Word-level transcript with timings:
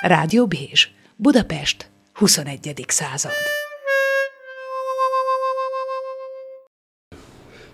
Rádió 0.00 0.46
Bézs, 0.46 0.88
Budapest, 1.16 1.90
21. 2.12 2.84
század. 2.86 3.30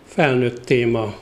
Felnőtt 0.05 0.65
téma. 0.65 1.15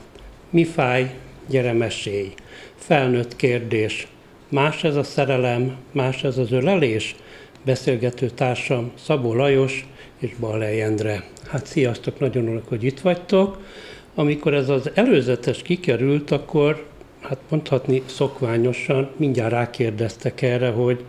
Mi 0.49 0.65
fáj, 0.65 1.15
gyere 1.47 1.73
mesélj. 1.73 2.33
Felnőtt 2.75 3.35
kérdés. 3.35 4.07
Más 4.49 4.83
ez 4.83 4.95
a 4.95 5.03
szerelem, 5.03 5.77
más 5.91 6.23
ez 6.23 6.37
az 6.37 6.51
ölelés? 6.51 7.15
Beszélgető 7.65 8.29
társam 8.29 8.91
Szabó 8.95 9.33
Lajos 9.33 9.85
és 10.17 10.35
Ballej 10.39 10.81
Endre. 10.81 11.23
Hát 11.47 11.65
sziasztok, 11.65 12.19
nagyon 12.19 12.43
örülök, 12.43 12.67
hogy 12.67 12.83
itt 12.83 12.99
vagytok. 12.99 13.61
Amikor 14.15 14.53
ez 14.53 14.69
az 14.69 14.91
előzetes 14.93 15.61
kikerült, 15.61 16.31
akkor 16.31 16.85
hát 17.23 17.37
mondhatni 17.49 18.03
szokványosan 18.05 19.09
mindjárt 19.15 19.51
rákérdeztek 19.51 20.41
erre, 20.41 20.69
hogy, 20.69 21.03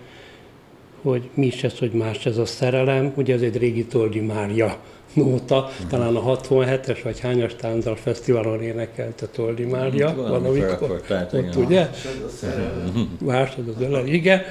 hogy 1.03 1.29
mi 1.35 1.47
is 1.47 1.65
ez, 1.65 1.79
hogy 1.79 1.93
más 1.93 2.27
ez 2.27 2.39
a 2.39 2.47
szerelem. 2.47 3.13
Ugye 3.17 3.35
ez 3.35 3.41
egy 3.41 3.57
régi 3.57 3.85
Toldi 3.85 4.21
Mária 4.21 4.79
nóta, 5.13 5.71
talán 5.89 6.17
a 6.17 6.37
67-es 6.37 6.99
vagy 7.03 7.21
hányas 7.21 7.55
Tánzal 7.55 7.97
Fesztiválon 7.97 8.63
énekelte 8.63 9.27
Toldi 9.27 9.65
Mária 9.65 10.15
valamikor. 10.15 11.03
Ott, 11.33 11.55
ugye? 11.57 11.89
Vártad 13.19 13.69
az 13.69 13.83
ölel, 13.83 14.07
igen. 14.07 14.43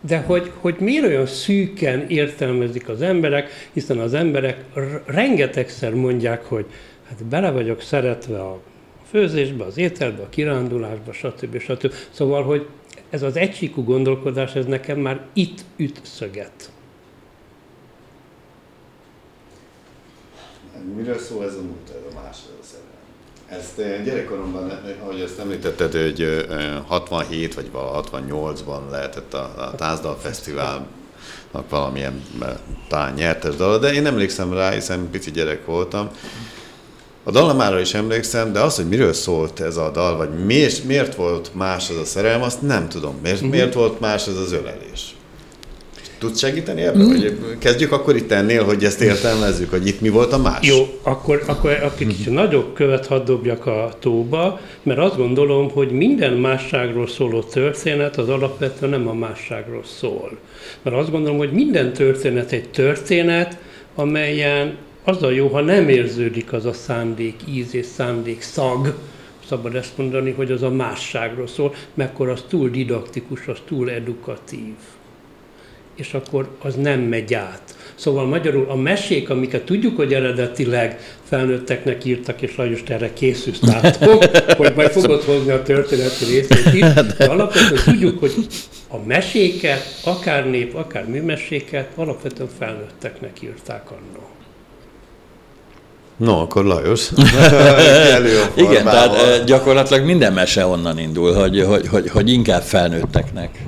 De 0.00 0.18
hogy, 0.18 0.50
hogy 0.60 0.76
miért 0.78 1.04
olyan 1.04 1.26
szűken 1.26 2.08
értelmezik 2.08 2.88
az 2.88 3.02
emberek, 3.02 3.68
hiszen 3.72 3.98
az 3.98 4.14
emberek 4.14 4.64
rengetegszer 5.04 5.94
mondják, 5.94 6.44
hogy 6.44 6.64
hát 7.08 7.24
bele 7.24 7.50
vagyok 7.50 7.80
szeretve 7.80 8.40
a 8.40 8.60
főzésbe, 9.10 9.64
az 9.64 9.78
ételbe, 9.78 10.22
a 10.22 10.28
kirándulásba, 10.28 11.12
stb. 11.12 11.58
stb. 11.58 11.92
Szóval, 12.10 12.42
hogy 12.42 12.68
ez 13.10 13.22
az 13.22 13.36
egysíkú 13.36 13.84
gondolkodás, 13.84 14.54
ez 14.54 14.66
nekem 14.66 14.98
már 14.98 15.26
itt 15.32 15.64
üt 15.76 16.00
szöget. 16.02 16.70
Miről 20.96 21.18
szól 21.18 21.44
ez 21.44 21.54
a 21.54 21.60
múlt, 21.62 21.88
ez 21.88 22.12
a 22.12 22.20
második 22.22 22.62
szerelem? 22.62 22.94
Ezt 23.46 23.78
eh, 23.78 24.04
gyerekkoromban, 24.04 24.70
ahogy 25.02 25.20
ezt 25.20 25.38
említetted, 25.38 25.92
hogy 25.92 26.46
67 26.86 27.54
vagy 27.54 27.70
68-ban 27.74 28.90
lehetett 28.90 29.34
a, 29.34 29.54
a 29.56 29.74
Tázdal 29.74 30.16
Fesztivál 30.16 30.86
valamilyen 31.68 32.22
eh, 32.40 32.48
talán 32.88 33.14
nyertes 33.14 33.56
dal, 33.56 33.78
de 33.78 33.92
én 33.92 34.06
emlékszem 34.06 34.52
rá, 34.52 34.70
hiszen 34.70 35.10
pici 35.10 35.30
gyerek 35.30 35.66
voltam, 35.66 36.10
a 37.28 37.30
dalamára 37.30 37.80
is 37.80 37.94
emlékszem, 37.94 38.52
de 38.52 38.60
az, 38.60 38.76
hogy 38.76 38.88
miről 38.88 39.12
szólt 39.12 39.60
ez 39.60 39.76
a 39.76 39.90
dal, 39.90 40.16
vagy 40.16 40.28
miért, 40.44 40.84
miért 40.84 41.14
volt 41.14 41.50
más 41.54 41.90
az 41.90 41.96
a 41.96 42.04
szerelem, 42.04 42.42
azt 42.42 42.62
nem 42.62 42.88
tudom. 42.88 43.14
Miért, 43.22 43.36
uh-huh. 43.36 43.50
miért 43.50 43.74
volt 43.74 44.00
más 44.00 44.26
ez 44.26 44.36
az 44.36 44.52
ölelés? 44.52 45.14
Tudsz 46.18 46.38
segíteni 46.38 46.82
ebben? 46.82 47.00
Mm. 47.00 47.06
Hogy 47.06 47.58
kezdjük 47.58 47.92
akkor 47.92 48.16
itt 48.16 48.32
ennél, 48.32 48.64
hogy 48.64 48.84
ezt 48.84 49.00
értelmezzük, 49.00 49.70
hogy 49.70 49.86
itt 49.86 50.00
mi 50.00 50.08
volt 50.08 50.32
a 50.32 50.38
más? 50.38 50.66
Jó, 50.66 50.86
akkor, 51.02 51.42
akkor, 51.46 51.70
akkor 51.70 52.06
kicsit 52.06 52.30
nagyobb 52.30 52.74
követ 52.74 53.06
hadd 53.06 53.24
dobjak 53.24 53.66
a 53.66 53.92
tóba, 54.00 54.60
mert 54.82 54.98
azt 54.98 55.16
gondolom, 55.16 55.70
hogy 55.70 55.90
minden 55.90 56.32
másságról 56.32 57.06
szóló 57.06 57.42
történet 57.42 58.16
az 58.16 58.28
alapvetően 58.28 58.90
nem 58.90 59.08
a 59.08 59.14
másságról 59.14 59.82
szól. 59.98 60.30
Mert 60.82 60.96
azt 60.96 61.10
gondolom, 61.10 61.38
hogy 61.38 61.52
minden 61.52 61.92
történet 61.92 62.52
egy 62.52 62.68
történet, 62.68 63.58
amelyen 63.94 64.76
az 65.08 65.22
a 65.22 65.30
jó, 65.30 65.48
ha 65.48 65.60
nem 65.60 65.88
érződik 65.88 66.52
az 66.52 66.64
a 66.64 66.72
szándék, 66.72 67.34
íz 67.48 67.74
és 67.74 67.86
szándék, 67.86 68.42
szag, 68.42 68.94
szabad 69.48 69.74
ezt 69.74 69.98
mondani, 69.98 70.30
hogy 70.30 70.50
az 70.50 70.62
a 70.62 70.70
másságról 70.70 71.46
szól, 71.46 71.74
mekkor 71.94 72.28
az 72.28 72.44
túl 72.48 72.70
didaktikus, 72.70 73.46
az 73.46 73.58
túl 73.66 73.90
edukatív. 73.90 74.74
És 75.94 76.14
akkor 76.14 76.48
az 76.62 76.74
nem 76.74 77.00
megy 77.00 77.34
át. 77.34 77.76
Szóval 77.94 78.26
magyarul 78.26 78.66
a 78.68 78.76
mesék, 78.76 79.30
amiket 79.30 79.64
tudjuk, 79.64 79.96
hogy 79.96 80.14
eredetileg 80.14 81.16
felnőtteknek 81.22 82.04
írtak, 82.04 82.42
és 82.42 82.56
Lajos, 82.56 82.82
te 82.82 82.94
erre 82.94 83.12
készülsz, 83.12 83.60
látom, 83.60 84.18
hogy 84.58 84.72
majd 84.74 84.90
fogod 84.90 85.22
hozni 85.22 85.50
a 85.50 85.62
történeti 85.62 86.24
részét 86.24 86.72
is, 86.72 86.92
de 87.18 87.24
alapvetően 87.24 87.82
tudjuk, 87.84 88.18
hogy 88.18 88.46
a 88.88 88.96
meséket, 89.06 90.00
akár 90.04 90.50
nép, 90.50 90.74
akár 90.74 91.08
műmeséket 91.08 91.90
alapvetően 91.94 92.50
felnőtteknek 92.58 93.42
írták 93.42 93.90
annól. 93.90 94.35
No, 96.16 96.40
akkor 96.40 96.64
Lajos. 96.64 97.08
Igen, 98.54 98.84
tehát 98.84 99.44
gyakorlatilag 99.44 100.04
minden 100.04 100.32
mese 100.32 100.66
onnan 100.66 100.98
indul, 100.98 101.34
hogy, 101.34 101.64
hogy, 101.68 101.88
hogy, 101.88 102.10
hogy 102.10 102.32
inkább 102.32 102.62
felnőtteknek 102.62 103.64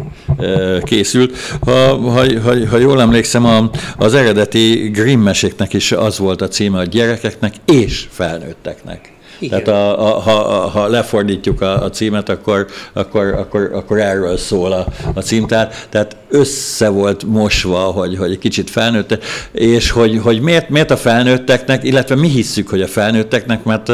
készült. 0.82 1.36
Ha, 1.60 1.96
ha, 1.96 2.40
ha, 2.42 2.68
ha 2.70 2.76
jól 2.78 3.00
emlékszem, 3.00 3.44
a, 3.44 3.70
az 3.96 4.14
eredeti 4.14 4.90
Grimm 4.92 5.20
meséknek 5.20 5.72
is 5.72 5.92
az 5.92 6.18
volt 6.18 6.42
a 6.42 6.48
címe, 6.48 6.78
hogy 6.78 6.88
gyerekeknek 6.88 7.54
és 7.64 8.06
felnőtteknek. 8.10 9.12
Igen. 9.38 9.64
Tehát 9.64 9.80
a, 9.80 10.06
a, 10.06 10.20
ha, 10.20 10.32
ha 10.68 10.86
lefordítjuk 10.86 11.60
a, 11.60 11.82
a 11.82 11.90
címet, 11.90 12.28
akkor, 12.28 12.66
akkor, 12.92 13.26
akkor, 13.26 13.70
akkor 13.72 13.98
erről 13.98 14.36
szól 14.36 14.72
a, 14.72 14.86
a 15.14 15.20
cím. 15.20 15.46
Tehát, 15.46 15.86
tehát 15.90 16.16
össze 16.28 16.88
volt 16.88 17.24
mosva, 17.24 17.78
hogy, 17.78 18.16
hogy 18.16 18.30
egy 18.30 18.38
kicsit 18.38 18.70
felnőtt, 18.70 19.18
és 19.52 19.90
hogy, 19.90 20.20
hogy 20.22 20.40
miért, 20.40 20.68
miért 20.68 20.90
a 20.90 20.96
felnőtteknek, 20.96 21.84
illetve 21.84 22.14
mi 22.14 22.28
hisszük, 22.28 22.68
hogy 22.68 22.82
a 22.82 22.86
felnőtteknek, 22.86 23.64
mert 23.64 23.92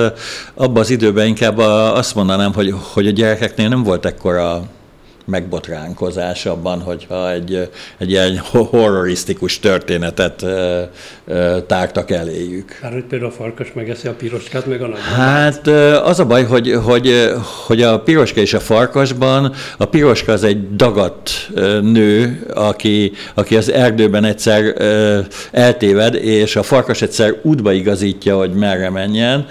abban 0.55 0.83
az 0.83 0.91
időben 0.91 1.27
inkább 1.27 1.59
azt 1.59 2.15
mondanám, 2.15 2.53
hogy, 2.53 2.75
hogy 2.93 3.07
a 3.07 3.11
gyerekeknél 3.11 3.69
nem 3.69 3.83
volt 3.83 4.05
ekkora 4.05 4.63
megbotránkozás 5.25 6.47
abban, 6.47 6.81
hogyha 6.81 7.33
egy, 7.33 7.69
egy 7.99 8.11
ilyen 8.11 8.39
horrorisztikus 8.39 9.59
történetet 9.59 10.43
ö, 10.43 10.83
ö, 11.27 11.59
tártak 11.67 12.11
eléjük. 12.11 12.79
Hát, 12.83 12.93
hogy 12.93 13.05
például 13.05 13.31
a 13.31 13.35
farkas 13.35 13.73
megeszi 13.73 14.09
a 14.09 14.13
piroskát, 14.13 14.67
meg 14.67 14.83
a 14.83 14.87
nagy 14.87 14.99
Hát 15.17 15.67
az 16.05 16.21
a 16.21 16.27
baj, 16.27 16.45
hogy, 16.45 16.73
hogy, 16.85 17.33
hogy 17.67 17.83
a 17.83 18.01
piroska 18.01 18.41
és 18.41 18.55
a 18.55 18.61
farkasban, 18.61 19.53
a 19.79 19.85
piroska 19.85 20.33
az 20.33 20.45
egy 20.45 20.77
dagadt 20.77 21.51
nő, 21.83 22.47
aki, 22.55 23.13
aki 23.35 23.57
az 23.57 23.71
erdőben 23.71 24.25
egyszer 24.25 24.75
ö, 24.77 25.19
eltéved, 25.51 26.15
és 26.15 26.57
a 26.57 26.63
farkas 26.63 27.03
egyszer 27.03 27.35
útba 27.43 27.73
igazítja, 27.73 28.37
hogy 28.37 28.53
merre 28.53 28.91
menjen, 28.91 29.47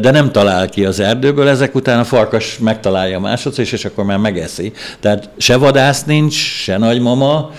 de 0.00 0.10
nem 0.10 0.32
talál 0.32 0.68
ki 0.68 0.84
az 0.84 1.00
erdőből, 1.00 1.48
ezek 1.48 1.74
után 1.74 1.98
a 1.98 2.04
farkas 2.04 2.58
megtalálja 2.58 3.20
másodszor, 3.20 3.64
és, 3.64 3.72
és 3.72 3.84
akkor 3.84 4.04
már 4.04 4.18
megeszi. 4.18 4.72
Tehát 5.00 5.28
se 5.36 5.56
vadász 5.56 6.04
nincs, 6.04 6.34
se 6.34 6.78
nagymama, 6.78 7.50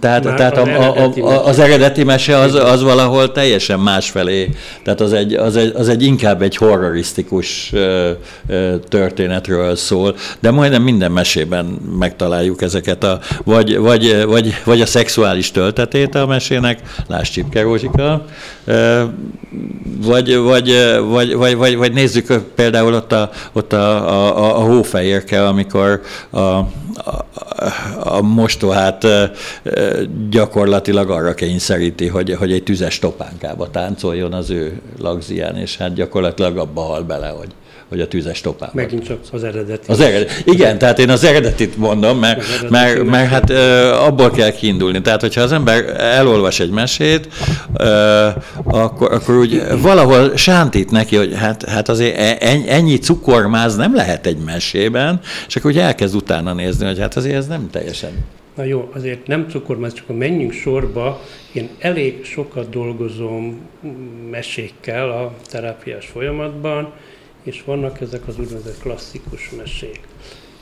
tehát, 0.00 0.22
tehát 0.22 0.56
a, 0.56 0.62
a, 0.62 1.10
a, 1.20 1.46
az 1.46 1.58
eredeti 1.58 2.04
mese 2.04 2.36
az, 2.36 2.54
az 2.54 2.82
valahol 2.82 3.32
teljesen 3.32 3.80
másfelé. 3.80 4.50
Tehát 4.84 5.00
az 5.00 5.12
egy, 5.12 5.34
az, 5.34 5.56
egy, 5.56 5.72
az 5.76 5.88
egy 5.88 6.02
inkább 6.02 6.42
egy 6.42 6.56
horrorisztikus 6.56 7.72
történetről 8.88 9.76
szól, 9.76 10.16
de 10.40 10.50
majdnem 10.50 10.82
minden 10.82 11.12
mesében 11.12 11.64
megtaláljuk 11.98 12.62
ezeket 12.62 13.04
a, 13.04 13.20
vagy, 13.44 13.78
vagy, 13.78 14.24
vagy, 14.24 14.54
vagy 14.64 14.80
a 14.80 14.86
szexuális 14.86 15.50
töltetét 15.50 16.14
a 16.14 16.26
mesének, 16.26 16.80
lásd 17.06 17.32
Csipke 17.32 17.62
Rózsika, 17.62 18.24
vagy, 20.04 20.36
vagy, 20.36 20.74
vagy, 21.08 21.34
vagy, 21.34 21.56
vagy, 21.56 21.76
vagy 21.76 21.92
nézzük 21.92 22.32
például 22.54 22.94
ott 22.94 23.12
a, 23.12 23.30
ott 23.52 23.72
a, 23.72 24.08
a, 24.08 24.56
a 24.56 24.60
hófehérke, 24.60 25.46
amikor 25.46 26.00
a, 26.30 26.38
a, 26.38 26.66
a 27.98 28.20
mostohát 28.22 29.06
gyakorlatilag 30.30 31.10
arra 31.10 31.34
kényszeríti, 31.34 32.06
hogy, 32.06 32.34
hogy 32.34 32.52
egy 32.52 32.62
tüzes 32.62 32.98
topánkába 32.98 33.70
táncoljon 33.70 34.32
az 34.32 34.50
ő 34.50 34.80
lagzián, 34.98 35.56
és 35.56 35.76
hát 35.76 35.94
gyakorlatilag 35.94 36.56
abba 36.56 36.80
hal 36.80 37.02
bele, 37.02 37.28
hogy 37.28 37.48
hogy 37.90 38.00
a 38.00 38.08
tűzes 38.08 38.40
topában. 38.40 38.74
Megint 38.74 39.04
csak 39.04 39.18
az 39.32 39.44
eredeti. 39.44 39.90
Az 39.90 40.00
eredeti. 40.00 40.32
Igen, 40.44 40.78
tehát 40.78 40.98
én 40.98 41.10
az 41.10 41.24
eredetit 41.24 41.76
mondom, 41.76 42.18
mert, 42.18 42.70
mert, 42.70 43.04
mert 43.04 43.28
hát 43.28 43.50
abból 44.06 44.30
kell 44.30 44.50
kiindulni. 44.50 45.00
Tehát, 45.00 45.20
hogyha 45.20 45.40
az 45.40 45.52
ember 45.52 46.00
elolvas 46.00 46.60
egy 46.60 46.70
mesét, 46.70 47.28
akkor, 48.64 49.12
akkor 49.12 49.36
úgy 49.36 49.62
valahol 49.80 50.36
sántít 50.36 50.90
neki, 50.90 51.16
hogy 51.16 51.34
hát, 51.34 51.64
hát 51.64 51.88
azért 51.88 52.18
e, 52.18 52.36
ennyi 52.66 52.98
cukormáz 52.98 53.76
nem 53.76 53.94
lehet 53.94 54.26
egy 54.26 54.38
mesében, 54.44 55.20
és 55.46 55.56
akkor 55.56 55.70
úgy 55.70 55.78
elkezd 55.78 56.14
utána 56.14 56.52
nézni, 56.52 56.86
hogy 56.86 56.98
hát 56.98 57.16
azért 57.16 57.36
ez 57.36 57.46
nem 57.46 57.70
teljesen 57.70 58.10
Na 58.54 58.64
jó, 58.64 58.90
azért 58.94 59.26
nem 59.26 59.46
cukormáz, 59.48 59.92
csak 59.92 60.16
menjünk 60.18 60.52
sorba. 60.52 61.20
Én 61.52 61.68
elég 61.78 62.24
sokat 62.24 62.68
dolgozom 62.68 63.60
mesékkel 64.30 65.10
a 65.10 65.34
terápiás 65.50 66.06
folyamatban, 66.06 66.92
és 67.42 67.62
vannak 67.64 68.00
ezek 68.00 68.28
az 68.28 68.38
úgynevezett 68.38 68.80
klasszikus 68.80 69.50
mesék. 69.56 70.00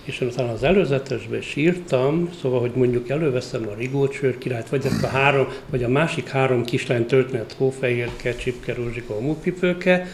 És 0.04 0.20
én 0.20 0.30
talán 0.30 0.52
az 0.52 0.62
előzetesben 0.62 1.38
is 1.38 1.56
írtam, 1.56 2.30
szóval, 2.40 2.60
hogy 2.60 2.72
mondjuk 2.74 3.08
előveszem 3.08 3.68
a 3.68 3.74
Rigócsőr 3.74 4.38
királyt, 4.38 4.68
vagy 4.68 4.86
ezt 4.86 5.02
a 5.02 5.06
három, 5.06 5.48
vagy 5.70 5.82
a 5.82 5.88
másik 5.88 6.28
három 6.28 6.64
kislány 6.64 7.06
történet, 7.06 7.52
Hófehérke, 7.52 8.36
Csipke, 8.36 8.74
Rózsika, 8.74 9.20
Mupipőke, 9.20 10.06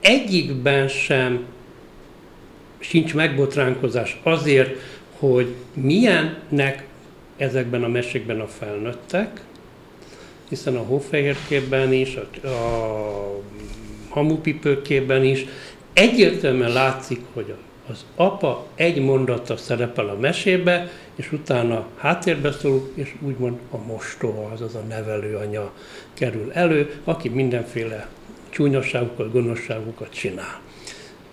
egyikben 0.00 0.88
sem 0.88 1.44
sincs 2.78 3.14
megbotránkozás 3.14 4.20
azért, 4.22 4.78
hogy 5.18 5.54
milyennek 5.74 6.86
ezekben 7.36 7.84
a 7.84 7.88
mesékben 7.88 8.40
a 8.40 8.46
felnőttek, 8.46 9.40
hiszen 10.48 10.76
a 10.76 10.82
hófehérkében 10.82 11.92
is, 11.92 12.16
a, 12.16 12.46
a 12.46 13.40
hamupipőkében 14.08 15.24
is 15.24 15.46
egyértelműen 15.96 16.72
látszik, 16.72 17.20
hogy 17.32 17.54
az 17.88 18.04
apa 18.16 18.66
egy 18.74 19.00
mondata 19.00 19.56
szerepel 19.56 20.08
a 20.08 20.18
mesébe, 20.18 20.90
és 21.14 21.32
utána 21.32 21.86
háttérbe 21.96 22.52
szól, 22.52 22.90
és 22.94 23.14
úgymond 23.20 23.58
a 23.70 23.76
mostoha, 23.76 24.50
azaz 24.52 24.74
a 24.74 24.82
nevelőanya 24.88 25.72
kerül 26.14 26.52
elő, 26.52 27.00
aki 27.04 27.28
mindenféle 27.28 28.08
csúnyosságokat, 28.50 29.32
gonoszságokat 29.32 30.10
csinál. 30.10 30.60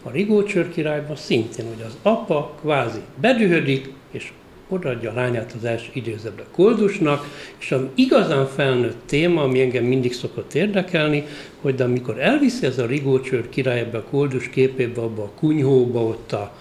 A 0.04 0.12
Rigócsör 0.12 0.70
királyban 0.70 1.16
szintén, 1.16 1.66
hogy 1.68 1.86
az 1.88 1.98
apa 2.02 2.56
kvázi 2.62 3.02
bedühödik, 3.16 3.94
és 4.12 4.32
odaadja 4.74 5.12
a 5.12 5.14
lányát 5.14 5.54
az 5.58 5.66
első 5.66 5.90
időzőbe 5.94 6.44
koldusnak, 6.52 7.28
és 7.60 7.72
ami 7.72 7.90
igazán 7.96 8.48
felnőtt 8.48 9.02
téma, 9.06 9.42
ami 9.42 9.62
engem 9.62 9.84
mindig 9.84 10.14
szokott 10.14 10.54
érdekelni, 10.54 11.24
hogy 11.62 11.76
de 11.76 11.84
amikor 11.84 12.20
elviszi 12.20 12.66
ez 12.66 12.80
a 12.80 12.86
Rigócsör 12.86 13.50
király 13.50 13.80
ebbe 13.80 13.98
a 13.98 14.04
koldus 14.04 14.50
képébe, 14.50 15.02
abba 15.02 15.24
a 15.24 15.32
kunyhóba, 15.40 16.04
ott 16.04 16.32
a 16.32 16.54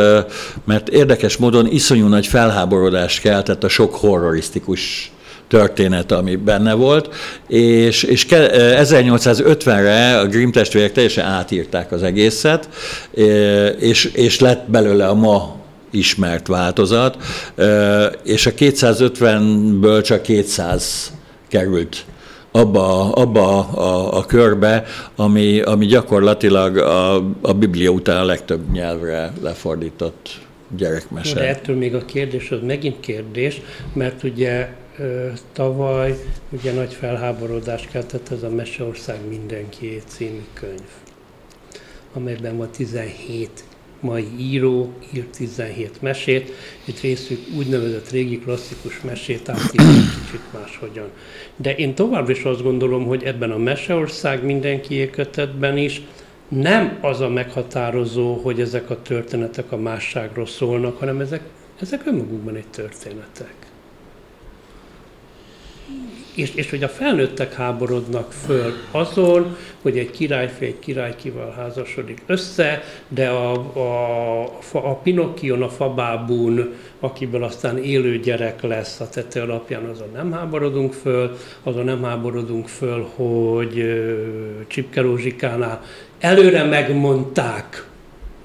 mert 0.66 0.90
érdekes 0.90 1.38
módon 1.38 1.68
iszonyú 1.72 2.08
nagy 2.08 2.28
felháborodást 2.28 3.22
keltett 3.22 3.64
a 3.64 3.68
sok 3.68 3.96
horrorisztikus 3.96 5.12
történet, 5.48 6.12
ami 6.12 6.36
benne 6.36 6.74
volt, 6.74 7.16
és, 7.48 8.04
és 8.04 8.26
1850-re 8.30 10.20
a 10.20 10.26
Grimm 10.26 10.50
testvérek 10.50 10.92
teljesen 10.92 11.26
átírták 11.26 11.92
az 11.92 12.04
egészet, 12.04 12.70
és, 13.80 14.06
és 14.06 14.40
lett 14.40 14.70
belőle 14.70 15.08
a 15.08 15.14
ma 15.14 15.56
ismert 15.92 16.48
változat, 16.48 17.18
és 18.24 18.46
a 18.46 18.52
250-ből 18.52 20.04
csak 20.04 20.22
200 20.22 21.12
került 21.48 22.06
abba, 22.52 23.12
abba 23.12 23.42
a, 23.42 23.80
a, 23.80 24.18
a 24.18 24.26
körbe, 24.26 24.84
ami, 25.16 25.62
ami 25.62 25.86
gyakorlatilag 25.86 26.78
a, 26.78 27.16
a 27.42 27.54
Biblia 27.54 27.90
után 27.90 28.18
a 28.18 28.26
legtöbb 28.26 28.72
nyelvre 28.72 29.34
lefordított 29.42 30.40
gyerekmese. 30.78 31.34
De 31.34 31.48
ettől 31.48 31.76
még 31.76 31.96
a 31.96 32.06
kérdés 32.06 32.52
az 32.52 32.60
megint 32.62 33.00
kérdés, 33.00 33.62
mert 33.94 34.24
ugye 34.24 34.70
tavaly 35.54 36.20
ugye 36.50 36.74
nagy 36.74 36.94
felháborodást 36.94 37.90
keltett 37.90 38.32
ez 38.32 38.44
a 38.44 38.50
Meseország 38.50 39.18
mindenki 39.30 40.02
című 40.08 40.44
könyv, 40.54 40.90
amelyben 42.14 42.58
van 42.58 42.70
17 42.72 43.64
mai 44.00 44.28
író, 44.38 44.94
írt 45.14 45.38
17 45.38 46.02
mesét, 46.02 46.52
egy 46.86 47.00
részük 47.02 47.40
úgynevezett 47.58 48.10
régi 48.10 48.40
klasszikus 48.40 49.02
mesét 49.02 49.50
átírni 49.50 49.94
kicsit 49.94 50.42
máshogyan. 50.54 51.10
De 51.56 51.76
én 51.76 51.96
továbbra 51.96 52.32
is 52.32 52.44
azt 52.44 52.64
gondolom, 52.64 53.06
hogy 53.06 53.24
ebben 53.24 53.52
a 53.52 53.58
Meseország 53.58 54.44
mindenki 54.44 55.10
kötetben 55.10 55.78
is 55.78 56.02
nem 56.48 56.98
az 57.02 57.22
a 57.22 57.30
meghatározó, 57.30 58.34
hogy 58.34 58.62
ezek 58.62 58.90
a 58.90 59.02
történetek 59.02 59.72
a 59.72 59.78
másságról 59.78 60.46
szólnak, 60.46 61.00
hanem 61.00 61.20
ezek, 61.20 61.42
ezek 61.80 62.06
önmagukban 62.06 62.56
egy 62.56 62.68
történetek 62.68 63.56
és, 66.38 66.56
és 66.56 66.70
hogy 66.70 66.84
a 66.84 66.88
felnőttek 66.88 67.54
háborodnak 67.54 68.32
föl 68.32 68.74
azon, 68.92 69.56
hogy 69.82 69.98
egy 69.98 70.12
királyfé 70.12 70.66
egy 70.66 70.80
királykival 70.80 71.54
házasodik 71.58 72.22
össze, 72.26 72.84
de 73.08 73.30
a, 73.30 73.52
a, 73.54 74.42
a 74.72 74.96
Pinocchion, 74.96 75.62
a 75.62 75.70
fabábún, 75.70 76.74
akiből 77.00 77.44
aztán 77.44 77.78
élő 77.78 78.20
gyerek 78.20 78.62
lesz 78.62 79.00
a 79.00 79.10
tete 79.10 79.42
alapján, 79.42 79.84
azon 79.84 80.10
nem 80.14 80.32
háborodunk 80.32 80.94
föl, 80.94 81.38
azon 81.64 81.86
nem 81.86 82.04
háborodunk 82.04 82.68
föl, 82.68 83.08
hogy 83.16 83.86
Csipke 84.68 85.02
Rózsikánál 85.02 85.84
előre 86.20 86.64
megmondták, 86.64 87.86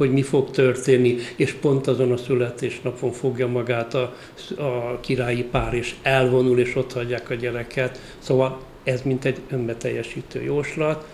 hogy 0.03 0.13
mi 0.13 0.23
fog 0.23 0.51
történni, 0.51 1.17
és 1.37 1.53
pont 1.53 1.87
azon 1.87 2.13
a 2.13 2.17
születésnapon 2.17 3.13
fogja 3.13 3.49
magát 3.49 3.95
a, 3.95 4.15
a 4.59 5.01
királyi 5.01 5.43
pár, 5.43 5.75
és 5.75 5.95
elvonul, 6.03 6.59
és 6.59 6.77
ott 6.77 6.93
hagyják 6.93 7.31
a 7.31 7.35
gyereket. 7.35 8.01
Szóval 8.19 8.61
ez 8.85 9.03
mint 9.03 9.25
egy 9.25 9.41
önbeteljesítő 9.51 10.43
jóslat. 10.43 11.07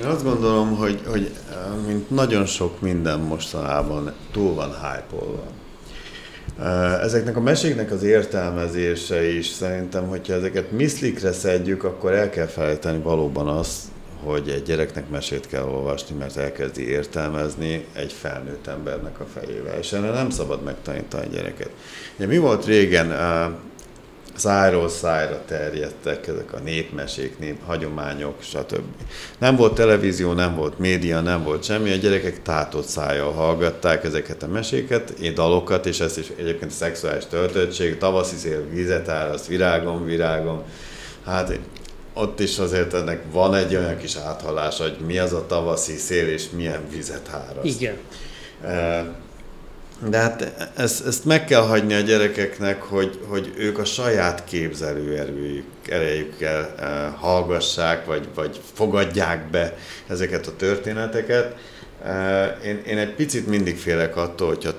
Én 0.00 0.04
azt 0.04 0.24
gondolom, 0.24 0.76
hogy, 0.76 1.00
hogy 1.06 1.30
mint 1.86 2.10
nagyon 2.10 2.46
sok 2.46 2.80
minden 2.80 3.20
mostanában 3.20 4.12
túl 4.32 4.54
van 4.54 4.70
hype 4.70 5.24
Ezeknek 7.02 7.36
a 7.36 7.40
meséknek 7.40 7.90
az 7.90 8.02
értelmezése 8.02 9.28
is 9.28 9.46
szerintem, 9.46 10.08
hogyha 10.08 10.34
ezeket 10.34 10.70
miszlikre 10.70 11.32
szedjük, 11.32 11.84
akkor 11.84 12.12
el 12.12 12.30
kell 12.30 12.46
felejteni 12.46 13.02
valóban 13.02 13.48
azt, 13.48 13.94
hogy 14.26 14.48
egy 14.48 14.62
gyereknek 14.62 15.08
mesét 15.08 15.46
kell 15.46 15.64
olvasni, 15.64 16.16
mert 16.16 16.36
elkezdi 16.36 16.88
értelmezni 16.88 17.84
egy 17.92 18.12
felnőtt 18.12 18.66
embernek 18.66 19.20
a 19.20 19.26
fejével, 19.34 19.78
és 19.78 19.92
erre 19.92 20.10
nem 20.10 20.30
szabad 20.30 20.62
megtanítani 20.62 21.26
a 21.26 21.28
gyereket. 21.28 21.70
Ugye 22.16 22.26
mi 22.26 22.38
volt 22.38 22.64
régen, 22.64 23.12
szájról 24.36 24.88
szájra 24.88 25.42
terjedtek 25.46 26.26
ezek 26.26 26.52
a 26.52 26.58
népmesék, 26.58 27.38
nép, 27.38 27.64
hagyományok, 27.66 28.34
stb. 28.42 28.80
Nem 29.38 29.56
volt 29.56 29.74
televízió, 29.74 30.32
nem 30.32 30.54
volt 30.54 30.78
média, 30.78 31.20
nem 31.20 31.42
volt 31.42 31.64
semmi, 31.64 31.92
a 31.92 31.96
gyerekek 31.96 32.42
tátott 32.42 32.86
szájjal 32.86 33.32
hallgatták 33.32 34.04
ezeket 34.04 34.42
a 34.42 34.46
meséket, 34.46 35.32
dalokat, 35.34 35.86
és 35.86 36.00
ez 36.00 36.18
is 36.18 36.32
egyébként 36.36 36.70
szexuális 36.70 37.26
töltöttség, 37.26 37.98
tavaszi 37.98 38.36
szél, 38.36 38.68
vizet 38.70 39.08
áraszt, 39.08 39.46
virágom, 39.46 40.04
virágom. 40.04 40.62
Hát 41.24 41.58
ott 42.18 42.40
is 42.40 42.58
azért 42.58 42.94
ennek 42.94 43.22
van 43.32 43.54
egy 43.54 43.76
olyan 43.76 43.98
kis 43.98 44.16
áthallás, 44.16 44.78
hogy 44.78 44.96
mi 45.06 45.18
az 45.18 45.32
a 45.32 45.46
tavaszi 45.46 45.96
szél, 45.96 46.28
és 46.28 46.50
milyen 46.50 46.88
vizet 46.90 47.26
háraszt. 47.26 47.80
Igen. 47.80 47.96
De 50.08 50.18
hát 50.18 50.70
ezt, 50.76 51.06
ezt 51.06 51.24
meg 51.24 51.44
kell 51.44 51.60
hagyni 51.60 51.94
a 51.94 52.00
gyerekeknek, 52.00 52.82
hogy, 52.82 53.18
hogy 53.28 53.52
ők 53.56 53.78
a 53.78 53.84
saját 53.84 54.44
képzelőerőjük, 54.44 55.64
erejükkel 55.88 56.74
hallgassák, 57.18 58.04
vagy, 58.06 58.28
vagy 58.34 58.60
fogadják 58.74 59.50
be 59.50 59.76
ezeket 60.06 60.46
a 60.46 60.56
történeteket. 60.56 61.56
Én, 62.64 62.82
én 62.86 62.98
egy 62.98 63.14
picit 63.14 63.46
mindig 63.46 63.78
félek 63.78 64.16
attól, 64.16 64.48
hogyha 64.48 64.72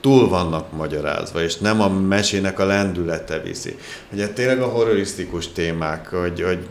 túl 0.00 0.28
vannak 0.28 0.72
magyarázva, 0.72 1.42
és 1.42 1.56
nem 1.56 1.80
a 1.80 1.88
mesének 1.88 2.58
a 2.58 2.64
lendülete 2.64 3.38
viszi. 3.38 3.76
Ugye 4.12 4.28
tényleg 4.28 4.60
a 4.60 4.66
horrorisztikus 4.66 5.52
témák, 5.52 6.08
hogy, 6.08 6.42
hogy 6.42 6.66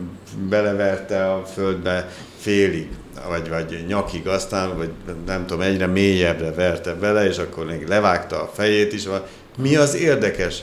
beleverte 0.48 1.32
a 1.32 1.44
földbe 1.44 2.08
félig, 2.38 2.88
vagy, 3.28 3.48
vagy 3.48 3.84
nyakig 3.88 4.28
aztán, 4.28 4.76
vagy 4.76 4.90
nem 5.26 5.46
tudom, 5.46 5.62
egyre 5.62 5.86
mélyebbre 5.86 6.52
verte 6.52 6.94
bele, 6.94 7.26
és 7.26 7.38
akkor 7.38 7.66
még 7.66 7.86
levágta 7.86 8.42
a 8.42 8.50
fejét 8.54 8.92
is. 8.92 9.08
Mi 9.56 9.76
az 9.76 9.94
érdekes? 9.94 10.62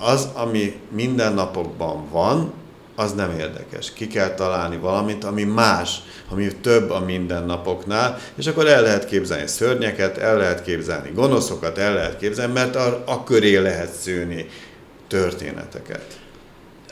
az, 0.00 0.28
ami 0.34 0.80
mindennapokban 0.88 2.08
van, 2.10 2.52
az 3.00 3.12
nem 3.12 3.30
érdekes. 3.38 3.92
Ki 3.92 4.06
kell 4.06 4.34
találni 4.34 4.76
valamit, 4.76 5.24
ami 5.24 5.44
más, 5.44 5.98
ami 6.28 6.48
több 6.60 6.90
a 6.90 7.04
mindennapoknál, 7.04 8.18
és 8.34 8.46
akkor 8.46 8.66
el 8.66 8.82
lehet 8.82 9.06
képzelni 9.06 9.46
szörnyeket, 9.46 10.18
el 10.18 10.36
lehet 10.36 10.62
képzelni 10.62 11.10
gonoszokat, 11.14 11.78
el 11.78 11.94
lehet 11.94 12.18
képzelni, 12.18 12.52
mert 12.52 12.76
a, 12.76 13.02
a 13.06 13.24
köré 13.24 13.56
lehet 13.56 13.92
szőni 13.92 14.46
történeteket. 15.08 16.18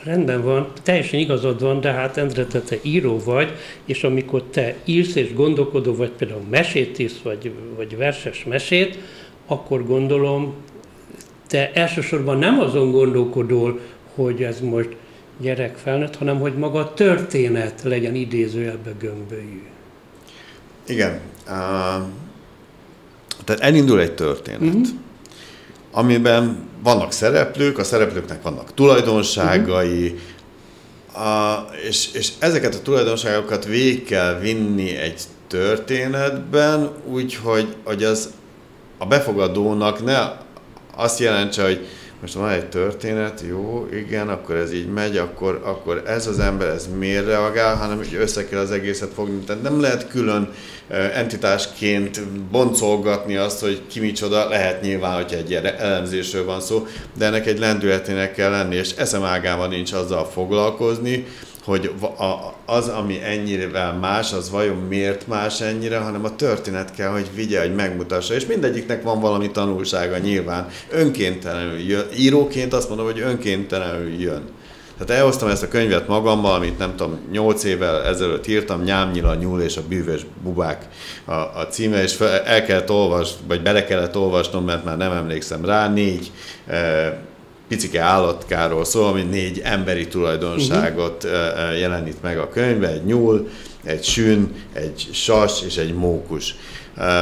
Rendben 0.03 0.43
van, 0.43 0.71
teljesen 0.83 1.19
igazad 1.19 1.61
van, 1.61 1.81
de 1.81 1.91
hát 1.91 2.17
Endre, 2.17 2.45
te, 2.45 2.59
te 2.59 2.77
író 2.81 3.19
vagy, 3.23 3.51
és 3.85 4.03
amikor 4.03 4.43
te 4.43 4.75
írsz 4.85 5.15
és 5.15 5.33
gondolkodó 5.33 5.95
vagy, 5.95 6.09
például 6.09 6.43
mesét 6.49 6.99
írsz, 6.99 7.19
vagy, 7.23 7.51
vagy 7.75 7.97
verses 7.97 8.43
mesét, 8.43 8.97
akkor 9.47 9.85
gondolom, 9.85 10.53
te 11.47 11.71
elsősorban 11.73 12.37
nem 12.37 12.59
azon 12.59 12.91
gondolkodol, 12.91 13.79
hogy 14.15 14.43
ez 14.43 14.59
most 14.59 14.89
gyerek 15.39 15.77
felnőtt, 15.77 16.15
hanem 16.15 16.39
hogy 16.39 16.57
maga 16.57 16.79
a 16.79 16.93
történet 16.93 17.81
legyen 17.83 18.15
idézőjelbe 18.15 18.91
gömbölyű. 18.99 19.63
Igen. 20.87 21.19
Uh, 21.47 21.53
tehát 23.45 23.61
elindul 23.61 23.99
egy 23.99 24.13
történet, 24.13 24.61
uh-huh. 24.61 24.87
amiben 25.91 26.67
vannak 26.83 27.11
szereplők, 27.11 27.77
a 27.77 27.83
szereplőknek 27.83 28.41
vannak 28.41 28.73
tulajdonságai, 28.73 30.15
uh-huh. 31.13 31.27
a, 31.27 31.69
és, 31.87 32.09
és 32.13 32.31
ezeket 32.39 32.75
a 32.75 32.81
tulajdonságokat 32.81 33.65
végig 33.65 34.03
kell 34.03 34.39
vinni 34.39 34.95
egy 34.95 35.21
történetben, 35.47 36.91
úgyhogy 37.05 37.75
hogy 37.83 38.03
az 38.03 38.29
a 38.97 39.05
befogadónak 39.05 40.03
ne 40.03 40.19
azt 40.95 41.19
jelentse, 41.19 41.63
hogy 41.63 41.87
most 42.21 42.33
van 42.33 42.49
egy 42.49 42.69
történet, 42.69 43.43
jó, 43.47 43.87
igen, 43.91 44.29
akkor 44.29 44.55
ez 44.55 44.73
így 44.73 44.87
megy, 44.87 45.17
akkor, 45.17 45.61
akkor 45.63 46.03
ez 46.05 46.27
az 46.27 46.39
ember, 46.39 46.67
ez 46.67 46.89
miért 46.97 47.25
reagál, 47.25 47.75
hanem 47.75 47.97
hogy 47.97 48.15
össze 48.19 48.45
kell 48.45 48.59
az 48.59 48.71
egészet 48.71 49.13
fogni. 49.13 49.39
Tehát 49.39 49.61
nem 49.61 49.81
lehet 49.81 50.07
külön 50.07 50.53
entitásként 51.13 52.27
boncolgatni 52.51 53.35
azt, 53.35 53.59
hogy 53.59 53.81
ki 53.87 53.99
micsoda, 53.99 54.49
lehet 54.49 54.81
nyilván, 54.81 55.15
hogyha 55.15 55.37
egy 55.37 55.49
ilyen 55.49 55.65
elemzésről 55.65 56.45
van 56.45 56.61
szó, 56.61 56.87
de 57.17 57.25
ennek 57.25 57.47
egy 57.47 57.59
lendületének 57.59 58.33
kell 58.33 58.51
lenni, 58.51 58.75
és 58.75 58.91
eszem 58.91 59.23
ágában 59.23 59.69
nincs 59.69 59.91
azzal 59.91 60.25
foglalkozni, 60.25 61.25
hogy 61.63 61.91
az, 62.65 62.87
ami 62.87 63.19
ennyire 63.23 63.91
más, 63.91 64.33
az 64.33 64.49
vajon 64.49 64.77
miért 64.77 65.27
más 65.27 65.61
ennyire, 65.61 65.97
hanem 65.97 66.25
a 66.25 66.35
történet 66.35 66.95
kell, 66.95 67.09
hogy 67.09 67.29
vigye, 67.35 67.59
hogy 67.59 67.75
megmutassa. 67.75 68.33
És 68.33 68.45
mindegyiknek 68.45 69.03
van 69.03 69.19
valami 69.19 69.51
tanulsága 69.51 70.17
nyilván. 70.17 70.67
Önkéntelenül 70.89 71.79
jön. 71.79 72.05
Íróként 72.17 72.73
azt 72.73 72.87
mondom, 72.87 73.05
hogy 73.05 73.19
önkéntelenül 73.19 74.21
jön. 74.21 74.43
Tehát 74.99 75.21
elhoztam 75.21 75.49
ezt 75.49 75.63
a 75.63 75.67
könyvet 75.67 76.07
magammal, 76.07 76.53
amit 76.53 76.77
nem 76.77 76.95
tudom, 76.95 77.19
nyolc 77.31 77.63
évvel 77.63 78.03
ezelőtt 78.03 78.47
írtam, 78.47 78.83
Nyámnyila, 78.83 79.35
Nyúl 79.35 79.61
és 79.61 79.77
a 79.77 79.81
bűvös 79.87 80.25
bubák 80.43 80.87
a, 81.25 81.31
a 81.33 81.67
címe, 81.69 82.03
és 82.03 82.19
el 82.45 82.65
kellett 82.65 82.91
olvasni, 82.91 83.41
vagy 83.47 83.61
bele 83.61 83.83
kellett 83.83 84.17
olvasnom, 84.17 84.65
mert 84.65 84.85
már 84.85 84.97
nem 84.97 85.11
emlékszem 85.11 85.65
rá, 85.65 85.89
négy 85.89 86.31
e, 86.67 87.21
picike 87.67 88.01
állatkáról 88.01 88.85
szól, 88.85 89.07
ami 89.07 89.21
négy 89.21 89.61
emberi 89.63 90.07
tulajdonságot 90.07 91.23
uh-huh. 91.23 91.79
jelenít 91.79 92.21
meg 92.21 92.37
a 92.37 92.49
könyvbe, 92.49 92.87
egy 92.87 93.05
nyúl, 93.05 93.49
egy 93.83 94.03
sün, 94.03 94.53
egy 94.73 95.09
sas 95.11 95.61
és 95.65 95.77
egy 95.77 95.93
mókus. 95.93 96.55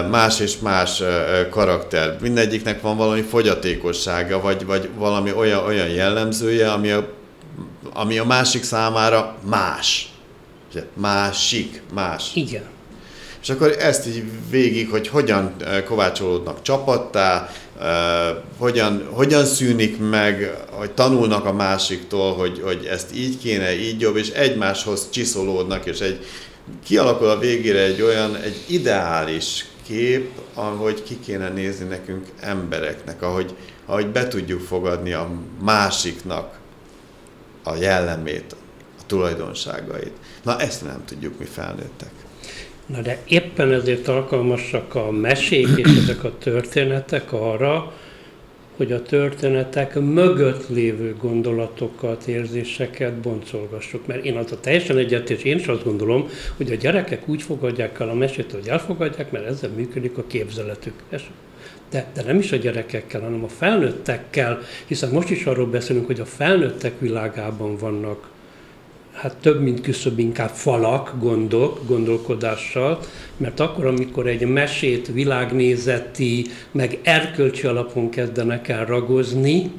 Más 0.09 0.39
és 0.39 0.59
más 0.59 1.03
karakter. 1.49 2.17
Mindegyiknek 2.21 2.81
van 2.81 2.97
valami 2.97 3.21
fogyatékossága, 3.21 4.41
vagy, 4.41 4.65
vagy 4.65 4.89
valami 4.97 5.33
olyan, 5.33 5.65
olyan 5.65 5.87
jellemzője, 5.87 6.71
ami 6.71 6.91
a, 6.91 7.07
ami 7.97 8.17
a 8.17 8.25
másik 8.25 8.63
számára 8.63 9.37
más. 9.49 10.11
Másik, 10.93 11.81
más. 11.93 12.31
Igen. 12.33 12.63
És 13.41 13.49
akkor 13.49 13.75
ezt 13.79 14.07
így 14.07 14.23
végig, 14.49 14.89
hogy 14.89 15.07
hogyan 15.07 15.55
kovácsolódnak 15.85 16.61
csapattá, 16.61 17.49
hogyan, 18.57 19.07
hogyan 19.11 19.45
szűnik 19.45 19.99
meg, 20.09 20.57
hogy 20.69 20.91
tanulnak 20.91 21.45
a 21.45 21.53
másiktól, 21.53 22.33
hogy, 22.33 22.61
hogy 22.63 22.85
ezt 22.85 23.15
így 23.15 23.37
kéne, 23.37 23.75
így 23.75 24.01
jobb, 24.01 24.15
és 24.15 24.29
egymáshoz 24.29 25.09
csiszolódnak, 25.09 25.85
és 25.85 25.99
egy, 25.99 26.25
kialakul 26.85 27.29
a 27.29 27.39
végére 27.39 27.79
egy 27.79 28.01
olyan, 28.01 28.35
egy 28.35 28.63
ideális 28.67 29.65
kép, 29.87 30.29
ahogy 30.53 31.03
ki 31.03 31.19
kéne 31.25 31.49
nézni 31.49 31.85
nekünk 31.85 32.25
embereknek, 32.39 33.21
ahogy, 33.21 33.55
ahogy 33.85 34.07
be 34.07 34.27
tudjuk 34.27 34.61
fogadni 34.61 35.13
a 35.13 35.29
másiknak 35.61 36.57
a 37.67 37.75
jellemét, 37.75 38.55
a 38.99 39.01
tulajdonságait. 39.05 40.13
Na 40.43 40.59
ezt 40.59 40.83
nem 40.83 41.03
tudjuk 41.05 41.39
mi 41.39 41.45
felnőttek. 41.45 42.11
Na 42.85 43.01
de 43.01 43.21
éppen 43.27 43.73
ezért 43.73 44.07
alkalmasak 44.07 44.95
a 44.95 45.11
mesék 45.11 45.67
és 45.75 45.97
ezek 46.03 46.23
a 46.23 46.37
történetek 46.37 47.33
arra, 47.33 47.93
hogy 48.77 48.91
a 48.91 49.01
történetek 49.01 49.99
mögött 49.99 50.69
lévő 50.69 51.15
gondolatokat, 51.21 52.27
érzéseket 52.27 53.13
boncolgassuk. 53.13 54.07
Mert 54.07 54.25
én 54.25 54.37
az 54.37 54.51
a 54.51 54.59
teljesen 54.59 54.97
egyet, 54.97 55.29
és 55.29 55.43
én 55.43 55.57
is 55.57 55.67
azt 55.67 55.83
gondolom, 55.83 56.29
hogy 56.57 56.71
a 56.71 56.75
gyerekek 56.75 57.27
úgy 57.27 57.41
fogadják 57.41 57.99
el 57.99 58.09
a 58.09 58.13
mesét, 58.13 58.51
hogy 58.51 58.67
elfogadják, 58.67 59.31
mert 59.31 59.45
ezzel 59.45 59.69
működik 59.69 60.17
a 60.17 60.23
képzeletük. 60.27 60.93
De, 61.89 62.05
de 62.13 62.23
nem 62.23 62.37
is 62.37 62.51
a 62.51 62.55
gyerekekkel, 62.55 63.21
hanem 63.21 63.43
a 63.43 63.47
felnőttekkel, 63.47 64.59
hiszen 64.85 65.09
most 65.09 65.29
is 65.29 65.45
arról 65.45 65.67
beszélünk, 65.67 66.05
hogy 66.05 66.19
a 66.19 66.25
felnőttek 66.25 66.99
világában 66.99 67.77
vannak 67.77 68.29
hát 69.17 69.35
több, 69.41 69.61
mint 69.61 69.81
küszöbb, 69.81 70.19
inkább 70.19 70.49
falak, 70.49 71.13
gondok, 71.19 71.87
gondolkodással, 71.87 72.99
mert 73.37 73.59
akkor, 73.59 73.85
amikor 73.85 74.27
egy 74.27 74.47
mesét 74.47 75.07
világnézeti, 75.07 76.45
meg 76.71 76.99
erkölcsi 77.03 77.67
alapon 77.67 78.09
kezdenek 78.09 78.67
el 78.67 78.85
ragozni, 78.85 79.71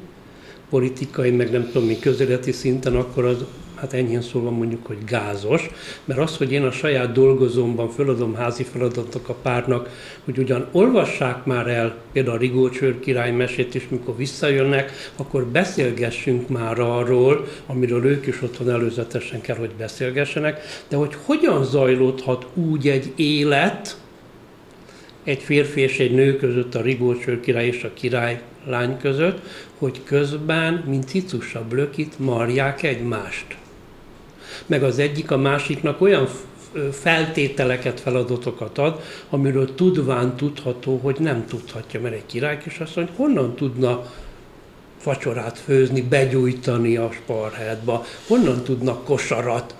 politikai, 0.69 1.31
meg 1.31 1.51
nem 1.51 1.65
tudom 1.71 1.87
mi 1.87 1.99
közéleti 1.99 2.51
szinten, 2.51 2.95
akkor 2.95 3.25
az 3.25 3.45
hát 3.79 3.93
enyhén 3.93 4.21
szólva 4.21 4.49
mondjuk, 4.49 4.85
hogy 4.85 4.97
gázos, 5.05 5.69
mert 6.05 6.19
az, 6.19 6.37
hogy 6.37 6.51
én 6.51 6.63
a 6.63 6.71
saját 6.71 7.11
dolgozómban 7.11 7.89
föladom 7.89 8.35
házi 8.35 8.63
feladatok 8.63 9.29
a 9.29 9.33
párnak, 9.33 9.89
hogy 10.23 10.37
ugyan 10.37 10.67
olvassák 10.71 11.45
már 11.45 11.67
el 11.67 11.95
például 12.11 12.35
a 12.35 12.39
Rigócsőr 12.39 12.99
király 12.99 13.31
mesét, 13.31 13.75
és 13.75 13.87
mikor 13.89 14.15
visszajönnek, 14.15 14.91
akkor 15.15 15.45
beszélgessünk 15.45 16.49
már 16.49 16.79
arról, 16.79 17.47
amiről 17.65 18.05
ők 18.05 18.27
is 18.27 18.41
otthon 18.41 18.69
előzetesen 18.69 19.41
kell, 19.41 19.55
hogy 19.55 19.71
beszélgessenek, 19.77 20.61
de 20.87 20.95
hogy 20.95 21.15
hogyan 21.25 21.63
zajlódhat 21.63 22.47
úgy 22.53 22.87
egy 22.87 23.13
élet, 23.15 23.97
egy 25.23 25.41
férfi 25.41 25.81
és 25.81 25.99
egy 25.99 26.13
nő 26.13 26.35
között, 26.35 26.75
a 26.75 26.81
Rigócsőr 26.81 27.39
király 27.39 27.67
és 27.67 27.83
a 27.83 27.93
király 27.93 28.41
lány 28.65 28.97
között, 28.97 29.39
hogy 29.77 30.01
közben, 30.03 30.83
mint 30.87 31.07
cicusabb 31.07 31.69
blökit, 31.69 32.19
marják 32.19 32.83
egymást 32.83 33.57
meg 34.69 34.83
az 34.83 34.99
egyik 34.99 35.31
a 35.31 35.37
másiknak 35.37 36.01
olyan 36.01 36.27
feltételeket, 36.91 37.99
feladatokat 37.99 38.77
ad, 38.77 39.01
amiről 39.29 39.75
tudván 39.75 40.35
tudható, 40.35 40.99
hogy 41.03 41.15
nem 41.19 41.45
tudhatja, 41.45 42.01
mert 42.01 42.15
egy 42.15 42.25
király 42.25 42.57
kisasszony 42.57 43.09
honnan 43.15 43.55
tudna 43.55 44.05
facsorát 44.97 45.57
főzni, 45.57 46.01
begyújtani 46.01 46.95
a 46.95 47.09
sparhátba, 47.11 48.05
honnan 48.27 48.63
tudna 48.63 48.93
kosarat 49.03 49.75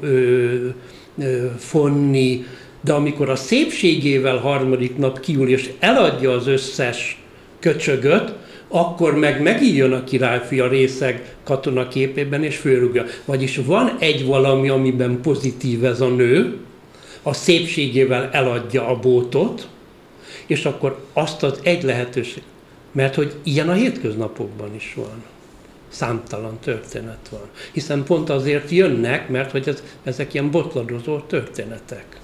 ö, 0.00 0.68
fonni, 1.58 2.44
de 2.80 2.92
amikor 2.92 3.30
a 3.30 3.36
szépségével 3.36 4.36
harmadik 4.36 4.96
nap 4.96 5.20
kiül 5.20 5.48
és 5.48 5.72
eladja 5.78 6.32
az 6.32 6.46
összes 6.46 7.22
köcsögöt, 7.58 8.32
akkor 8.76 9.18
meg 9.18 9.42
megijön 9.42 9.92
a 9.92 10.04
királyfi 10.04 10.60
a 10.60 10.68
részeg 10.68 11.34
katona 11.44 11.88
képében, 11.88 12.44
és 12.44 12.56
fölrúgja. 12.56 13.04
Vagyis 13.24 13.56
van 13.56 13.96
egy 13.98 14.26
valami, 14.26 14.68
amiben 14.68 15.20
pozitív 15.20 15.84
ez 15.84 16.00
a 16.00 16.08
nő, 16.08 16.58
a 17.22 17.32
szépségével 17.32 18.28
eladja 18.32 18.86
a 18.86 18.98
bótot, 18.98 19.68
és 20.46 20.64
akkor 20.64 21.04
azt 21.12 21.42
az 21.42 21.58
egy 21.62 21.82
lehetőség, 21.82 22.42
mert 22.92 23.14
hogy 23.14 23.34
ilyen 23.42 23.68
a 23.68 23.72
hétköznapokban 23.72 24.74
is 24.74 24.92
van. 24.96 25.22
Számtalan 25.88 26.58
történet 26.58 27.28
van. 27.30 27.48
Hiszen 27.72 28.04
pont 28.04 28.30
azért 28.30 28.70
jönnek, 28.70 29.28
mert 29.28 29.50
hogy 29.50 29.68
ez, 29.68 29.82
ezek 30.04 30.34
ilyen 30.34 30.50
botladozó 30.50 31.18
történetek. 31.18 32.20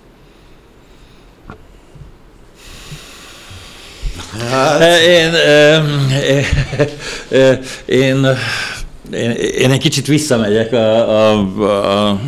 Hát. 4.39 4.83
Én, 5.07 5.33
én, 7.87 8.27
én, 9.11 9.31
én 9.59 9.71
egy 9.71 9.79
kicsit 9.79 10.07
visszamegyek 10.07 10.73
a, 10.73 11.09
a, 11.09 11.39
a, 11.39 12.19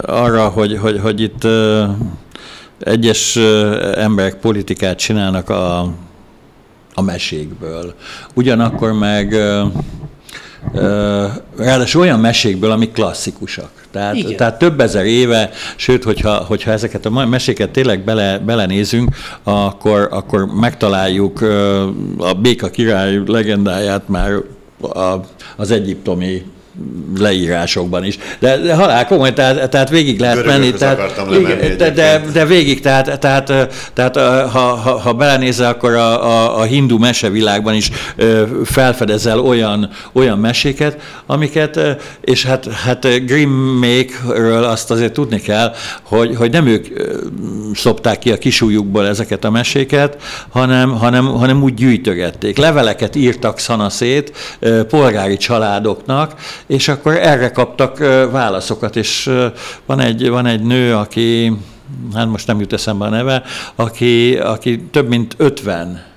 arra, 0.00 0.48
hogy, 0.48 0.78
hogy, 0.78 1.00
hogy 1.00 1.20
itt 1.20 1.46
egyes 2.80 3.36
emberek 3.94 4.34
politikát 4.34 4.98
csinálnak 4.98 5.48
a 5.48 5.92
a 6.94 7.02
mesékből. 7.02 7.94
Ugyanakkor 8.34 8.92
meg 8.92 9.36
ráadásul 11.56 12.00
olyan 12.00 12.20
mesékből, 12.20 12.70
amik 12.70 12.92
klasszikusak. 12.92 13.70
Tehát, 13.90 14.34
tehát 14.36 14.58
több 14.58 14.80
ezer 14.80 15.04
éve, 15.04 15.50
sőt, 15.76 16.04
hogyha, 16.04 16.34
hogyha 16.34 16.70
ezeket 16.70 17.06
a 17.06 17.10
meséket 17.10 17.70
tényleg 17.70 18.04
bele, 18.04 18.38
belenézünk, 18.38 19.16
akkor, 19.42 20.08
akkor 20.10 20.46
megtaláljuk 20.46 21.40
a 22.18 22.32
Béka 22.32 22.70
király 22.70 23.20
legendáját 23.26 24.08
már 24.08 24.32
az 25.56 25.70
egyiptomi 25.70 26.42
leírásokban 27.18 28.04
is. 28.04 28.18
De, 28.38 28.56
de 28.56 28.74
halál 28.74 29.06
komoly, 29.06 29.32
tehát, 29.32 29.70
tehát 29.70 29.88
végig 29.88 30.20
lehet 30.20 30.44
menni. 30.46 30.72
Tehát, 30.72 31.22
igen, 31.30 31.76
de, 31.76 31.90
de, 31.90 32.22
de 32.32 32.46
végig, 32.46 32.80
tehát, 32.80 33.18
tehát, 33.18 33.52
tehát 33.92 34.16
ha, 34.50 34.60
ha, 34.74 34.98
ha 34.98 35.12
belenézel, 35.12 35.70
akkor 35.70 35.94
a, 35.94 36.26
a, 36.26 36.58
a 36.58 36.62
hindu 36.62 36.98
mesevilágban 36.98 37.74
is 37.74 37.90
felfedezel 38.64 39.40
olyan, 39.40 39.90
olyan 40.12 40.38
meséket, 40.38 41.00
amiket, 41.26 41.80
és 42.20 42.44
hát, 42.44 42.66
hát 42.72 43.24
Grimmékről 43.26 44.64
azt 44.64 44.90
azért 44.90 45.12
tudni 45.12 45.40
kell, 45.40 45.74
hogy, 46.02 46.36
hogy 46.36 46.50
nem 46.50 46.66
ők 46.66 46.86
szopták 47.74 48.18
ki 48.18 48.30
a 48.32 48.38
kisújukból 48.38 49.06
ezeket 49.06 49.44
a 49.44 49.50
meséket, 49.50 50.16
hanem, 50.48 50.90
hanem, 50.90 51.26
hanem 51.26 51.62
úgy 51.62 51.74
gyűjtögették. 51.74 52.58
Leveleket 52.58 53.16
írtak 53.16 53.58
szanaszét 53.58 54.32
polgári 54.88 55.36
családoknak, 55.36 56.34
és 56.70 56.88
akkor 56.88 57.16
erre 57.16 57.50
kaptak 57.50 57.98
válaszokat, 58.30 58.96
és 58.96 59.30
van 59.86 60.00
egy, 60.00 60.28
van 60.28 60.46
egy 60.46 60.62
nő, 60.62 60.94
aki, 60.94 61.52
hát 62.14 62.26
most 62.26 62.46
nem 62.46 62.60
jut 62.60 62.72
eszembe 62.72 63.04
a 63.04 63.08
neve, 63.08 63.42
aki, 63.74 64.36
aki 64.36 64.80
több 64.80 65.08
mint 65.08 65.34
50 65.36 66.09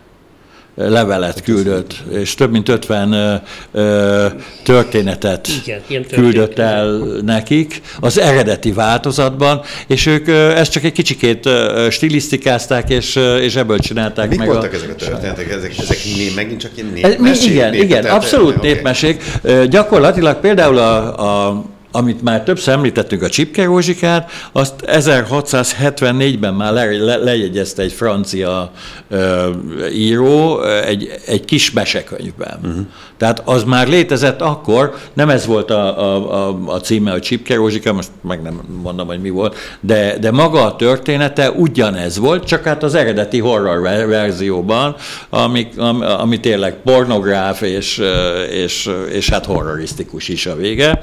levelet 0.75 1.41
küldött, 1.41 2.03
és 2.11 2.35
több 2.35 2.51
mint 2.51 2.69
50 2.69 3.41
ö, 3.71 4.25
történetet 4.63 5.47
Igen, 5.65 6.05
küldött 6.11 6.59
el 6.59 6.97
nekik 7.25 7.81
az 7.99 8.19
eredeti 8.19 8.71
változatban, 8.71 9.61
és 9.87 10.05
ők 10.05 10.27
ö, 10.27 10.49
ezt 10.55 10.71
csak 10.71 10.83
egy 10.83 10.91
kicsikét 10.91 11.45
ö, 11.45 11.87
stilisztikázták, 11.91 12.89
és, 12.89 13.15
és 13.41 13.55
ebből 13.55 13.79
csinálták 13.79 14.29
Mik 14.29 14.37
meg. 14.37 14.47
voltak 14.47 14.71
a... 14.71 14.75
ezek 14.75 14.89
a 14.89 14.95
történetek? 14.95 15.51
Ezek, 15.51 15.77
ezek 15.77 15.97
né, 16.17 16.31
megint 16.35 16.59
csak 16.59 16.71
ilyen 16.75 16.91
népmesék? 16.93 17.51
Igen, 17.51 17.69
nép, 17.69 17.81
igen, 17.83 18.05
abszolút 18.05 18.55
okay. 18.55 18.71
népmesék. 18.71 19.23
Gyakorlatilag 19.69 20.39
például 20.39 20.77
a, 20.77 21.47
a 21.47 21.63
amit 21.95 22.21
már 22.21 22.43
többször 22.43 22.73
említettünk, 22.73 23.21
a 23.21 23.29
Csipke 23.29 23.63
Rózsikát, 23.63 24.31
azt 24.51 24.73
1674-ben 24.87 26.53
már 26.53 26.73
le, 26.73 26.85
le, 26.85 27.15
lejegyezte 27.15 27.81
egy 27.81 27.91
francia 27.91 28.71
ö, 29.09 29.49
író 29.93 30.63
egy, 30.63 31.09
egy 31.25 31.45
kis 31.45 31.71
mesekönyvben. 31.71 32.59
Uh-huh. 32.63 32.85
Tehát 33.17 33.41
az 33.45 33.63
már 33.63 33.87
létezett 33.87 34.41
akkor, 34.41 34.95
nem 35.13 35.29
ez 35.29 35.45
volt 35.45 35.71
a, 35.71 35.99
a, 35.99 36.47
a, 36.47 36.57
a 36.65 36.79
címe, 36.79 37.11
a 37.11 37.19
Csipke 37.19 37.55
Rózsika, 37.55 37.93
most 37.93 38.09
meg 38.21 38.41
nem 38.41 38.61
mondom, 38.83 39.07
hogy 39.07 39.21
mi 39.21 39.29
volt, 39.29 39.55
de, 39.79 40.17
de 40.19 40.31
maga 40.31 40.65
a 40.65 40.75
története 40.75 41.51
ugyanez 41.51 42.17
volt, 42.17 42.43
csak 42.45 42.63
hát 42.63 42.83
az 42.83 42.95
eredeti 42.95 43.39
horror 43.39 43.81
verzióban, 44.07 44.95
ami, 45.29 45.67
ami, 45.77 46.05
ami 46.05 46.39
tényleg 46.39 46.75
pornográf 46.83 47.61
és, 47.61 48.01
és, 48.49 48.89
és 49.11 49.29
hát 49.29 49.45
horrorisztikus 49.45 50.27
is 50.27 50.45
a 50.45 50.55
vége. 50.55 50.99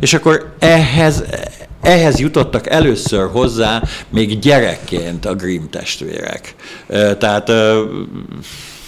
És 0.00 0.14
akkor 0.14 0.54
ehhez, 0.58 1.24
ehhez 1.82 2.18
jutottak 2.18 2.70
először 2.70 3.30
hozzá 3.30 3.82
még 4.10 4.38
gyerekként 4.38 5.26
a 5.26 5.34
Grimm 5.34 5.64
testvérek. 5.70 6.54
Tehát 7.18 7.50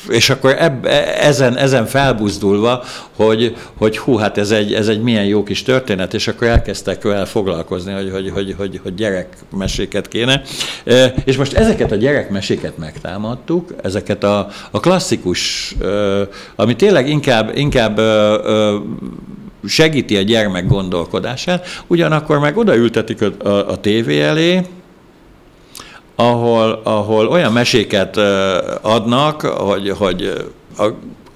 és 0.08 0.30
akkor 0.30 0.54
eb, 0.58 0.86
ezen, 1.20 1.56
ezen 1.56 1.86
felbuzdulva, 1.86 2.84
hogy, 3.16 3.56
hogy 3.76 3.98
hú, 3.98 4.16
hát 4.16 4.38
ez 4.38 4.50
egy, 4.50 4.74
ez 4.74 4.88
egy 4.88 5.02
milyen 5.02 5.24
jó 5.24 5.42
kis 5.42 5.62
történet, 5.62 6.14
és 6.14 6.28
akkor 6.28 6.46
elkezdtek 6.46 7.02
vele 7.02 7.24
foglalkozni, 7.24 7.92
hogy, 7.92 8.10
hogy, 8.10 8.30
hogy, 8.30 8.54
hogy, 8.56 8.80
hogy 8.82 8.94
gyerekmeséket 8.94 10.08
kéne. 10.08 10.42
És 11.24 11.36
most 11.36 11.52
ezeket 11.52 11.92
a 11.92 11.96
gyerekmeséket 11.96 12.78
megtámadtuk, 12.78 13.74
ezeket 13.82 14.24
a, 14.24 14.48
a 14.70 14.80
klasszikus, 14.80 15.74
ami 16.56 16.76
tényleg 16.76 17.08
inkább, 17.08 17.56
inkább 17.56 18.00
segíti 19.66 20.16
a 20.16 20.22
gyermek 20.22 20.66
gondolkodását, 20.66 21.66
ugyanakkor 21.86 22.38
meg 22.38 22.56
odaültetik 22.56 23.22
a, 23.22 23.48
a, 23.48 23.70
a 23.70 23.80
tévé 23.80 24.22
elé, 24.22 24.66
ahol, 26.16 26.80
ahol 26.84 27.26
olyan 27.26 27.52
meséket 27.52 28.16
adnak, 28.82 29.40
hogy, 29.40 29.90
hogy 29.90 30.32
a, 30.78 30.86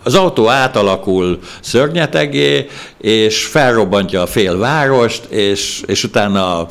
az 0.04 0.14
autó 0.14 0.48
átalakul 0.48 1.38
szörnyetegé, 1.60 2.66
és 2.98 3.44
felrobbantja 3.44 4.22
a 4.22 4.26
fél 4.26 4.58
várost, 4.58 5.24
és, 5.24 5.82
és 5.86 6.04
utána 6.04 6.66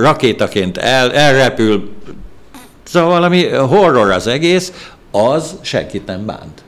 rakétaként 0.00 0.76
el, 0.76 1.12
elrepül. 1.12 1.90
Szóval 2.82 3.08
valami 3.08 3.48
horror 3.48 4.10
az 4.10 4.26
egész, 4.26 4.72
az 5.10 5.54
senkit 5.60 6.06
nem 6.06 6.26
bánt. 6.26 6.62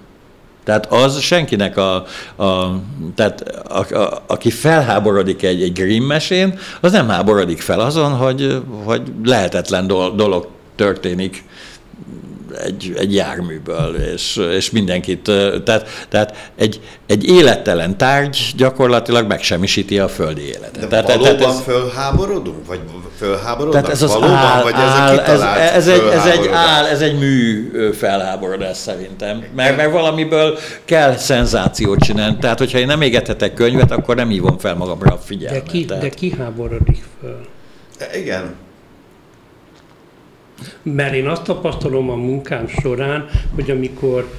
Tehát 0.70 0.92
az 0.92 1.20
senkinek 1.20 1.76
a, 1.76 1.94
a 2.36 2.80
tehát 3.14 3.40
a, 3.68 3.94
a, 3.94 4.22
aki 4.26 4.50
felháborodik 4.50 5.42
egy, 5.42 5.62
egy 5.62 5.72
Grimm 5.72 6.04
mesén, 6.04 6.58
az 6.80 6.92
nem 6.92 7.08
háborodik 7.08 7.60
fel 7.60 7.80
azon, 7.80 8.12
hogy, 8.12 8.62
hogy 8.84 9.02
lehetetlen 9.24 9.86
dolog 10.16 10.48
történik 10.76 11.44
egy, 12.64 12.92
egy 12.96 13.14
járműből, 13.14 13.94
és, 13.94 14.36
és 14.36 14.70
mindenkit, 14.70 15.30
tehát, 15.64 16.06
tehát 16.08 16.52
egy, 16.56 16.80
egy 17.06 17.24
élettelen 17.24 17.96
tárgy 17.96 18.52
gyakorlatilag 18.56 19.26
megsemmisíti 19.26 19.98
a 19.98 20.08
földi 20.08 20.42
életet. 20.42 20.78
De 20.78 20.86
tehát, 20.86 21.06
valóban 21.06 21.36
tehát 21.36 21.54
ez, 21.54 21.62
fölháborodunk? 21.62 22.66
Vagy 22.66 22.80
fölháborodnak? 23.18 23.82
Tehát 23.82 23.96
ez 23.96 24.02
az 24.02 24.12
valóban, 24.12 24.36
áll, 24.36 24.62
vagy 24.62 24.72
áll, 24.76 25.18
ez, 25.18 25.40
ez, 25.40 25.42
ez, 25.74 25.88
egy, 25.88 26.06
ez, 26.12 26.26
egy 26.26 26.48
áll, 26.52 26.84
ez 26.84 27.00
egy 27.00 27.18
mű 27.18 27.70
felháborodás 27.92 28.76
szerintem. 28.76 29.44
Mert, 29.54 29.76
mert 29.76 29.92
valamiből 29.92 30.58
kell 30.84 31.16
szenzációt 31.16 31.98
csinálni. 31.98 32.36
Tehát, 32.40 32.58
hogyha 32.58 32.78
én 32.78 32.86
nem 32.86 33.00
égethetek 33.00 33.54
könyvet, 33.54 33.90
akkor 33.90 34.16
nem 34.16 34.28
hívom 34.28 34.58
fel 34.58 34.74
magamra 34.74 35.12
a 35.12 35.18
figyelmet. 35.18 35.62
De 35.62 35.70
ki, 35.70 35.84
tehát... 35.84 36.02
de 36.02 36.08
ki 36.08 36.34
háborodik 36.38 37.04
föl? 37.20 37.40
Igen, 38.14 38.54
mert 40.82 41.14
én 41.14 41.26
azt 41.26 41.42
tapasztalom 41.42 42.10
a 42.10 42.14
munkám 42.14 42.68
során, 42.68 43.28
hogy 43.54 43.70
amikor 43.70 44.30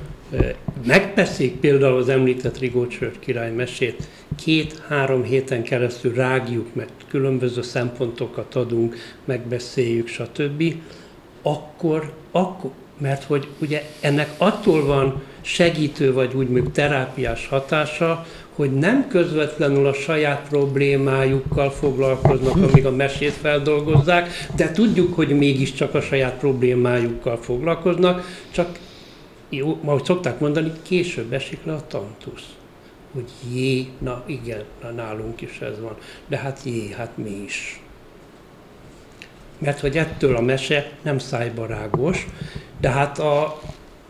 megbeszéljük 0.86 1.56
például 1.60 1.98
az 1.98 2.10
említett 2.10 2.60
Rigócsör 2.60 3.20
király 3.20 3.52
mesét, 3.52 4.08
két-három 4.36 5.24
héten 5.24 5.64
keresztül 5.64 6.14
rágjuk, 6.14 6.76
mert 6.76 6.92
különböző 7.08 7.62
szempontokat 7.62 8.56
adunk, 8.56 8.96
megbeszéljük, 9.26 10.08
stb., 10.08 10.64
akkor, 11.42 12.14
akkor 12.32 12.72
mert 12.98 13.24
hogy 13.24 13.48
ugye 13.62 13.84
ennek 14.00 14.30
attól 14.38 14.86
van 14.86 15.22
segítő 15.42 16.14
vagy 16.14 16.34
úgy 16.34 16.48
terápiás 16.72 17.48
hatása, 17.48 18.26
hogy 18.56 18.74
nem 18.74 19.08
közvetlenül 19.08 19.88
a 19.88 19.94
saját 19.94 20.48
problémájukkal 20.50 21.72
foglalkoznak, 21.72 22.56
amíg 22.56 22.86
a 22.86 22.92
mesét 22.92 23.32
feldolgozzák, 23.32 24.30
de 24.56 24.72
tudjuk, 24.72 25.16
hogy 25.16 25.38
mégiscsak 25.38 25.94
a 25.94 26.02
saját 26.02 26.34
problémájukkal 26.40 27.38
foglalkoznak, 27.38 28.26
csak 28.52 28.80
jó, 29.50 29.80
ahogy 29.86 30.04
szokták 30.04 30.40
mondani, 30.40 30.72
később 30.82 31.34
esik 31.34 31.60
le 31.64 31.74
a 31.74 31.88
tantusz. 31.88 32.46
Hogy 33.14 33.30
jé, 33.54 33.88
na 33.98 34.24
igen, 34.26 34.64
na 34.82 34.90
nálunk 34.90 35.42
is 35.42 35.60
ez 35.60 35.80
van. 35.80 35.96
De 36.28 36.38
hát 36.38 36.60
jé, 36.64 36.94
hát 36.98 37.18
mi 37.18 37.44
is. 37.46 37.82
Mert 39.58 39.80
hogy 39.80 39.98
ettől 39.98 40.36
a 40.36 40.42
mese 40.42 40.92
nem 41.02 41.20
szájbarágos, 41.20 42.28
de 42.80 42.90
hát 42.90 43.20
a, 43.20 43.62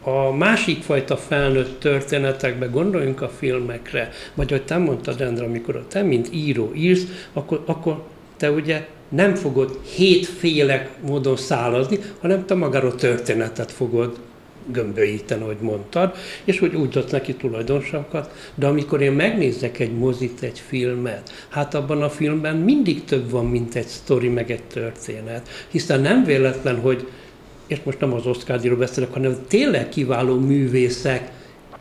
a 0.04 0.32
másik 0.32 0.82
fajta 0.82 1.18
felnőtt 1.18 1.80
történetekbe, 1.80 2.66
gondoljunk 2.66 3.22
a 3.22 3.30
filmekre, 3.30 4.10
vagy 4.34 4.52
hogy 4.52 4.64
te 4.64 4.78
mondtad, 4.78 5.22
Endre, 5.22 5.46
amikor 5.46 5.86
te, 5.88 6.02
mint 6.02 6.28
író 6.34 6.72
írsz, 6.76 7.28
akkor, 7.34 7.64
akkor 7.66 8.04
te 8.38 8.52
ugye 8.52 8.88
nem 9.10 9.36
fogod 9.36 9.80
hétféle 9.96 10.90
módon 11.02 11.38
szálazni, 11.38 12.00
hanem 12.22 12.46
te 12.46 12.54
magáról 12.54 12.96
történetet 12.96 13.72
fogod 13.72 14.20
gömbölyíteni, 14.72 15.42
ahogy 15.42 15.58
mondtad, 15.60 16.16
és 16.44 16.60
hogy 16.60 16.76
úgy 16.76 16.98
adsz 16.98 17.12
neki 17.12 17.34
tulajdonosokat. 17.34 18.52
De 18.56 18.68
amikor 18.68 19.02
én 19.02 19.12
megnézek 19.12 19.80
egy 19.80 19.94
mozit, 19.94 20.42
egy 20.42 20.60
filmet, 20.68 21.32
hát 21.50 21.74
abban 21.74 22.02
a 22.02 22.10
filmben 22.10 22.56
mindig 22.56 23.04
több 23.04 23.30
van, 23.30 23.46
mint 23.46 23.76
egy 23.76 23.88
sztori, 23.88 24.28
meg 24.28 24.52
egy 24.52 24.64
történet. 24.64 25.50
Hiszen 25.70 26.02
nem 26.02 26.24
véletlen, 26.24 26.80
hogy 26.80 27.08
és 27.72 27.80
most 27.84 28.00
nem 28.00 28.14
az 28.14 28.26
Oscar 28.26 28.78
beszélek, 28.78 29.14
hanem 29.14 29.38
tényleg 29.48 29.90
kiváló 29.90 30.40
művészek 30.40 31.32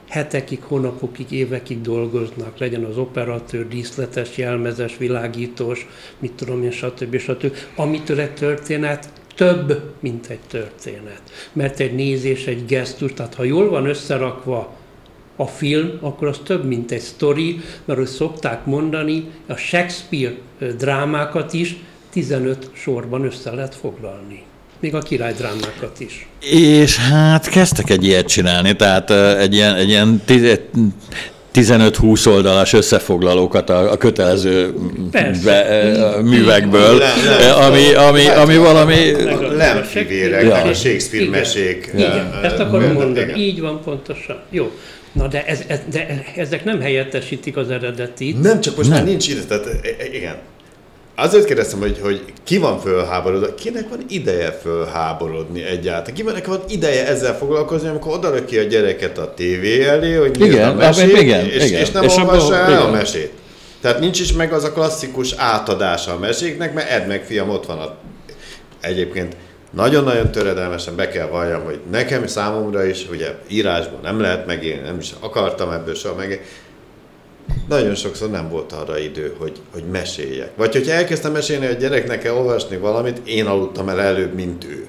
hetekig, 0.09 0.63
hónapokig, 0.63 1.31
évekig 1.31 1.81
dolgoznak, 1.81 2.59
legyen 2.59 2.85
az 2.85 2.97
operatőr, 2.99 3.69
díszletes, 3.69 4.37
jelmezes, 4.37 4.97
világítós, 4.97 5.87
mit 6.19 6.33
tudom 6.33 6.63
én, 6.63 6.71
stb. 6.71 7.19
stb. 7.19 7.53
Amitől 7.77 8.21
egy 8.21 8.35
történet 8.35 9.13
több, 9.35 9.83
mint 10.01 10.27
egy 10.27 10.41
történet. 10.49 11.23
Mert 11.53 11.81
egy 11.81 11.95
nézés, 11.95 12.47
egy 12.47 12.67
gesztus, 12.67 13.13
tehát 13.13 13.35
ha 13.35 13.45
jól 13.45 13.69
van 13.69 13.87
összerakva 13.87 14.77
a 15.37 15.47
film, 15.47 15.99
akkor 16.01 16.29
az 16.29 16.41
több, 16.45 16.65
mint 16.65 16.91
egy 16.91 17.01
sztori, 17.01 17.61
mert 17.85 17.99
hogy 17.99 18.09
szokták 18.09 18.65
mondani, 18.65 19.31
a 19.47 19.55
Shakespeare 19.57 20.35
drámákat 20.77 21.53
is 21.53 21.77
15 22.11 22.71
sorban 22.75 23.25
össze 23.25 23.51
lehet 23.51 23.75
foglalni. 23.75 24.49
Még 24.81 24.95
a 24.95 24.99
királydrámákat 24.99 26.01
is. 26.01 26.27
És 26.41 26.97
hát 26.97 27.49
kezdtek 27.49 27.91
egy 27.91 28.05
ilyet 28.05 28.27
csinálni, 28.27 28.77
tehát 28.77 29.11
egy 29.39 29.55
ilyen, 29.55 29.75
egy 29.75 29.89
ilyen 29.89 30.23
15-20 31.55 32.27
oldalas 32.27 32.73
összefoglalókat 32.73 33.71
a, 33.71 33.91
a 33.93 33.97
kötelező 33.97 34.75
be, 35.45 36.17
művekből, 36.23 36.99
le, 36.99 37.15
le, 37.39 37.53
ami, 37.53 37.95
ami, 37.95 38.27
ami 38.27 38.57
valami... 38.57 39.11
Lemfivérek, 39.57 40.43
ja. 40.43 40.55
a 40.55 40.75
Shakespeare 40.75 41.25
igen. 41.25 41.39
mesék. 41.39 41.91
Igen, 41.95 42.41
ezt 42.43 42.59
akarom 42.59 42.93
mondani. 42.93 43.33
Így 43.37 43.61
van 43.61 43.81
pontosan. 43.85 44.39
Jó. 44.51 44.71
Na 45.13 45.27
de, 45.27 45.45
ez, 45.45 45.61
ez, 45.67 45.79
de 45.93 46.25
ezek 46.37 46.65
nem 46.65 46.81
helyettesítik 46.81 47.57
az 47.57 47.71
eredetit. 47.71 48.41
Nem, 48.41 48.61
csak 48.61 48.77
most 48.77 48.89
nem. 48.89 48.99
már 48.99 49.07
nincs 49.07 49.29
ide, 49.29 49.45
tehát 49.45 49.67
e, 49.67 49.89
e, 49.99 50.07
igen. 50.13 50.37
Azért 51.17 51.45
kérdeztem, 51.45 51.79
hogy, 51.79 51.99
hogy 52.03 52.25
ki 52.45 52.59
van 52.59 52.81
fölháborodva, 52.81 53.55
kinek 53.55 53.89
van 53.89 54.05
ideje 54.09 54.53
fölháborodni 54.53 55.63
egyáltalán? 55.63 56.15
Kinek 56.15 56.47
van 56.47 56.63
ideje 56.69 57.07
ezzel 57.07 57.37
foglalkozni, 57.37 57.89
amikor 57.89 58.13
oda 58.13 58.45
ki 58.45 58.59
a 58.59 58.63
gyereket 58.63 59.19
a 59.19 59.35
tévé 59.35 59.85
elé, 59.85 60.15
hogy 60.15 60.41
igen, 60.41 60.69
a 60.69 60.75
mesét, 60.75 61.21
igen, 61.21 61.45
és, 61.45 61.65
igen. 61.65 61.81
és 61.81 61.91
nem 61.91 62.03
és 62.03 62.17
olvassa 62.17 62.55
el 62.55 62.71
igen. 62.71 62.83
a 62.83 62.91
mesét. 62.91 63.33
Tehát 63.81 64.01
nincs 64.01 64.21
is 64.21 64.33
meg 64.33 64.53
az 64.53 64.65
a 64.65 64.73
klasszikus 64.73 65.33
átadása 65.37 66.13
a 66.13 66.19
meséknek, 66.19 66.75
mert 66.75 66.91
edd 66.91 67.07
meg 67.07 67.25
fiam, 67.25 67.49
ott 67.49 67.67
van 67.67 67.79
a... 67.79 67.97
Egyébként 68.81 69.37
nagyon-nagyon 69.71 70.31
töredelmesen 70.31 70.97
be 70.97 71.09
kell 71.09 71.27
valljam, 71.27 71.65
hogy 71.65 71.81
nekem 71.91 72.27
számomra 72.27 72.85
is, 72.85 73.07
ugye 73.11 73.35
írásban 73.49 74.01
nem 74.03 74.21
lehet 74.21 74.47
megélni, 74.47 74.83
nem 74.83 74.99
is 74.99 75.11
akartam 75.21 75.71
ebből 75.71 75.95
soha 75.95 76.15
megélni, 76.15 76.43
nagyon 77.71 77.95
sokszor 77.95 78.31
nem 78.31 78.49
volt 78.49 78.73
arra 78.73 78.99
idő, 78.99 79.35
hogy, 79.39 79.61
hogy 79.73 79.85
meséljek. 79.85 80.57
Vagy 80.57 80.73
hogyha 80.73 80.93
elkezdtem 80.93 81.33
mesélni, 81.33 81.67
hogy 81.67 81.77
gyereknek 81.77 82.21
kell 82.21 82.35
olvasni 82.35 82.77
valamit, 82.77 83.21
én 83.25 83.47
aludtam 83.47 83.89
el 83.89 84.01
előbb, 84.01 84.35
mint 84.35 84.65
ő. 84.65 84.89